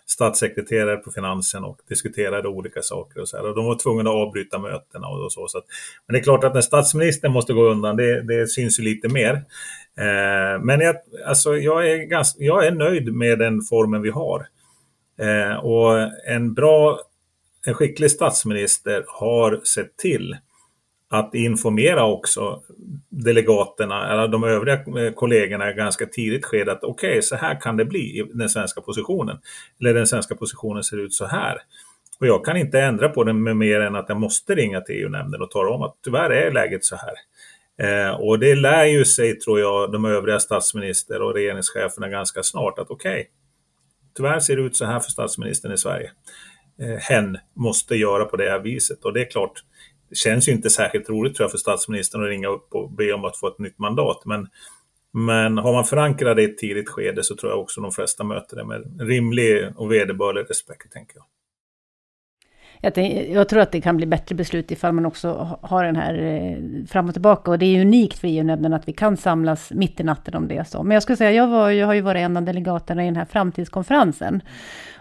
statssekreterare 0.05 0.97
på 0.97 1.11
finansen 1.11 1.63
och 1.63 1.79
diskuterade 1.89 2.47
olika 2.47 2.81
saker. 2.81 3.21
Och 3.21 3.29
så 3.29 3.37
här. 3.37 3.49
Och 3.49 3.55
de 3.55 3.65
var 3.65 3.75
tvungna 3.75 4.09
att 4.09 4.15
avbryta 4.15 4.59
mötena 4.59 5.07
och 5.07 5.31
så. 5.31 5.47
så 5.47 5.57
att, 5.57 5.65
men 6.07 6.13
det 6.13 6.19
är 6.19 6.23
klart 6.23 6.43
att 6.43 6.53
när 6.53 6.61
statsministern 6.61 7.31
måste 7.31 7.53
gå 7.53 7.63
undan, 7.63 7.97
det, 7.97 8.21
det 8.21 8.47
syns 8.47 8.79
ju 8.79 8.83
lite 8.83 9.09
mer. 9.09 9.33
Eh, 9.97 10.61
men 10.61 10.79
jag, 10.79 10.95
alltså, 11.27 11.57
jag, 11.57 11.91
är 11.91 11.97
ganska, 11.97 12.43
jag 12.43 12.65
är 12.65 12.71
nöjd 12.71 13.13
med 13.13 13.39
den 13.39 13.61
formen 13.61 14.01
vi 14.01 14.09
har. 14.09 14.47
Eh, 15.19 15.55
och 15.55 16.11
en 16.27 16.53
bra, 16.53 16.99
en 17.67 17.73
skicklig 17.73 18.11
statsminister 18.11 19.05
har 19.07 19.61
sett 19.63 19.97
till 19.97 20.37
att 21.09 21.35
informera 21.35 22.05
också 22.05 22.61
delegaterna, 23.09 24.11
eller 24.11 24.27
de 24.27 24.43
övriga 24.43 24.75
eh, 24.75 25.13
kollegorna 25.13 25.71
i 25.71 25.73
ganska 25.73 26.05
tidigt 26.05 26.45
skede 26.45 26.71
att 26.71 26.83
okej, 26.83 27.09
okay, 27.09 27.21
så 27.21 27.35
här 27.35 27.61
kan 27.61 27.77
det 27.77 27.85
bli 27.85 27.99
i 27.99 28.25
den 28.33 28.49
svenska 28.49 28.81
positionen. 28.81 29.37
Eller 29.79 29.93
den 29.93 30.07
svenska 30.07 30.35
positionen 30.35 30.83
ser 30.83 30.97
ut 30.97 31.13
så 31.13 31.25
här. 31.25 31.57
Och 32.19 32.27
jag 32.27 32.45
kan 32.45 32.57
inte 32.57 32.81
ändra 32.81 33.09
på 33.09 33.23
den 33.23 33.43
med 33.43 33.57
mer 33.57 33.79
än 33.79 33.95
att 33.95 34.05
jag 34.09 34.19
måste 34.19 34.55
ringa 34.55 34.81
till 34.81 34.95
EU-nämnden 34.95 35.41
och 35.41 35.51
tala 35.51 35.69
om 35.69 35.81
att 35.81 35.95
tyvärr 36.03 36.29
är 36.29 36.51
läget 36.51 36.85
så 36.85 36.95
här. 36.95 37.13
Eh, 37.77 38.15
och 38.15 38.39
det 38.39 38.55
lär 38.55 38.85
ju 38.85 39.05
sig, 39.05 39.39
tror 39.39 39.59
jag, 39.59 39.91
de 39.91 40.05
övriga 40.05 40.39
statsminister 40.39 41.21
och 41.21 41.33
regeringscheferna 41.33 42.09
ganska 42.09 42.43
snart 42.43 42.79
att 42.79 42.89
okej, 42.89 43.11
okay, 43.11 43.25
tyvärr 44.17 44.39
ser 44.39 44.55
det 44.55 44.61
ut 44.61 44.75
så 44.75 44.85
här 44.85 44.99
för 44.99 45.11
statsministern 45.11 45.71
i 45.71 45.77
Sverige. 45.77 46.11
Eh, 46.81 46.97
hen 46.99 47.37
måste 47.53 47.95
göra 47.95 48.25
på 48.25 48.37
det 48.37 48.49
här 48.49 48.59
viset 48.59 49.05
och 49.05 49.13
det 49.13 49.21
är 49.21 49.29
klart, 49.31 49.63
känns 50.17 50.47
ju 50.47 50.51
inte 50.51 50.69
särskilt 50.69 51.09
roligt 51.09 51.35
tror 51.35 51.43
jag 51.43 51.51
för 51.51 51.57
statsministern 51.57 52.23
att 52.23 52.29
ringa 52.29 52.47
upp 52.47 52.67
och 52.75 52.91
be 52.91 53.13
om 53.13 53.25
att 53.25 53.37
få 53.37 53.47
ett 53.47 53.59
nytt 53.59 53.79
mandat. 53.79 54.21
Men, 54.25 54.47
men 55.11 55.57
har 55.57 55.73
man 55.73 55.85
förankrat 55.85 56.35
det 56.35 56.41
i 56.41 56.45
ett 56.45 56.57
tidigt 56.57 56.89
skede 56.89 57.23
så 57.23 57.35
tror 57.35 57.51
jag 57.51 57.59
också 57.59 57.81
de 57.81 57.91
flesta 57.91 58.23
möter 58.23 58.55
det 58.55 58.65
med 58.65 59.01
rimlig 59.01 59.67
och 59.75 59.91
vederbörlig 59.91 60.49
respekt, 60.49 60.91
tänker 60.91 61.15
jag. 61.15 61.25
Jag, 62.81 63.27
jag, 63.31 63.49
tror 63.49 63.61
att 63.61 63.71
det 63.71 63.81
kan 63.81 63.97
bli 63.97 64.05
bättre 64.05 64.35
beslut 64.35 64.71
ifall 64.71 64.93
man 64.93 65.05
också 65.05 65.57
har 65.61 65.83
den 65.83 65.95
här 65.95 66.13
eh, 66.13 66.85
fram 66.87 67.07
och 67.07 67.13
tillbaka. 67.13 67.51
Och 67.51 67.59
det 67.59 67.65
är 67.65 67.81
unikt 67.81 68.19
för 68.19 68.27
EU-nämnden 68.27 68.73
att 68.73 68.87
vi 68.87 68.93
kan 68.93 69.17
samlas 69.17 69.71
mitt 69.71 69.99
i 69.99 70.03
natten 70.03 70.35
om 70.35 70.47
det 70.47 70.57
är 70.57 70.63
så. 70.63 70.83
Men 70.83 70.93
jag 70.93 71.03
skulle 71.03 71.17
säga, 71.17 71.31
jag, 71.31 71.47
var, 71.47 71.69
jag 71.69 71.87
har 71.87 71.93
ju 71.93 72.01
varit 72.01 72.19
en 72.19 72.37
av 72.37 72.43
delegaterna 72.43 73.03
i 73.03 73.05
den 73.05 73.15
här 73.15 73.25
framtidskonferensen. 73.25 74.41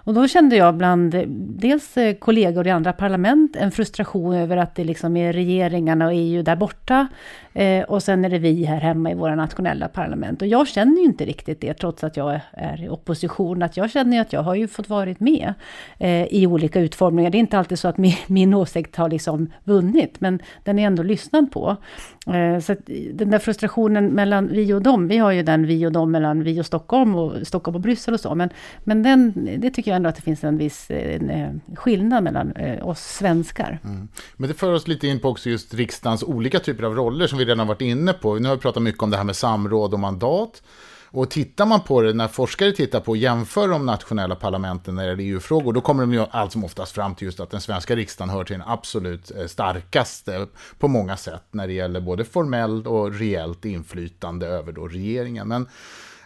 Och 0.04 0.14
då 0.14 0.28
kände 0.28 0.56
jag 0.56 0.74
bland 0.74 1.24
dels 1.58 1.96
eh, 1.96 2.14
kollegor 2.14 2.66
i 2.66 2.70
andra 2.70 2.92
parlament 2.92 3.56
en 3.56 3.70
frustration 3.70 4.34
över 4.34 4.56
att 4.56 4.74
det 4.74 4.84
liksom 4.84 5.16
är 5.16 5.32
regeringarna 5.32 6.06
och 6.06 6.12
EU 6.14 6.42
där 6.42 6.56
borta 6.56 7.08
Eh, 7.54 7.84
och 7.84 8.02
sen 8.02 8.24
är 8.24 8.28
det 8.28 8.38
vi 8.38 8.64
här 8.64 8.80
hemma 8.80 9.10
i 9.10 9.14
våra 9.14 9.34
nationella 9.34 9.88
parlament. 9.88 10.42
Och 10.42 10.48
jag 10.48 10.68
känner 10.68 10.96
ju 10.96 11.04
inte 11.04 11.24
riktigt 11.24 11.60
det, 11.60 11.74
trots 11.74 12.04
att 12.04 12.16
jag 12.16 12.40
är 12.52 12.84
i 12.84 12.88
opposition. 12.88 13.62
Att 13.62 13.76
jag 13.76 13.90
känner 13.90 14.16
ju 14.16 14.22
att 14.22 14.32
jag 14.32 14.42
har 14.42 14.54
ju 14.54 14.68
fått 14.68 14.88
varit 14.88 15.20
med 15.20 15.54
eh, 15.98 16.24
i 16.24 16.46
olika 16.46 16.80
utformningar. 16.80 17.30
Det 17.30 17.38
är 17.38 17.40
inte 17.40 17.58
alltid 17.58 17.78
så 17.78 17.88
att 17.88 17.98
min, 17.98 18.14
min 18.26 18.54
åsikt 18.54 18.96
har 18.96 19.08
liksom 19.08 19.52
vunnit, 19.64 20.20
men 20.20 20.40
den 20.64 20.78
är 20.78 20.86
ändå 20.86 21.02
lyssnad 21.02 21.52
på. 21.52 21.76
Eh, 22.26 22.60
så 22.60 22.76
den 23.12 23.30
där 23.30 23.38
frustrationen 23.38 24.06
mellan 24.06 24.48
vi 24.48 24.72
och 24.72 24.82
dem, 24.82 25.08
vi 25.08 25.18
har 25.18 25.32
ju 25.32 25.42
den 25.42 25.66
vi 25.66 25.86
och 25.86 25.92
dem 25.92 26.10
mellan 26.10 26.42
vi 26.42 26.60
och 26.60 26.66
Stockholm 26.66 27.14
och 27.14 27.46
Stockholm 27.46 27.74
och 27.74 27.80
Bryssel 27.80 28.14
och 28.14 28.20
så, 28.20 28.34
men, 28.34 28.50
men 28.84 29.02
den, 29.02 29.48
det 29.58 29.70
tycker 29.70 29.90
jag 29.90 29.93
ändå 29.94 30.08
att 30.08 30.16
det 30.16 30.22
finns 30.22 30.44
en 30.44 30.58
viss 30.58 30.90
en, 30.90 31.30
eh, 31.30 31.76
skillnad 31.76 32.24
mellan 32.24 32.52
eh, 32.52 32.88
oss 32.88 33.00
svenskar. 33.00 33.78
Mm. 33.84 34.08
Men 34.36 34.48
det 34.48 34.54
för 34.54 34.72
oss 34.72 34.88
lite 34.88 35.06
in 35.06 35.20
på 35.20 35.28
också 35.28 35.50
just 35.50 35.74
riksdagens 35.74 36.22
olika 36.22 36.60
typer 36.60 36.84
av 36.84 36.94
roller 36.94 37.26
som 37.26 37.38
vi 37.38 37.44
redan 37.44 37.66
varit 37.66 37.80
inne 37.80 38.12
på. 38.12 38.34
Nu 38.34 38.48
har 38.48 38.56
vi 38.56 38.62
pratat 38.62 38.82
mycket 38.82 39.02
om 39.02 39.10
det 39.10 39.16
här 39.16 39.24
med 39.24 39.36
samråd 39.36 39.94
och 39.94 40.00
mandat. 40.00 40.62
Och 41.14 41.30
tittar 41.30 41.66
man 41.66 41.80
på 41.80 42.02
det, 42.02 42.12
när 42.12 42.28
forskare 42.28 42.72
tittar 42.72 43.00
på 43.00 43.10
och 43.10 43.16
jämför 43.16 43.68
de 43.68 43.86
nationella 43.86 44.34
parlamenten 44.34 44.94
när 44.94 45.02
det 45.02 45.08
gäller 45.08 45.24
EU-frågor, 45.24 45.72
då 45.72 45.80
kommer 45.80 46.02
de 46.02 46.12
ju 46.12 46.26
allt 46.30 46.52
som 46.52 46.64
oftast 46.64 46.92
fram 46.92 47.14
till 47.14 47.26
just 47.26 47.40
att 47.40 47.50
den 47.50 47.60
svenska 47.60 47.96
riksdagen 47.96 48.30
hör 48.30 48.44
till 48.44 48.58
den 48.58 48.68
absolut 48.68 49.30
eh, 49.30 49.46
starkaste 49.46 50.46
på 50.78 50.88
många 50.88 51.16
sätt 51.16 51.44
när 51.50 51.66
det 51.66 51.72
gäller 51.72 52.00
både 52.00 52.24
formellt 52.24 52.86
och 52.86 53.14
reellt 53.14 53.64
inflytande 53.64 54.46
över 54.46 54.72
då 54.72 54.88
regeringen. 54.88 55.48
Men 55.48 55.68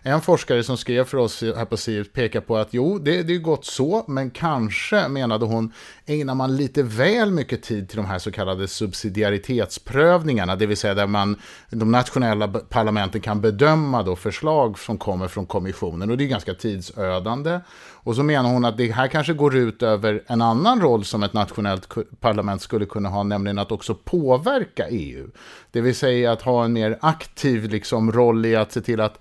en 0.02 0.20
forskare 0.20 0.62
som 0.62 0.76
skrev 0.76 1.04
för 1.04 1.18
oss 1.18 1.42
här 1.42 1.64
på 1.64 1.76
Sirius 1.76 2.12
pekar 2.12 2.40
på 2.40 2.56
att 2.56 2.68
jo, 2.70 2.98
det, 2.98 3.22
det 3.22 3.34
är 3.34 3.38
gott 3.38 3.64
så, 3.64 4.04
men 4.08 4.30
kanske, 4.30 5.08
menade 5.08 5.44
hon, 5.44 5.72
ägnar 6.06 6.34
man 6.34 6.56
lite 6.56 6.82
väl 6.82 7.30
mycket 7.30 7.62
tid 7.62 7.88
till 7.88 7.96
de 7.96 8.06
här 8.06 8.18
så 8.18 8.32
kallade 8.32 8.68
subsidiaritetsprövningarna, 8.68 10.56
det 10.56 10.66
vill 10.66 10.76
säga 10.76 10.94
där 10.94 11.06
man, 11.06 11.37
de 11.70 11.90
nationella 11.90 12.48
parlamenten 12.48 13.20
kan 13.20 13.40
bedöma 13.40 14.02
då 14.02 14.16
förslag 14.16 14.78
som 14.78 14.98
kommer 14.98 15.28
från 15.28 15.46
kommissionen, 15.46 16.11
och 16.11 16.16
det 16.18 16.24
är 16.24 16.28
ganska 16.28 16.54
tidsödande. 16.54 17.61
Och 18.08 18.16
så 18.16 18.22
menar 18.22 18.50
hon 18.50 18.64
att 18.64 18.76
det 18.76 18.92
här 18.92 19.08
kanske 19.08 19.32
går 19.32 19.56
ut 19.56 19.82
över 19.82 20.22
en 20.26 20.42
annan 20.42 20.80
roll 20.80 21.04
som 21.04 21.22
ett 21.22 21.32
nationellt 21.32 21.88
parlament 22.20 22.62
skulle 22.62 22.87
kunna 22.87 23.08
ha, 23.08 23.22
nämligen 23.22 23.58
att 23.58 23.72
också 23.72 23.94
påverka 23.94 24.88
EU. 24.88 25.30
Det 25.70 25.80
vill 25.80 25.94
säga 25.94 26.32
att 26.32 26.42
ha 26.42 26.64
en 26.64 26.72
mer 26.72 26.98
aktiv 27.00 27.70
liksom, 27.70 28.12
roll 28.12 28.46
i 28.46 28.56
att 28.56 28.72
se 28.72 28.80
till 28.80 29.00
att 29.00 29.18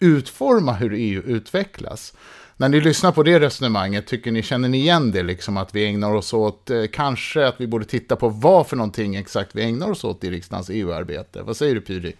utforma 0.00 0.72
hur 0.72 0.92
EU 0.92 1.22
utvecklas. 1.22 2.14
När 2.56 2.68
ni 2.68 2.80
lyssnar 2.80 3.12
på 3.12 3.22
det 3.22 3.40
resonemanget, 3.40 4.06
tycker 4.06 4.32
ni, 4.32 4.42
känner 4.42 4.68
ni 4.68 4.78
igen 4.78 5.10
det, 5.10 5.22
liksom 5.22 5.56
att 5.56 5.74
vi 5.74 5.86
ägnar 5.86 6.14
oss 6.14 6.32
åt, 6.32 6.70
eh, 6.70 6.84
kanske 6.92 7.46
att 7.46 7.60
vi 7.60 7.66
borde 7.66 7.84
titta 7.84 8.16
på 8.16 8.28
vad 8.28 8.66
för 8.66 8.76
någonting 8.76 9.16
exakt 9.16 9.50
vi 9.54 9.62
ägnar 9.62 9.90
oss 9.90 10.04
åt 10.04 10.24
i 10.24 10.30
riksdagens 10.30 10.70
EU-arbete? 10.70 11.42
Vad 11.42 11.56
säger 11.56 11.74
du 11.74 11.80
Pyri? 11.80 12.14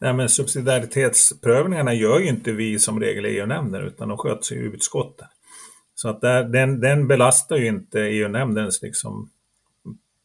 Nej, 0.00 0.14
men 0.14 0.28
subsidiaritetsprövningarna 0.28 1.94
gör 1.94 2.18
ju 2.18 2.28
inte 2.28 2.52
vi 2.52 2.78
som 2.78 3.00
regel 3.00 3.26
e 3.26 3.28
i 3.28 3.38
EU-nämnden, 3.38 3.86
utan 3.86 4.08
de 4.08 4.18
sköts 4.18 4.52
i 4.52 4.54
utskotten. 4.54 5.26
Så 5.94 6.08
att 6.08 6.20
där, 6.20 6.44
den, 6.44 6.80
den 6.80 7.08
belastar 7.08 7.56
ju 7.56 7.66
inte 7.66 8.00
EU-nämndens 8.00 8.82
liksom, 8.82 9.30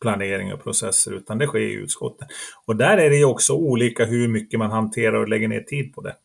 planering 0.02 0.54
och 0.54 0.63
processer, 0.63 1.12
utan 1.12 1.38
det 1.38 1.47
sker 1.47 1.60
i 1.60 1.73
utskotten. 1.73 2.28
Och 2.65 2.75
där 2.75 2.97
är 2.97 3.10
det 3.10 3.17
ju 3.17 3.25
också 3.25 3.54
olika 3.54 4.06
hur 4.06 4.28
mycket 4.28 4.60
man 4.60 4.71
hanterar 4.71 5.13
och 5.13 5.30
lägger 5.30 5.47
ner 5.47 5.62
tid 5.62 5.93
på 5.93 6.02
det 6.02 6.15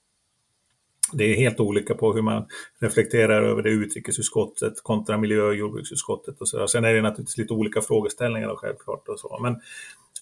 det 1.15 1.25
är 1.25 1.37
helt 1.37 1.61
olika 1.61 1.95
på 1.95 2.13
hur 2.13 2.23
man 2.23 2.47
reflekterar 2.81 3.43
över 3.43 3.63
det 3.63 3.71
utrikesutskottet 3.71 4.83
kontra 4.83 5.19
miljö 5.19 5.43
och 5.43 5.55
jordbruksutskottet 5.55 6.41
och 6.41 6.49
så 6.49 6.69
Sen 6.69 6.85
är 6.85 6.95
det 6.95 7.03
naturligtvis 7.03 7.39
lite 7.39 7.55
olika 7.55 7.81
frågeställningar 7.81 8.49
och 8.49 8.59
självklart 8.59 9.09
och 9.09 9.21
så. 9.21 9.39
Men, 9.43 9.61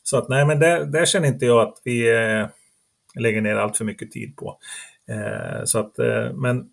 så 0.02 0.18
att 0.18 0.28
nej, 0.28 0.46
men 0.46 0.58
där, 0.58 0.84
där 0.84 1.06
känner 1.06 1.28
inte 1.28 1.46
jag 1.46 1.68
att 1.68 1.80
vi 1.84 2.10
eh, 2.10 2.46
lägger 3.14 3.40
ner 3.40 3.56
allt 3.56 3.76
för 3.76 3.84
mycket 3.84 4.10
tid 4.10 4.36
på. 4.36 4.58
Eh, 5.08 5.64
så 5.64 5.78
att, 5.78 5.98
eh, 5.98 6.32
men 6.34 6.68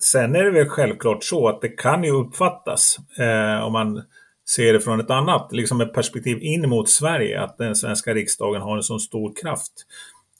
sen 0.00 0.36
är 0.36 0.44
det 0.44 0.50
väl 0.50 0.68
självklart 0.68 1.24
så 1.24 1.48
att 1.48 1.60
det 1.60 1.68
kan 1.68 2.04
ju 2.04 2.10
uppfattas 2.10 2.98
eh, 3.18 3.66
om 3.66 3.72
man 3.72 4.02
ser 4.48 4.72
det 4.72 4.80
från 4.80 5.00
ett 5.00 5.10
annat 5.10 5.52
liksom 5.52 5.80
ett 5.80 5.94
perspektiv 5.94 6.38
in 6.42 6.68
mot 6.68 6.90
Sverige, 6.90 7.40
att 7.40 7.58
den 7.58 7.76
svenska 7.76 8.14
riksdagen 8.14 8.62
har 8.62 8.76
en 8.76 8.82
så 8.82 8.98
stor 8.98 9.32
kraft 9.42 9.72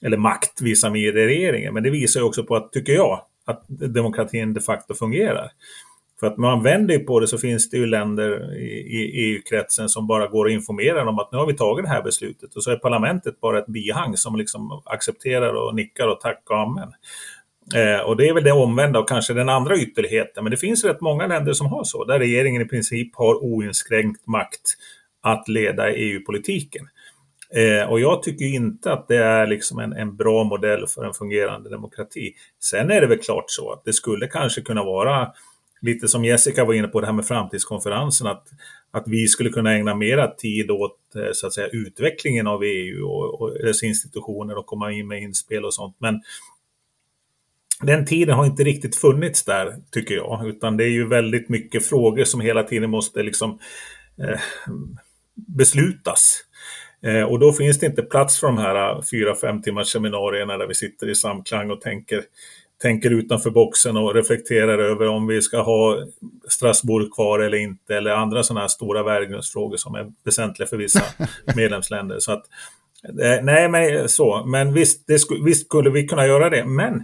eller 0.04 0.16
makt 0.16 0.60
visavi 0.60 1.12
regeringen. 1.12 1.74
Men 1.74 1.82
det 1.82 1.90
visar 1.90 2.20
ju 2.20 2.26
också 2.26 2.44
på 2.44 2.56
att, 2.56 2.72
tycker 2.72 2.92
jag, 2.92 3.20
att 3.44 3.64
demokratin 3.68 4.54
de 4.54 4.60
facto 4.60 4.94
fungerar. 4.94 5.50
För 6.20 6.26
att 6.26 6.36
man 6.36 6.62
vänder 6.62 6.98
på 6.98 7.20
det 7.20 7.28
så 7.28 7.38
finns 7.38 7.70
det 7.70 7.76
ju 7.76 7.86
länder 7.86 8.58
i, 8.58 9.10
EU-kretsen 9.24 9.88
som 9.88 10.06
bara 10.06 10.26
går 10.26 10.44
och 10.44 10.50
informerar 10.50 11.06
om 11.06 11.18
att 11.18 11.32
nu 11.32 11.38
har 11.38 11.46
vi 11.46 11.54
tagit 11.54 11.84
det 11.84 11.90
här 11.90 12.02
beslutet 12.02 12.54
och 12.54 12.64
så 12.64 12.70
är 12.70 12.76
parlamentet 12.76 13.40
bara 13.40 13.58
ett 13.58 13.66
bihang 13.66 14.16
som 14.16 14.36
liksom 14.36 14.82
accepterar 14.84 15.54
och 15.54 15.74
nickar 15.74 16.08
och 16.08 16.20
tack 16.20 16.42
och 16.50 16.58
amen. 16.58 16.92
Eh, 17.74 18.00
och 18.00 18.16
det 18.16 18.28
är 18.28 18.34
väl 18.34 18.44
det 18.44 18.52
omvända 18.52 18.98
och 18.98 19.08
kanske 19.08 19.34
den 19.34 19.48
andra 19.48 19.76
ytterligheten. 19.76 20.44
Men 20.44 20.50
det 20.50 20.56
finns 20.56 20.84
rätt 20.84 21.00
många 21.00 21.26
länder 21.26 21.52
som 21.52 21.66
har 21.66 21.84
så, 21.84 22.04
där 22.04 22.18
regeringen 22.18 22.62
i 22.62 22.64
princip 22.64 23.16
har 23.16 23.44
oinskränkt 23.44 24.26
makt 24.26 24.62
att 25.22 25.48
leda 25.48 25.90
EU-politiken. 25.90 26.88
Eh, 27.56 27.90
och 27.90 28.00
jag 28.00 28.22
tycker 28.22 28.44
inte 28.44 28.92
att 28.92 29.08
det 29.08 29.16
är 29.16 29.46
liksom 29.46 29.78
en, 29.78 29.92
en, 29.92 30.16
bra 30.16 30.44
modell 30.44 30.86
för 30.86 31.04
en 31.04 31.14
fungerande 31.14 31.70
demokrati. 31.70 32.34
Sen 32.60 32.90
är 32.90 33.00
det 33.00 33.06
väl 33.06 33.18
klart 33.18 33.44
så 33.46 33.72
att 33.72 33.84
det 33.84 33.92
skulle 33.92 34.26
kanske 34.26 34.60
kunna 34.60 34.84
vara 34.84 35.32
lite 35.80 36.08
som 36.08 36.24
Jessica 36.24 36.64
var 36.64 36.74
inne 36.74 36.88
på 36.88 37.00
det 37.00 37.06
här 37.06 37.12
med 37.12 37.26
framtidskonferensen, 37.26 38.26
att, 38.26 38.46
att 38.90 39.04
vi 39.06 39.26
skulle 39.28 39.50
kunna 39.50 39.72
ägna 39.72 39.94
mera 39.94 40.28
tid 40.34 40.70
åt 40.70 40.98
eh, 41.16 41.32
så 41.32 41.46
att 41.46 41.52
säga, 41.52 41.68
utvecklingen 41.72 42.46
av 42.46 42.62
EU 42.62 43.06
och, 43.06 43.40
och 43.40 43.54
dess 43.64 43.82
institutioner 43.82 44.58
och 44.58 44.66
komma 44.66 44.92
in 44.92 45.08
med 45.08 45.22
inspel 45.22 45.64
och 45.64 45.74
sånt. 45.74 45.96
Men 45.98 46.22
den 47.82 48.06
tiden 48.06 48.34
har 48.34 48.46
inte 48.46 48.64
riktigt 48.64 48.96
funnits 48.96 49.44
där, 49.44 49.76
tycker 49.90 50.14
jag, 50.14 50.48
utan 50.48 50.76
det 50.76 50.84
är 50.84 50.90
ju 50.90 51.08
väldigt 51.08 51.48
mycket 51.48 51.86
frågor 51.86 52.24
som 52.24 52.40
hela 52.40 52.62
tiden 52.62 52.90
måste 52.90 53.22
liksom 53.22 53.58
eh, 54.18 54.40
beslutas. 55.34 56.43
Eh, 57.04 57.22
och 57.22 57.38
då 57.38 57.52
finns 57.52 57.78
det 57.78 57.86
inte 57.86 58.02
plats 58.02 58.40
för 58.40 58.46
de 58.46 58.58
här 58.58 58.90
eh, 58.90 59.02
fyra, 59.02 59.34
fem 59.34 59.62
timmars 59.62 59.88
seminarierna 59.88 60.56
där 60.56 60.66
vi 60.66 60.74
sitter 60.74 61.10
i 61.10 61.14
samklang 61.14 61.70
och 61.70 61.80
tänker, 61.80 62.22
tänker 62.82 63.10
utanför 63.10 63.50
boxen 63.50 63.96
och 63.96 64.14
reflekterar 64.14 64.78
över 64.78 65.08
om 65.08 65.26
vi 65.26 65.42
ska 65.42 65.62
ha 65.62 65.98
Strasbourg 66.48 67.14
kvar 67.14 67.38
eller 67.38 67.58
inte, 67.58 67.96
eller 67.96 68.10
andra 68.10 68.42
sådana 68.42 68.60
här 68.60 68.68
stora 68.68 69.02
värdegrundsfrågor 69.02 69.76
som 69.76 69.94
är 69.94 70.12
väsentliga 70.24 70.68
för 70.68 70.76
vissa 70.76 71.02
medlemsländer. 71.56 72.18
Så 72.18 72.32
att, 72.32 72.44
eh, 73.22 73.42
nej, 73.42 73.68
men 73.68 74.08
så, 74.08 74.44
men 74.46 74.74
visst, 74.74 75.06
det, 75.06 75.18
visst 75.44 75.66
skulle 75.66 75.90
vi 75.90 76.06
kunna 76.06 76.26
göra 76.26 76.50
det, 76.50 76.64
men 76.64 77.02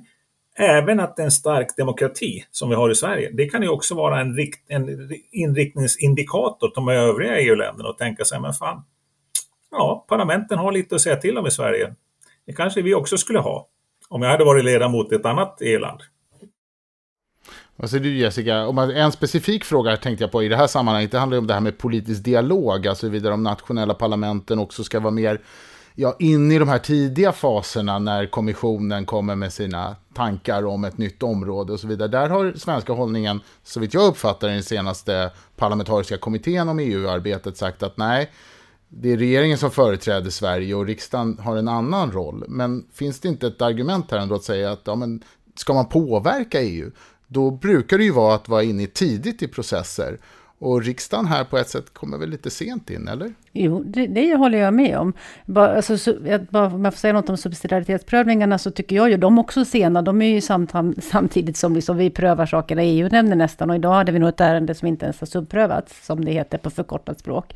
även 0.58 1.00
att 1.00 1.18
en 1.18 1.30
stark 1.30 1.76
demokrati 1.76 2.44
som 2.50 2.68
vi 2.68 2.74
har 2.74 2.90
i 2.90 2.94
Sverige, 2.94 3.30
det 3.32 3.46
kan 3.46 3.62
ju 3.62 3.68
också 3.68 3.94
vara 3.94 4.20
en, 4.20 4.36
rikt, 4.36 4.64
en 4.68 5.10
inriktningsindikator 5.32 6.68
till 6.68 6.74
de 6.74 6.88
övriga 6.88 7.40
EU-länderna 7.40 7.88
och 7.88 7.98
tänka 7.98 8.24
sig, 8.24 8.40
men 8.40 8.52
fan, 8.52 8.82
ja, 9.70 10.04
parlamenten 10.08 10.58
har 10.58 10.72
lite 10.72 10.94
att 10.94 11.00
säga 11.00 11.16
till 11.16 11.38
om 11.38 11.46
i 11.46 11.50
Sverige. 11.50 11.94
Det 12.46 12.52
kanske 12.52 12.82
vi 12.82 12.94
också 12.94 13.16
skulle 13.18 13.38
ha, 13.38 13.68
om 14.08 14.22
jag 14.22 14.30
hade 14.30 14.44
varit 14.44 14.64
ledamot 14.64 15.12
i 15.12 15.14
ett 15.14 15.26
annat 15.26 15.58
EU-land. 15.60 16.00
Vad 17.76 17.90
säger 17.90 18.04
du 18.04 18.16
Jessica? 18.18 18.66
Om 18.66 18.78
en 18.78 19.12
specifik 19.12 19.64
fråga 19.64 19.96
tänkte 19.96 20.24
jag 20.24 20.32
på 20.32 20.42
i 20.42 20.48
det 20.48 20.56
här 20.56 20.66
sammanhanget, 20.66 21.12
det 21.12 21.18
handlar 21.18 21.36
ju 21.36 21.38
om 21.38 21.46
det 21.46 21.54
här 21.54 21.60
med 21.60 21.78
politisk 21.78 22.24
dialog, 22.24 22.86
alltså 22.86 23.06
huruvida 23.06 23.30
de 23.30 23.42
nationella 23.42 23.94
parlamenten 23.94 24.58
också 24.58 24.84
ska 24.84 25.00
vara 25.00 25.10
mer 25.10 25.40
ja, 25.94 26.16
inne 26.18 26.54
i 26.54 26.58
de 26.58 26.68
här 26.68 26.78
tidiga 26.78 27.32
faserna 27.32 27.98
när 27.98 28.26
kommissionen 28.26 29.06
kommer 29.06 29.34
med 29.34 29.52
sina 29.52 29.96
tankar 30.14 30.66
om 30.66 30.84
ett 30.84 30.98
nytt 30.98 31.22
område 31.22 31.72
och 31.72 31.80
så 31.80 31.86
vidare. 31.86 32.08
Där 32.08 32.28
har 32.28 32.52
svenska 32.56 32.92
hållningen, 32.92 33.40
så 33.62 33.80
vitt 33.80 33.94
jag 33.94 34.04
uppfattar 34.04 34.48
den 34.48 34.62
senaste 34.62 35.30
parlamentariska 35.56 36.18
kommittén 36.18 36.68
om 36.68 36.78
EU-arbetet, 36.78 37.56
sagt 37.56 37.82
att 37.82 37.96
nej, 37.96 38.30
det 38.90 39.12
är 39.12 39.16
regeringen 39.16 39.58
som 39.58 39.70
företräder 39.70 40.30
Sverige 40.30 40.74
och 40.74 40.86
riksdagen 40.86 41.38
har 41.38 41.56
en 41.56 41.68
annan 41.68 42.12
roll. 42.12 42.44
Men 42.48 42.86
finns 42.92 43.20
det 43.20 43.28
inte 43.28 43.46
ett 43.46 43.62
argument 43.62 44.10
här 44.10 44.18
ändå 44.18 44.34
att 44.34 44.44
säga 44.44 44.72
att 44.72 44.80
ja, 44.84 44.94
men 44.94 45.22
ska 45.54 45.74
man 45.74 45.88
påverka 45.88 46.60
EU, 46.62 46.90
då 47.26 47.50
brukar 47.50 47.98
det 47.98 48.04
ju 48.04 48.10
vara 48.10 48.34
att 48.34 48.48
vara 48.48 48.62
inne 48.62 48.86
tidigt 48.86 49.42
i 49.42 49.48
processer. 49.48 50.18
Och 50.58 50.82
riksdagen 50.82 51.26
här 51.26 51.44
på 51.44 51.58
ett 51.58 51.68
sätt 51.68 51.94
kommer 51.94 52.18
väl 52.18 52.30
lite 52.30 52.50
sent 52.50 52.90
in, 52.90 53.08
eller? 53.08 53.34
Jo, 53.52 53.82
det, 53.86 54.06
det 54.06 54.36
håller 54.36 54.58
jag 54.58 54.74
med 54.74 54.98
om. 54.98 55.12
Bara, 55.46 55.76
alltså, 55.76 55.98
så, 55.98 56.14
bara, 56.50 56.66
om 56.66 56.84
jag 56.84 56.94
får 56.94 56.98
säga 56.98 57.12
något 57.12 57.28
om 57.28 57.36
subsidiaritetsprövningarna 57.36 58.58
så 58.58 58.70
tycker 58.70 58.96
jag 58.96 59.10
ju 59.10 59.16
de 59.16 59.38
också 59.38 59.64
sena. 59.64 60.02
De 60.02 60.22
är 60.22 60.26
ju 60.26 60.40
samtam, 60.40 60.94
samtidigt 61.02 61.56
som 61.56 61.74
liksom 61.74 61.96
vi 61.96 62.10
prövar 62.10 62.46
sakerna 62.46 62.82
i 62.82 63.00
EU-nämnden 63.00 63.38
nästan. 63.38 63.70
Och 63.70 63.76
idag 63.76 63.92
hade 63.92 64.12
vi 64.12 64.18
nog 64.18 64.28
ett 64.28 64.40
ärende 64.40 64.74
som 64.74 64.88
inte 64.88 65.04
ens 65.04 65.20
har 65.20 65.26
subprövats, 65.26 66.06
som 66.06 66.24
det 66.24 66.32
heter 66.32 66.58
på 66.58 66.70
förkortat 66.70 67.18
språk. 67.18 67.54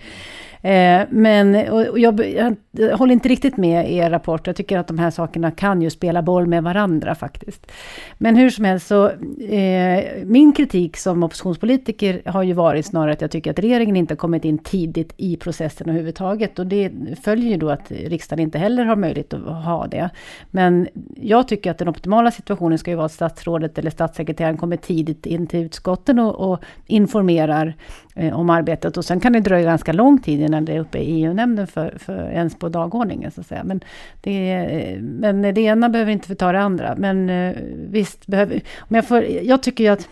Eh, 0.65 1.03
men 1.11 1.69
och 1.69 1.99
jag, 1.99 2.27
jag, 2.27 2.57
jag, 2.71 2.97
håller 2.97 3.13
inte 3.13 3.29
riktigt 3.29 3.57
med 3.57 3.91
i 3.91 3.97
er 3.97 4.11
rapport. 4.11 4.47
Jag 4.47 4.57
tycker 4.57 4.79
att 4.79 4.87
de 4.87 4.99
här 4.99 5.11
sakerna 5.11 5.51
kan 5.51 5.83
ju 5.83 5.91
spela 5.91 6.23
boll 6.23 6.47
med 6.47 6.63
varandra 6.63 7.15
faktiskt. 7.15 7.73
Men 8.19 8.37
hur 8.37 8.51
som 8.51 8.65
helst 8.65 8.87
så, 8.87 9.11
eh, 9.49 10.05
min 10.25 10.53
kritik 10.53 10.97
som 10.97 11.23
oppositionspolitiker 11.23 12.23
har 12.25 12.43
ju 12.43 12.53
varit 12.53 12.87
snarare 12.87 13.13
att 13.13 13.21
jag 13.21 13.31
tycker 13.31 13.51
att 13.51 13.59
regeringen 13.59 13.97
inte 13.97 14.15
har 14.15 14.17
kommit 14.17 14.45
in 14.45 14.59
tidigt 14.59 15.15
i 15.17 15.37
processen 15.37 15.84
överhuvudtaget. 15.91 16.59
Och 16.59 16.67
det 16.67 16.91
följer 17.23 17.51
ju 17.51 17.57
då 17.57 17.71
att 17.71 17.91
riksdagen 17.91 18.43
inte 18.43 18.59
heller 18.59 18.85
har 18.85 18.97
möjlighet 18.97 19.35
att 19.35 19.65
ha 19.65 19.87
det. 19.87 20.11
Men 20.51 20.89
jag 21.17 21.49
tycker 21.49 21.71
att 21.71 21.79
den 21.79 21.89
optimala 21.89 22.31
situationen 22.31 22.79
ska 22.79 22.91
ju 22.91 22.97
vara 22.97 23.07
att 23.07 23.13
statsrådet 23.13 23.79
eller 23.79 23.91
statssekreteraren 23.91 24.57
kommer 24.57 24.77
tidigt 24.77 25.27
in 25.27 25.47
till 25.47 25.61
utskotten 25.61 26.19
och, 26.19 26.53
och 26.53 26.65
informerar 26.87 27.75
eh, 28.15 28.41
om 28.41 28.51
arbetet. 28.51 28.97
Och 28.97 29.05
sen 29.05 29.21
kan 29.21 29.33
det 29.33 29.41
dröja 29.41 29.65
ganska 29.65 29.93
lång 29.93 30.19
tid 30.19 30.41
innan 30.41 30.65
det 30.65 30.73
är 30.73 30.81
uppe 30.81 30.99
i 30.99 31.23
EU-nämnden 31.23 31.67
för, 31.67 31.95
för 31.99 32.31
ens 32.31 32.59
på 32.59 32.69
dagordningen. 32.69 33.31
Så 33.31 33.41
att 33.41 33.47
säga. 33.47 33.65
Men, 33.65 33.81
det, 34.21 34.99
men 35.01 35.43
det 35.43 35.61
ena 35.61 35.89
behöver 35.89 36.13
inte 36.13 36.29
förta 36.29 36.53
det 36.53 36.61
andra. 36.61 36.95
Men 36.97 37.31
eh, 37.31 37.57
visst 37.89 38.27
behöver... 38.27 38.61
Om 38.79 38.97
jag, 38.97 39.09
får, 39.09 39.25
jag 39.25 39.63
tycker 39.63 39.85
ju 39.85 39.91
att 39.91 40.09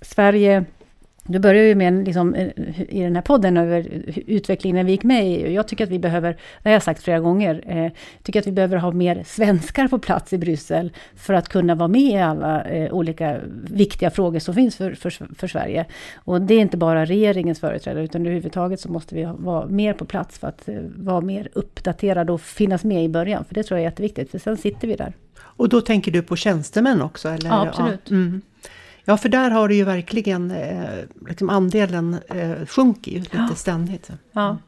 Sverige 0.00 0.64
du 1.24 1.38
börjar 1.38 1.62
ju 1.62 1.74
med 1.74 2.04
liksom, 2.06 2.34
eh, 2.34 2.48
i 2.88 3.02
den 3.02 3.14
här 3.14 3.22
podden 3.22 3.56
över 3.56 3.86
utvecklingen 4.26 4.76
när 4.76 4.84
vi 4.84 4.92
gick 4.92 5.02
med 5.02 5.26
i 5.26 5.36
EU. 5.36 5.50
Jag 5.50 5.68
tycker 5.68 5.84
att 5.84 5.90
vi 5.90 5.98
behöver, 5.98 6.32
det 6.62 6.68
har 6.68 6.72
jag 6.72 6.82
sagt 6.82 7.02
flera 7.02 7.20
gånger, 7.20 7.62
eh, 7.66 7.92
tycker 8.22 8.40
att 8.40 8.46
vi 8.46 8.52
behöver 8.52 8.76
ha 8.76 8.92
mer 8.92 9.22
svenskar 9.26 9.88
på 9.88 9.98
plats 9.98 10.32
i 10.32 10.38
Bryssel 10.38 10.92
för 11.16 11.34
att 11.34 11.48
kunna 11.48 11.74
vara 11.74 11.88
med 11.88 12.00
i 12.00 12.18
alla 12.18 12.64
eh, 12.64 12.92
olika 12.92 13.40
viktiga 13.70 14.10
frågor 14.10 14.38
som 14.38 14.54
finns 14.54 14.76
för, 14.76 14.94
för, 14.94 15.10
för, 15.10 15.48
Sverige. 15.48 15.86
Och 16.16 16.40
det 16.40 16.54
är 16.54 16.60
inte 16.60 16.76
bara 16.76 17.04
regeringens 17.04 17.60
företrädare, 17.60 18.04
utan 18.04 18.20
överhuvudtaget 18.20 18.80
så 18.80 18.92
måste 18.92 19.14
vi 19.14 19.28
vara 19.38 19.66
mer 19.66 19.92
på 19.92 20.04
plats 20.04 20.38
för 20.38 20.48
att 20.48 20.68
eh, 20.68 20.74
vara 20.96 21.20
mer 21.20 21.48
uppdaterade 21.52 22.32
och 22.32 22.40
finnas 22.40 22.84
med 22.84 23.04
i 23.04 23.08
början. 23.08 23.44
För 23.44 23.54
det 23.54 23.62
tror 23.62 23.78
jag 23.78 23.86
är 23.86 23.90
jätteviktigt, 23.90 24.30
för 24.30 24.38
sen 24.38 24.56
sitter 24.56 24.88
vi 24.88 24.96
där. 24.96 25.12
Och 25.38 25.68
då 25.68 25.80
tänker 25.80 26.12
du 26.12 26.22
på 26.22 26.36
tjänstemän 26.36 27.02
också? 27.02 27.28
Eller? 27.28 27.48
Ja, 27.48 27.68
absolut. 27.68 28.00
Ja. 28.04 28.16
Mm. 28.16 28.42
Ja, 29.04 29.16
för 29.16 29.28
där 29.28 29.50
har 29.50 29.68
det 29.68 29.74
ju 29.74 29.84
verkligen, 29.84 30.50
eh, 30.50 31.04
liksom 31.28 31.50
andelen 31.50 32.16
eh, 32.28 32.66
sjunker 32.66 33.10
ju 33.12 33.18
lite 33.18 33.46
ja. 33.48 33.54
ständigt. 33.54 34.10
Ja. 34.32 34.58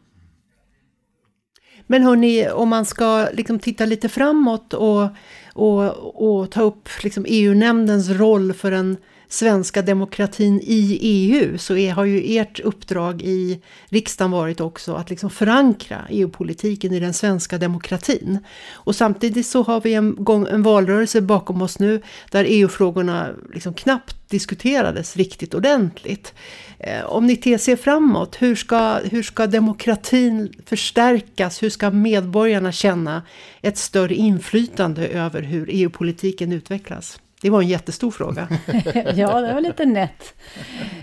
Men 1.87 2.03
hörni, 2.03 2.49
om 2.51 2.69
man 2.69 2.85
ska 2.85 3.29
liksom 3.33 3.59
titta 3.59 3.85
lite 3.85 4.09
framåt 4.09 4.75
och, 4.75 5.09
och, 5.53 6.39
och 6.39 6.51
ta 6.51 6.63
upp 6.63 6.89
liksom 7.03 7.25
EU-nämndens 7.29 8.11
roll 8.11 8.53
för 8.53 8.73
en 8.73 8.97
svenska 9.29 9.83
demokratin 9.83 10.61
i 10.63 10.99
EU 11.01 11.59
så 11.59 11.77
är, 11.77 11.93
har 11.93 12.05
ju 12.05 12.39
ert 12.39 12.61
uppdrag 12.61 13.23
i 13.23 13.61
riksdagen 13.89 14.31
varit 14.31 14.61
också 14.61 14.95
att 14.95 15.11
liksom 15.11 15.31
förankra 15.31 16.07
EU-politiken 16.11 16.93
i 16.93 17.01
den 17.01 17.15
svenska 17.15 17.59
demokratin. 17.59 18.39
Och 18.73 18.97
samtidigt 18.97 19.47
så 19.47 19.63
har 19.63 19.81
vi 19.81 19.95
en, 19.95 20.25
gång, 20.25 20.47
en 20.51 20.63
valrörelse 20.63 21.21
bakom 21.21 21.63
oss 21.63 21.79
nu 21.79 22.03
där 22.31 22.45
EU-frågorna 22.49 23.29
liksom 23.55 23.75
knappt 23.75 24.17
diskuterades 24.29 25.17
riktigt 25.17 25.55
ordentligt. 25.55 26.35
Eh, 26.79 27.05
om 27.05 27.27
ni 27.27 27.59
ser 27.59 27.77
framåt, 27.77 28.37
hur 28.43 28.55
ska, 28.55 28.99
hur 28.99 29.23
ska 29.23 29.47
demokratin 29.47 30.53
förstärkas? 30.67 31.63
Hur 31.63 31.71
ska 31.71 31.91
medborgarna 31.91 32.73
känna 32.73 33.23
ett 33.63 33.79
större 33.79 34.15
inflytande 34.15 35.09
över 35.09 35.43
hur 35.43 35.69
EU-politiken 35.71 36.53
utvecklas? 36.53 37.19
Det 37.45 37.51
var 37.51 37.63
en 37.63 37.69
jättestor 37.69 38.11
fråga. 38.11 38.49
ja, 39.15 39.41
det 39.41 39.55
var 39.55 39.61
lite 39.61 39.87
nätt. 39.87 40.35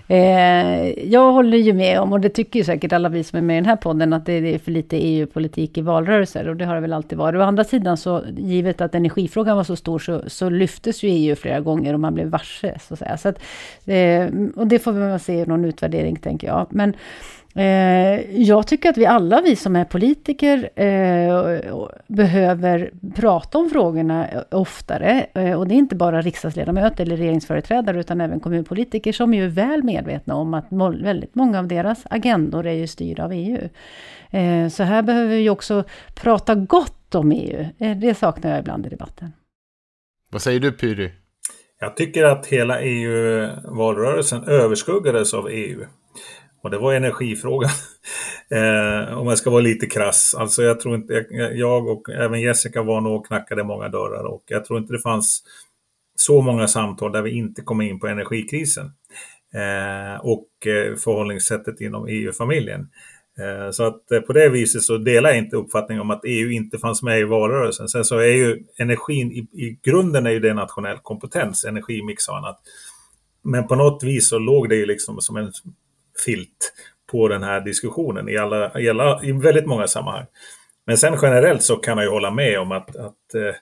Eh, 0.07 1.09
jag 1.11 1.31
håller 1.31 1.57
ju 1.57 1.73
med 1.73 1.99
om, 1.99 2.13
och 2.13 2.19
det 2.19 2.29
tycker 2.29 2.59
ju 2.59 2.65
säkert 2.65 2.93
alla 2.93 3.09
vi 3.09 3.23
som 3.23 3.37
är 3.37 3.41
med 3.41 3.57
i 3.57 3.59
den 3.59 3.65
här 3.65 3.75
podden, 3.75 4.13
att 4.13 4.25
det 4.25 4.33
är 4.33 4.59
för 4.59 4.71
lite 4.71 4.97
EU-politik 4.97 5.77
i 5.77 5.81
valrörelser, 5.81 6.47
och 6.49 6.55
det 6.55 6.65
har 6.65 6.75
det 6.75 6.81
väl 6.81 6.93
alltid 6.93 7.17
varit. 7.17 7.37
Å 7.37 7.41
andra 7.41 7.63
sidan, 7.63 7.97
så 7.97 8.23
givet 8.37 8.81
att 8.81 8.95
energifrågan 8.95 9.57
var 9.57 9.63
så 9.63 9.75
stor, 9.75 9.99
så, 9.99 10.21
så 10.27 10.49
lyftes 10.49 11.03
ju 11.03 11.09
EU 11.09 11.35
flera 11.35 11.59
gånger 11.59 11.93
och 11.93 11.99
man 11.99 12.13
blev 12.13 12.27
varse, 12.27 12.79
så 12.87 12.93
att 12.93 12.99
säga. 12.99 13.17
Så 13.17 13.29
att, 13.29 13.39
eh, 13.85 14.27
och 14.55 14.67
det 14.67 14.79
får 14.79 14.91
vi 14.91 14.99
väl 14.99 15.19
se 15.19 15.33
i 15.33 15.45
någon 15.45 15.65
utvärdering, 15.65 16.15
tänker 16.15 16.47
jag. 16.47 16.67
Men 16.69 16.93
jag 18.29 18.67
tycker 18.67 18.89
att 18.89 18.97
vi 18.97 19.05
alla, 19.05 19.41
vi 19.41 19.55
som 19.55 19.75
är 19.75 19.85
politiker, 19.85 20.69
eh, 20.75 21.87
behöver 22.07 22.91
prata 23.15 23.57
om 23.57 23.69
frågorna 23.69 24.27
oftare. 24.51 25.25
Eh, 25.33 25.59
och 25.59 25.67
det 25.67 25.73
är 25.73 25.77
inte 25.77 25.95
bara 25.95 26.21
riksdagsledamöter 26.21 27.03
eller 27.03 27.17
regeringsföreträdare, 27.17 27.99
utan 27.99 28.21
även 28.21 28.39
kommunpolitiker 28.39 29.13
som 29.13 29.33
är 29.33 29.47
väl 29.47 29.83
medvetna 29.83 30.35
om 30.35 30.53
att 30.53 30.67
väldigt 31.01 31.35
många 31.35 31.59
av 31.59 31.67
deras 31.67 32.03
agendor 32.09 32.67
är 32.67 32.73
ju 32.73 32.87
styrda 32.87 33.23
av 33.25 33.31
EU. 33.33 33.69
Så 34.69 34.83
här 34.83 35.01
behöver 35.01 35.35
vi 35.35 35.49
också 35.49 35.83
prata 36.15 36.55
gott 36.55 37.15
om 37.15 37.31
EU. 37.31 37.65
Det 37.77 38.17
saknar 38.17 38.51
jag 38.51 38.59
ibland 38.59 38.85
i 38.85 38.89
debatten. 38.89 39.31
Vad 40.31 40.41
säger 40.41 40.59
du 40.59 40.71
Pyry? 40.71 41.11
Jag 41.79 41.95
tycker 41.95 42.23
att 42.23 42.47
hela 42.47 42.81
EU-valrörelsen 42.81 44.43
överskuggades 44.43 45.33
av 45.33 45.47
EU. 45.49 45.85
Och 46.61 46.71
det 46.71 46.77
var 46.77 46.93
energifrågan. 46.93 47.71
eh, 48.51 49.17
om 49.17 49.27
jag 49.27 49.37
ska 49.37 49.49
vara 49.49 49.61
lite 49.61 49.85
krass. 49.85 50.35
Alltså 50.37 50.63
jag 50.63 50.79
tror 50.79 50.95
inte, 50.95 51.25
jag 51.53 51.87
och 51.87 52.09
även 52.09 52.41
Jessica 52.41 52.83
var 52.83 53.01
nog 53.01 53.15
och 53.15 53.27
knackade 53.27 53.63
många 53.63 53.89
dörrar 53.89 54.23
och 54.23 54.43
jag 54.47 54.65
tror 54.65 54.79
inte 54.79 54.93
det 54.93 55.01
fanns 55.01 55.43
så 56.15 56.41
många 56.41 56.67
samtal 56.67 57.11
där 57.11 57.21
vi 57.21 57.31
inte 57.31 57.61
kom 57.61 57.81
in 57.81 57.99
på 57.99 58.07
energikrisen. 58.07 58.85
Eh, 59.53 60.25
och 60.25 60.67
eh, 60.67 60.95
förhållningssättet 60.95 61.81
inom 61.81 62.07
EU-familjen. 62.07 62.87
Eh, 63.39 63.71
så 63.71 63.83
att 63.83 64.11
eh, 64.11 64.19
på 64.19 64.33
det 64.33 64.49
viset 64.49 64.81
så 64.81 64.97
delar 64.97 65.29
jag 65.29 65.37
inte 65.37 65.55
uppfattningen 65.55 66.01
om 66.01 66.11
att 66.11 66.25
EU 66.25 66.49
inte 66.49 66.77
fanns 66.77 67.03
med 67.03 67.19
i 67.19 67.23
valrörelsen. 67.23 67.87
Sen 67.87 68.05
så 68.05 68.17
är 68.17 68.33
ju 68.33 68.63
energin, 68.77 69.31
i, 69.31 69.37
i 69.37 69.79
grunden 69.83 70.25
är 70.25 70.31
ju 70.31 70.39
det 70.39 70.53
nationell 70.53 70.97
kompetens, 70.97 71.65
energimix 71.65 72.27
och 72.27 72.37
annat. 72.37 72.59
Men 73.43 73.67
på 73.67 73.75
något 73.75 74.03
vis 74.03 74.29
så 74.29 74.39
låg 74.39 74.69
det 74.69 74.75
ju 74.75 74.85
liksom 74.85 75.21
som 75.21 75.37
en 75.37 75.51
filt 76.25 76.73
på 77.11 77.27
den 77.27 77.43
här 77.43 77.61
diskussionen 77.61 78.29
i, 78.29 78.37
alla, 78.37 78.79
i, 78.79 78.89
alla, 78.89 79.23
i 79.23 79.31
väldigt 79.31 79.65
många 79.65 79.87
sammanhang. 79.87 80.25
Men 80.85 80.97
sen 80.97 81.17
generellt 81.21 81.63
så 81.63 81.75
kan 81.75 81.97
jag 81.97 82.05
ju 82.05 82.11
hålla 82.11 82.31
med 82.31 82.59
om 82.59 82.71
att, 82.71 82.95
att 82.95 83.35
eh, 83.35 83.55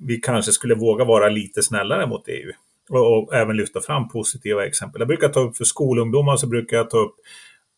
vi 0.00 0.16
kanske 0.16 0.52
skulle 0.52 0.74
våga 0.74 1.04
vara 1.04 1.28
lite 1.28 1.62
snällare 1.62 2.06
mot 2.06 2.28
EU. 2.28 2.52
Och, 2.90 3.18
och, 3.18 3.34
även 3.34 3.56
lyfta 3.56 3.80
fram 3.80 4.08
positiva 4.08 4.66
exempel. 4.66 5.00
Jag 5.00 5.08
brukar 5.08 5.28
ta 5.28 5.40
upp 5.40 5.56
för 5.56 5.64
skolungdomar 5.64 6.36
så 6.36 6.46
brukar 6.46 6.76
jag 6.76 6.90
ta 6.90 6.98
upp 6.98 7.14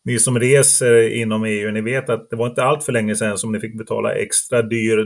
ni 0.05 0.19
som 0.19 0.39
reser 0.39 1.09
inom 1.09 1.43
EU, 1.43 1.71
ni 1.71 1.81
vet 1.81 2.09
att 2.09 2.29
det 2.29 2.35
var 2.35 2.47
inte 2.47 2.63
allt 2.63 2.83
för 2.83 2.91
länge 2.91 3.15
sedan 3.15 3.37
som 3.37 3.51
ni 3.51 3.59
fick 3.59 3.77
betala 3.77 4.13
extra 4.13 4.61
dyr 4.61 5.03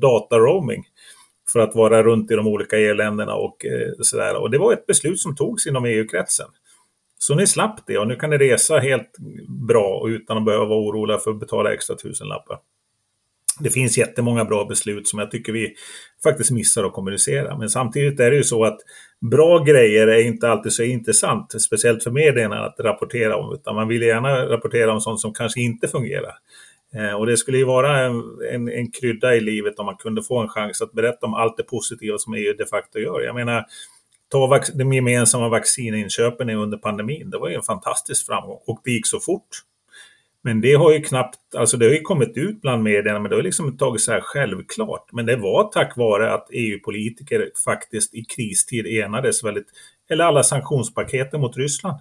dataroaming 0.00 0.84
för 1.52 1.60
att 1.60 1.74
vara 1.74 2.02
runt 2.02 2.30
i 2.30 2.34
de 2.34 2.46
olika 2.46 2.78
EU-länderna 2.78 3.34
och 3.34 3.66
eh, 3.66 3.92
sådär. 4.00 4.36
Och 4.36 4.50
det 4.50 4.58
var 4.58 4.72
ett 4.72 4.86
beslut 4.86 5.20
som 5.20 5.36
togs 5.36 5.66
inom 5.66 5.84
EU-kretsen. 5.84 6.46
Så 7.22 7.34
ni 7.34 7.46
slapp 7.46 7.86
det 7.86 7.98
och 7.98 8.08
nu 8.08 8.16
kan 8.16 8.30
ni 8.30 8.38
resa 8.38 8.78
helt 8.78 9.18
bra 9.68 10.08
utan 10.08 10.38
att 10.38 10.44
behöva 10.44 10.64
vara 10.64 10.78
oroliga 10.78 11.18
för 11.18 11.30
att 11.30 11.40
betala 11.40 11.72
extra 11.72 11.96
tusenlappar. 11.96 12.58
Det 13.60 13.70
finns 13.70 13.98
jättemånga 13.98 14.44
bra 14.44 14.64
beslut 14.64 15.08
som 15.08 15.18
jag 15.18 15.30
tycker 15.30 15.52
vi 15.52 15.74
faktiskt 16.22 16.50
missar 16.50 16.84
att 16.84 16.92
kommunicera. 16.92 17.58
Men 17.58 17.70
samtidigt 17.70 18.20
är 18.20 18.30
det 18.30 18.36
ju 18.36 18.44
så 18.44 18.64
att 18.64 18.78
bra 19.30 19.58
grejer 19.58 20.06
är 20.06 20.22
inte 20.22 20.48
alltid 20.48 20.72
så 20.72 20.82
intressant, 20.82 21.62
speciellt 21.62 22.02
för 22.02 22.10
medierna 22.10 22.64
att 22.64 22.80
rapportera 22.80 23.36
om, 23.36 23.54
utan 23.54 23.74
man 23.74 23.88
vill 23.88 24.02
gärna 24.02 24.46
rapportera 24.46 24.92
om 24.92 25.00
sånt 25.00 25.20
som 25.20 25.34
kanske 25.34 25.60
inte 25.60 25.88
fungerar. 25.88 26.34
Eh, 26.94 27.14
och 27.14 27.26
det 27.26 27.36
skulle 27.36 27.58
ju 27.58 27.64
vara 27.64 27.98
en, 27.98 28.22
en, 28.52 28.68
en 28.68 28.90
krydda 28.90 29.36
i 29.36 29.40
livet 29.40 29.78
om 29.78 29.86
man 29.86 29.96
kunde 29.96 30.22
få 30.22 30.38
en 30.38 30.48
chans 30.48 30.82
att 30.82 30.92
berätta 30.92 31.26
om 31.26 31.34
allt 31.34 31.56
det 31.56 31.62
positiva 31.62 32.18
som 32.18 32.34
EU 32.34 32.54
de 32.58 32.66
facto 32.66 32.98
gör. 32.98 33.20
Jag 33.20 33.34
menar, 33.34 33.64
ta 34.30 34.60
de 34.74 34.92
gemensamma 34.92 35.48
vaccininköpen 35.48 36.50
under 36.50 36.78
pandemin. 36.78 37.30
Det 37.30 37.38
var 37.38 37.48
ju 37.48 37.54
en 37.54 37.62
fantastisk 37.62 38.26
framgång 38.26 38.58
och 38.66 38.80
det 38.84 38.90
gick 38.90 39.06
så 39.06 39.20
fort. 39.20 39.48
Men 40.42 40.60
det 40.60 40.74
har 40.74 40.92
ju 40.92 41.02
knappt, 41.02 41.54
alltså 41.56 41.76
det 41.76 41.86
har 41.86 41.92
ju 41.92 42.00
kommit 42.00 42.36
ut 42.36 42.60
bland 42.60 42.82
medierna, 42.82 43.18
men 43.18 43.30
det 43.30 43.36
har 43.36 43.42
liksom 43.42 43.76
tagit 43.76 44.00
så 44.00 44.12
här 44.12 44.20
självklart. 44.20 45.12
Men 45.12 45.26
det 45.26 45.36
var 45.36 45.64
tack 45.64 45.96
vare 45.96 46.34
att 46.34 46.48
EU-politiker 46.50 47.50
faktiskt 47.64 48.14
i 48.14 48.24
kristid 48.24 48.86
enades 48.86 49.44
väldigt, 49.44 49.66
eller 50.10 50.24
alla 50.24 50.42
sanktionspaketen 50.42 51.40
mot 51.40 51.56
Ryssland. 51.56 51.98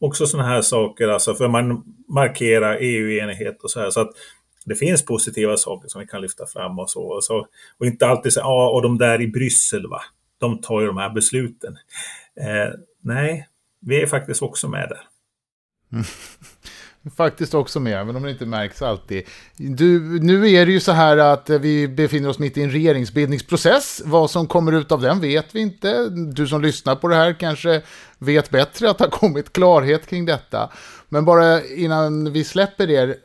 Också 0.00 0.26
sådana 0.26 0.48
här 0.48 0.62
saker, 0.62 1.08
alltså 1.08 1.34
för 1.34 1.48
man 1.48 1.82
markerar 2.08 2.78
EU-enighet 2.80 3.62
och 3.62 3.70
så 3.70 3.80
här. 3.80 3.90
Så 3.90 4.00
att 4.00 4.10
det 4.64 4.74
finns 4.74 5.04
positiva 5.04 5.56
saker 5.56 5.88
som 5.88 6.00
vi 6.00 6.06
kan 6.06 6.20
lyfta 6.20 6.46
fram 6.46 6.78
och 6.78 6.90
så. 6.90 7.02
Och, 7.02 7.24
så, 7.24 7.46
och 7.78 7.86
inte 7.86 8.06
alltid 8.06 8.32
säga, 8.32 8.44
ja, 8.44 8.70
och 8.70 8.82
de 8.82 8.98
där 8.98 9.20
i 9.20 9.28
Bryssel 9.28 9.86
va 9.86 10.02
de 10.42 10.58
tar 10.60 10.80
ju 10.80 10.86
de 10.86 10.96
här 10.96 11.10
besluten. 11.10 11.76
Eh, 12.40 12.74
nej, 13.00 13.48
vi 13.80 14.02
är 14.02 14.06
faktiskt 14.06 14.42
också 14.42 14.68
med 14.68 14.88
där. 14.88 15.00
faktiskt 17.16 17.54
också 17.54 17.80
med, 17.80 18.00
även 18.00 18.16
om 18.16 18.22
det 18.22 18.30
inte 18.30 18.46
märks 18.46 18.82
alltid. 18.82 19.22
Du, 19.56 20.20
nu 20.22 20.50
är 20.50 20.66
det 20.66 20.72
ju 20.72 20.80
så 20.80 20.92
här 20.92 21.16
att 21.16 21.50
vi 21.50 21.88
befinner 21.88 22.28
oss 22.28 22.38
mitt 22.38 22.56
i 22.56 22.62
en 22.62 22.70
regeringsbildningsprocess. 22.70 24.02
Vad 24.04 24.30
som 24.30 24.46
kommer 24.46 24.72
ut 24.72 24.92
av 24.92 25.00
den 25.00 25.20
vet 25.20 25.54
vi 25.54 25.60
inte. 25.60 26.08
Du 26.08 26.46
som 26.46 26.62
lyssnar 26.62 26.96
på 26.96 27.08
det 27.08 27.16
här 27.16 27.32
kanske 27.32 27.82
vet 28.18 28.50
bättre 28.50 28.90
att 28.90 28.98
det 28.98 29.04
har 29.04 29.10
kommit 29.10 29.52
klarhet 29.52 30.06
kring 30.06 30.24
detta. 30.24 30.70
Men 31.08 31.24
bara 31.24 31.64
innan 31.64 32.32
vi 32.32 32.44
släpper 32.44 32.90
er, 32.90 33.16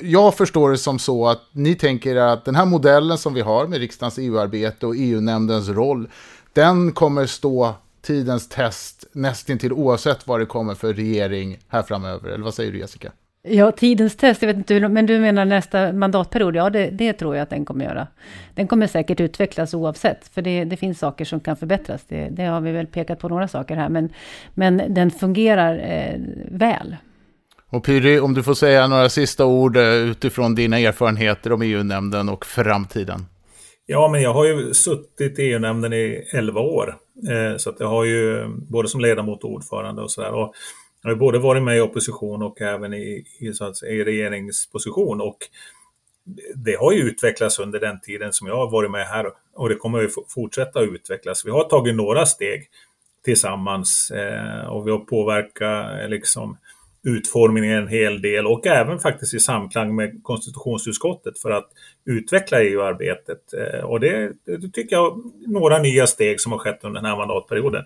jag 0.00 0.36
förstår 0.36 0.70
det 0.70 0.78
som 0.78 0.98
så 0.98 1.28
att 1.28 1.42
ni 1.52 1.74
tänker 1.74 2.16
att 2.16 2.44
den 2.44 2.54
här 2.54 2.64
modellen 2.64 3.18
som 3.18 3.34
vi 3.34 3.40
har 3.40 3.66
med 3.66 3.78
riksdagens 3.78 4.18
EU-arbete 4.18 4.86
och 4.86 4.94
EU-nämndens 4.96 5.68
roll, 5.68 6.08
den 6.56 6.92
kommer 6.92 7.26
stå 7.26 7.74
tidens 8.02 8.48
test 8.48 9.04
nästintill 9.12 9.72
oavsett 9.72 10.26
vad 10.26 10.40
det 10.40 10.46
kommer 10.46 10.74
för 10.74 10.94
regering 10.94 11.58
här 11.68 11.82
framöver. 11.82 12.30
Eller 12.30 12.44
vad 12.44 12.54
säger 12.54 12.72
du 12.72 12.78
Jessica? 12.78 13.12
Ja, 13.42 13.72
tidens 13.72 14.16
test, 14.16 14.42
jag 14.42 14.46
vet 14.46 14.56
inte, 14.56 14.88
men 14.88 15.06
du 15.06 15.18
menar 15.18 15.44
nästa 15.44 15.92
mandatperiod? 15.92 16.56
Ja, 16.56 16.70
det, 16.70 16.90
det, 16.90 17.12
tror 17.12 17.36
jag 17.36 17.42
att 17.42 17.50
den 17.50 17.64
kommer 17.64 17.84
göra. 17.84 18.06
Den 18.54 18.66
kommer 18.66 18.86
säkert 18.86 19.20
utvecklas 19.20 19.74
oavsett, 19.74 20.28
för 20.28 20.42
det, 20.42 20.64
det 20.64 20.76
finns 20.76 20.98
saker 20.98 21.24
som 21.24 21.40
kan 21.40 21.56
förbättras. 21.56 22.04
Det, 22.08 22.28
det, 22.28 22.44
har 22.44 22.60
vi 22.60 22.72
väl 22.72 22.86
pekat 22.86 23.18
på 23.18 23.28
några 23.28 23.48
saker 23.48 23.76
här, 23.76 23.88
men, 23.88 24.12
men 24.54 24.82
den 24.94 25.10
fungerar 25.10 25.78
eh, 25.78 26.20
väl. 26.50 26.96
Och 27.68 27.84
Pyry, 27.84 28.18
om 28.18 28.34
du 28.34 28.42
får 28.42 28.54
säga 28.54 28.86
några 28.86 29.08
sista 29.08 29.44
ord 29.44 29.76
eh, 29.76 29.82
utifrån 29.84 30.54
dina 30.54 30.78
erfarenheter 30.78 31.52
om 31.52 31.62
EU-nämnden 31.62 32.28
och 32.28 32.46
framtiden. 32.46 33.26
Ja, 33.88 34.08
men 34.08 34.22
jag 34.22 34.32
har 34.32 34.44
ju 34.44 34.74
suttit 34.74 35.38
i 35.38 35.42
EU-nämnden 35.42 35.92
i 35.92 36.28
11 36.32 36.60
år. 36.60 36.96
Eh, 37.30 37.56
så 37.56 37.70
att 37.70 37.80
jag 37.80 37.88
har 37.88 38.04
ju 38.04 38.48
både 38.48 38.88
som 38.88 39.00
ledamot 39.00 39.44
och 39.44 39.50
ordförande 39.50 40.02
och 40.02 40.10
sådär. 40.10 40.28
Jag 40.28 40.52
har 41.02 41.10
ju 41.10 41.16
både 41.16 41.38
varit 41.38 41.62
med 41.62 41.76
i 41.76 41.80
opposition 41.80 42.42
och 42.42 42.60
även 42.60 42.94
i, 42.94 43.24
i, 43.38 43.52
så 43.52 43.64
att 43.64 43.76
säga, 43.76 43.92
i 43.92 44.04
regeringsposition. 44.04 45.20
Och 45.20 45.38
det 46.54 46.74
har 46.74 46.92
ju 46.92 46.98
utvecklats 46.98 47.58
under 47.58 47.80
den 47.80 48.00
tiden 48.00 48.32
som 48.32 48.46
jag 48.46 48.56
har 48.56 48.70
varit 48.70 48.90
med 48.90 49.06
här 49.06 49.26
och 49.54 49.68
det 49.68 49.74
kommer 49.74 50.00
ju 50.00 50.08
fortsätta 50.34 50.80
att 50.80 50.88
utvecklas. 50.88 51.46
Vi 51.46 51.50
har 51.50 51.64
tagit 51.64 51.94
några 51.94 52.26
steg 52.26 52.68
tillsammans 53.24 54.10
eh, 54.10 54.66
och 54.66 54.86
vi 54.86 54.90
har 54.90 54.98
påverkat 54.98 56.00
eh, 56.00 56.08
liksom 56.08 56.56
utformningen 57.02 57.82
en 57.82 57.88
hel 57.88 58.22
del 58.22 58.46
och 58.46 58.66
även 58.66 58.98
faktiskt 58.98 59.34
i 59.34 59.40
samklang 59.40 59.96
med 59.96 60.20
konstitutionsutskottet 60.22 61.38
för 61.38 61.50
att 61.50 61.68
utveckla 62.06 62.62
EU-arbetet. 62.62 63.52
Eh, 63.52 63.84
och 63.84 64.00
det, 64.00 64.32
det 64.44 64.72
tycker 64.72 64.96
jag 64.96 65.32
några 65.46 65.78
nya 65.78 66.06
steg 66.06 66.40
som 66.40 66.52
har 66.52 66.58
skett 66.58 66.78
under 66.82 67.00
den 67.00 67.10
här 67.10 67.16
mandatperioden. 67.16 67.84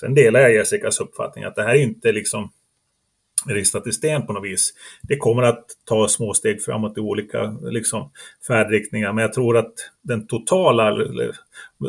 Sen 0.00 0.14
delar 0.14 0.40
jag 0.40 0.54
Jessicas 0.54 1.00
uppfattning 1.00 1.44
att 1.44 1.54
det 1.54 1.62
här 1.62 1.74
är 1.74 1.82
inte 1.82 2.12
liksom 2.12 2.50
ristat 3.46 3.86
i 3.86 3.92
sten 3.92 4.26
på 4.26 4.32
något 4.32 4.44
vis. 4.44 4.74
Det 5.02 5.16
kommer 5.16 5.42
att 5.42 5.64
ta 5.84 6.08
små 6.08 6.34
steg 6.34 6.62
framåt 6.62 6.98
i 6.98 7.00
olika 7.00 7.56
liksom, 7.62 8.10
färdriktningar, 8.46 9.12
men 9.12 9.22
jag 9.22 9.32
tror 9.32 9.56
att 9.56 9.72
den 10.02 10.26
totala, 10.26 10.96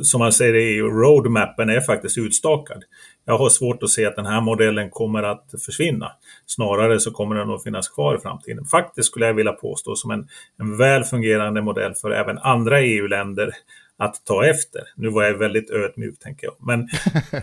som 0.02 0.20
man 0.20 0.34
säger 0.34 0.54
i 0.54 0.76
EU, 0.76 0.88
roadmappen, 0.88 1.70
är 1.70 1.82
faktiskt 1.82 2.18
utstakad. 2.18 2.84
Jag 3.30 3.38
har 3.38 3.50
svårt 3.50 3.84
att 3.84 3.90
se 3.90 4.06
att 4.06 4.16
den 4.16 4.26
här 4.26 4.42
modellen 4.42 4.90
kommer 4.90 5.24
att 5.24 5.54
försvinna. 5.66 6.12
Snarare 6.46 7.00
så 7.00 7.12
kommer 7.12 7.36
den 7.36 7.50
att 7.50 7.64
finnas 7.64 7.90
kvar 7.90 8.16
i 8.16 8.20
framtiden. 8.20 8.66
Faktiskt 8.66 9.08
skulle 9.08 9.26
jag 9.26 9.34
vilja 9.34 9.52
påstå 9.52 9.96
som 9.96 10.12
en, 10.12 10.28
en 10.60 10.78
väl 10.78 11.04
fungerande 11.04 11.62
modell 11.62 11.94
för 11.94 12.12
även 12.12 12.38
andra 12.38 12.82
EU-länder 12.82 13.52
att 13.98 14.26
ta 14.26 14.46
efter. 14.46 14.82
Nu 14.96 15.10
var 15.10 15.24
jag 15.24 15.34
väldigt 15.34 15.70
ödmjuk, 15.70 16.20
tänker 16.20 16.48
jag. 16.48 16.56
Men, 16.60 16.88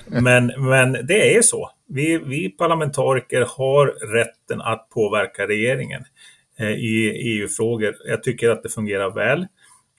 men, 0.22 0.46
men 0.68 1.06
det 1.06 1.36
är 1.36 1.42
så. 1.42 1.70
Vi, 1.88 2.18
vi 2.18 2.48
parlamentariker 2.48 3.46
har 3.56 3.86
rätten 3.86 4.60
att 4.60 4.88
påverka 4.90 5.46
regeringen 5.46 6.04
eh, 6.58 6.70
i 6.70 7.12
EU-frågor. 7.24 7.94
Jag 8.04 8.22
tycker 8.22 8.50
att 8.50 8.62
det 8.62 8.68
fungerar 8.68 9.10
väl. 9.10 9.46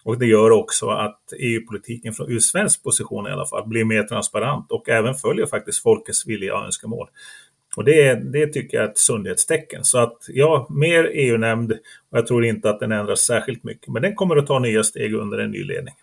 Och 0.05 0.19
det 0.19 0.25
gör 0.25 0.51
också 0.51 0.89
att 0.89 1.19
EU-politiken 1.39 2.13
från 2.13 2.31
ur 2.31 2.39
svensk 2.39 2.83
position 2.83 3.27
i 3.27 3.31
alla 3.31 3.45
fall 3.45 3.67
blir 3.67 3.85
mer 3.85 4.03
transparent 4.03 4.71
och 4.71 4.89
även 4.89 5.15
följer 5.15 5.45
faktiskt 5.45 5.83
folkets 5.83 6.27
vilja 6.27 6.57
och 6.57 6.65
önskemål. 6.65 7.07
Och 7.77 7.83
det, 7.83 8.13
det 8.13 8.47
tycker 8.47 8.77
jag 8.77 8.85
är 8.85 8.89
ett 8.89 8.97
sundhetstecken. 8.97 9.83
Så 9.83 9.97
att 9.97 10.17
ja, 10.27 10.67
mer 10.69 11.11
EU-nämnd 11.13 11.71
och 12.11 12.17
jag 12.17 12.27
tror 12.27 12.45
inte 12.45 12.69
att 12.69 12.79
den 12.79 12.91
ändras 12.91 13.19
särskilt 13.19 13.63
mycket. 13.63 13.87
Men 13.87 14.01
den 14.01 14.15
kommer 14.15 14.35
att 14.35 14.47
ta 14.47 14.59
nya 14.59 14.83
steg 14.83 15.13
under 15.13 15.37
en 15.37 15.51
ny 15.51 15.63
ledning. 15.63 15.93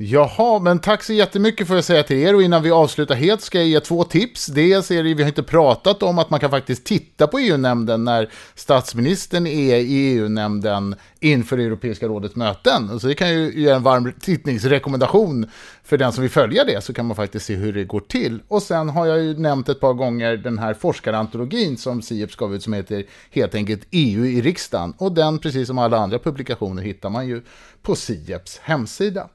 Jaha, 0.00 0.58
men 0.58 0.78
tack 0.78 1.02
så 1.02 1.12
jättemycket 1.12 1.66
får 1.66 1.76
jag 1.76 1.84
säga 1.84 2.02
till 2.02 2.16
er 2.16 2.34
och 2.34 2.42
innan 2.42 2.62
vi 2.62 2.70
avslutar 2.70 3.14
helt 3.14 3.40
ska 3.40 3.58
jag 3.58 3.66
ge 3.66 3.80
två 3.80 4.04
tips. 4.04 4.46
Dels 4.46 4.90
är 4.90 5.02
det, 5.02 5.14
vi 5.14 5.22
har 5.22 5.28
inte 5.28 5.42
pratat 5.42 6.02
om 6.02 6.18
att 6.18 6.30
man 6.30 6.40
kan 6.40 6.50
faktiskt 6.50 6.84
titta 6.84 7.26
på 7.26 7.38
EU-nämnden 7.38 8.04
när 8.04 8.30
statsministern 8.54 9.46
är 9.46 9.76
i 9.76 10.14
EU-nämnden 10.14 10.94
inför 11.20 11.58
Europeiska 11.58 12.08
rådets 12.08 12.36
möten. 12.36 13.00
Så 13.00 13.06
det 13.06 13.14
kan 13.14 13.30
ju 13.30 13.52
ge 13.60 13.68
en 13.70 13.82
varm 13.82 14.12
tittningsrekommendation 14.20 15.46
för 15.82 15.98
den 15.98 16.12
som 16.12 16.22
vill 16.22 16.30
följa 16.30 16.64
det 16.64 16.84
så 16.84 16.92
kan 16.92 17.06
man 17.06 17.16
faktiskt 17.16 17.46
se 17.46 17.54
hur 17.54 17.72
det 17.72 17.84
går 17.84 18.00
till. 18.00 18.42
Och 18.48 18.62
sen 18.62 18.88
har 18.88 19.06
jag 19.06 19.22
ju 19.22 19.38
nämnt 19.38 19.68
ett 19.68 19.80
par 19.80 19.92
gånger 19.92 20.36
den 20.36 20.58
här 20.58 20.74
forskarantologin 20.74 21.76
som 21.76 22.02
Sieps 22.02 22.36
gav 22.36 22.54
ut 22.54 22.62
som 22.62 22.72
heter 22.72 23.04
helt 23.30 23.54
enkelt 23.54 23.82
EU 23.90 24.26
i 24.26 24.40
riksdagen. 24.40 24.94
Och 24.98 25.12
den, 25.12 25.38
precis 25.38 25.66
som 25.66 25.78
alla 25.78 25.98
andra 25.98 26.18
publikationer, 26.18 26.82
hittar 26.82 27.10
man 27.10 27.28
ju 27.28 27.42
på 27.82 27.94
Sieps 27.94 28.58
hemsida. 28.58 29.28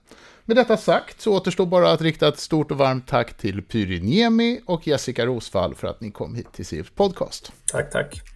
Med 0.46 0.58
detta 0.58 0.78
sagt 0.78 1.22
så 1.22 1.34
återstår 1.34 1.66
bara 1.66 1.92
att 1.92 2.02
rikta 2.02 2.28
ett 2.28 2.40
stort 2.40 2.72
och 2.72 2.78
varmt 2.78 3.08
tack 3.08 3.34
till 3.34 3.62
Pyry 3.62 4.02
Niemi 4.02 4.62
och 4.66 4.88
Jessica 4.88 5.26
Rosvall 5.26 5.76
för 5.76 5.88
att 5.88 6.02
ni 6.02 6.12
kom 6.12 6.36
hit 6.36 6.54
till 6.54 6.66
CIFs 6.66 6.90
Podcast. 6.90 7.52
Tack, 7.72 7.92
tack. 7.92 8.33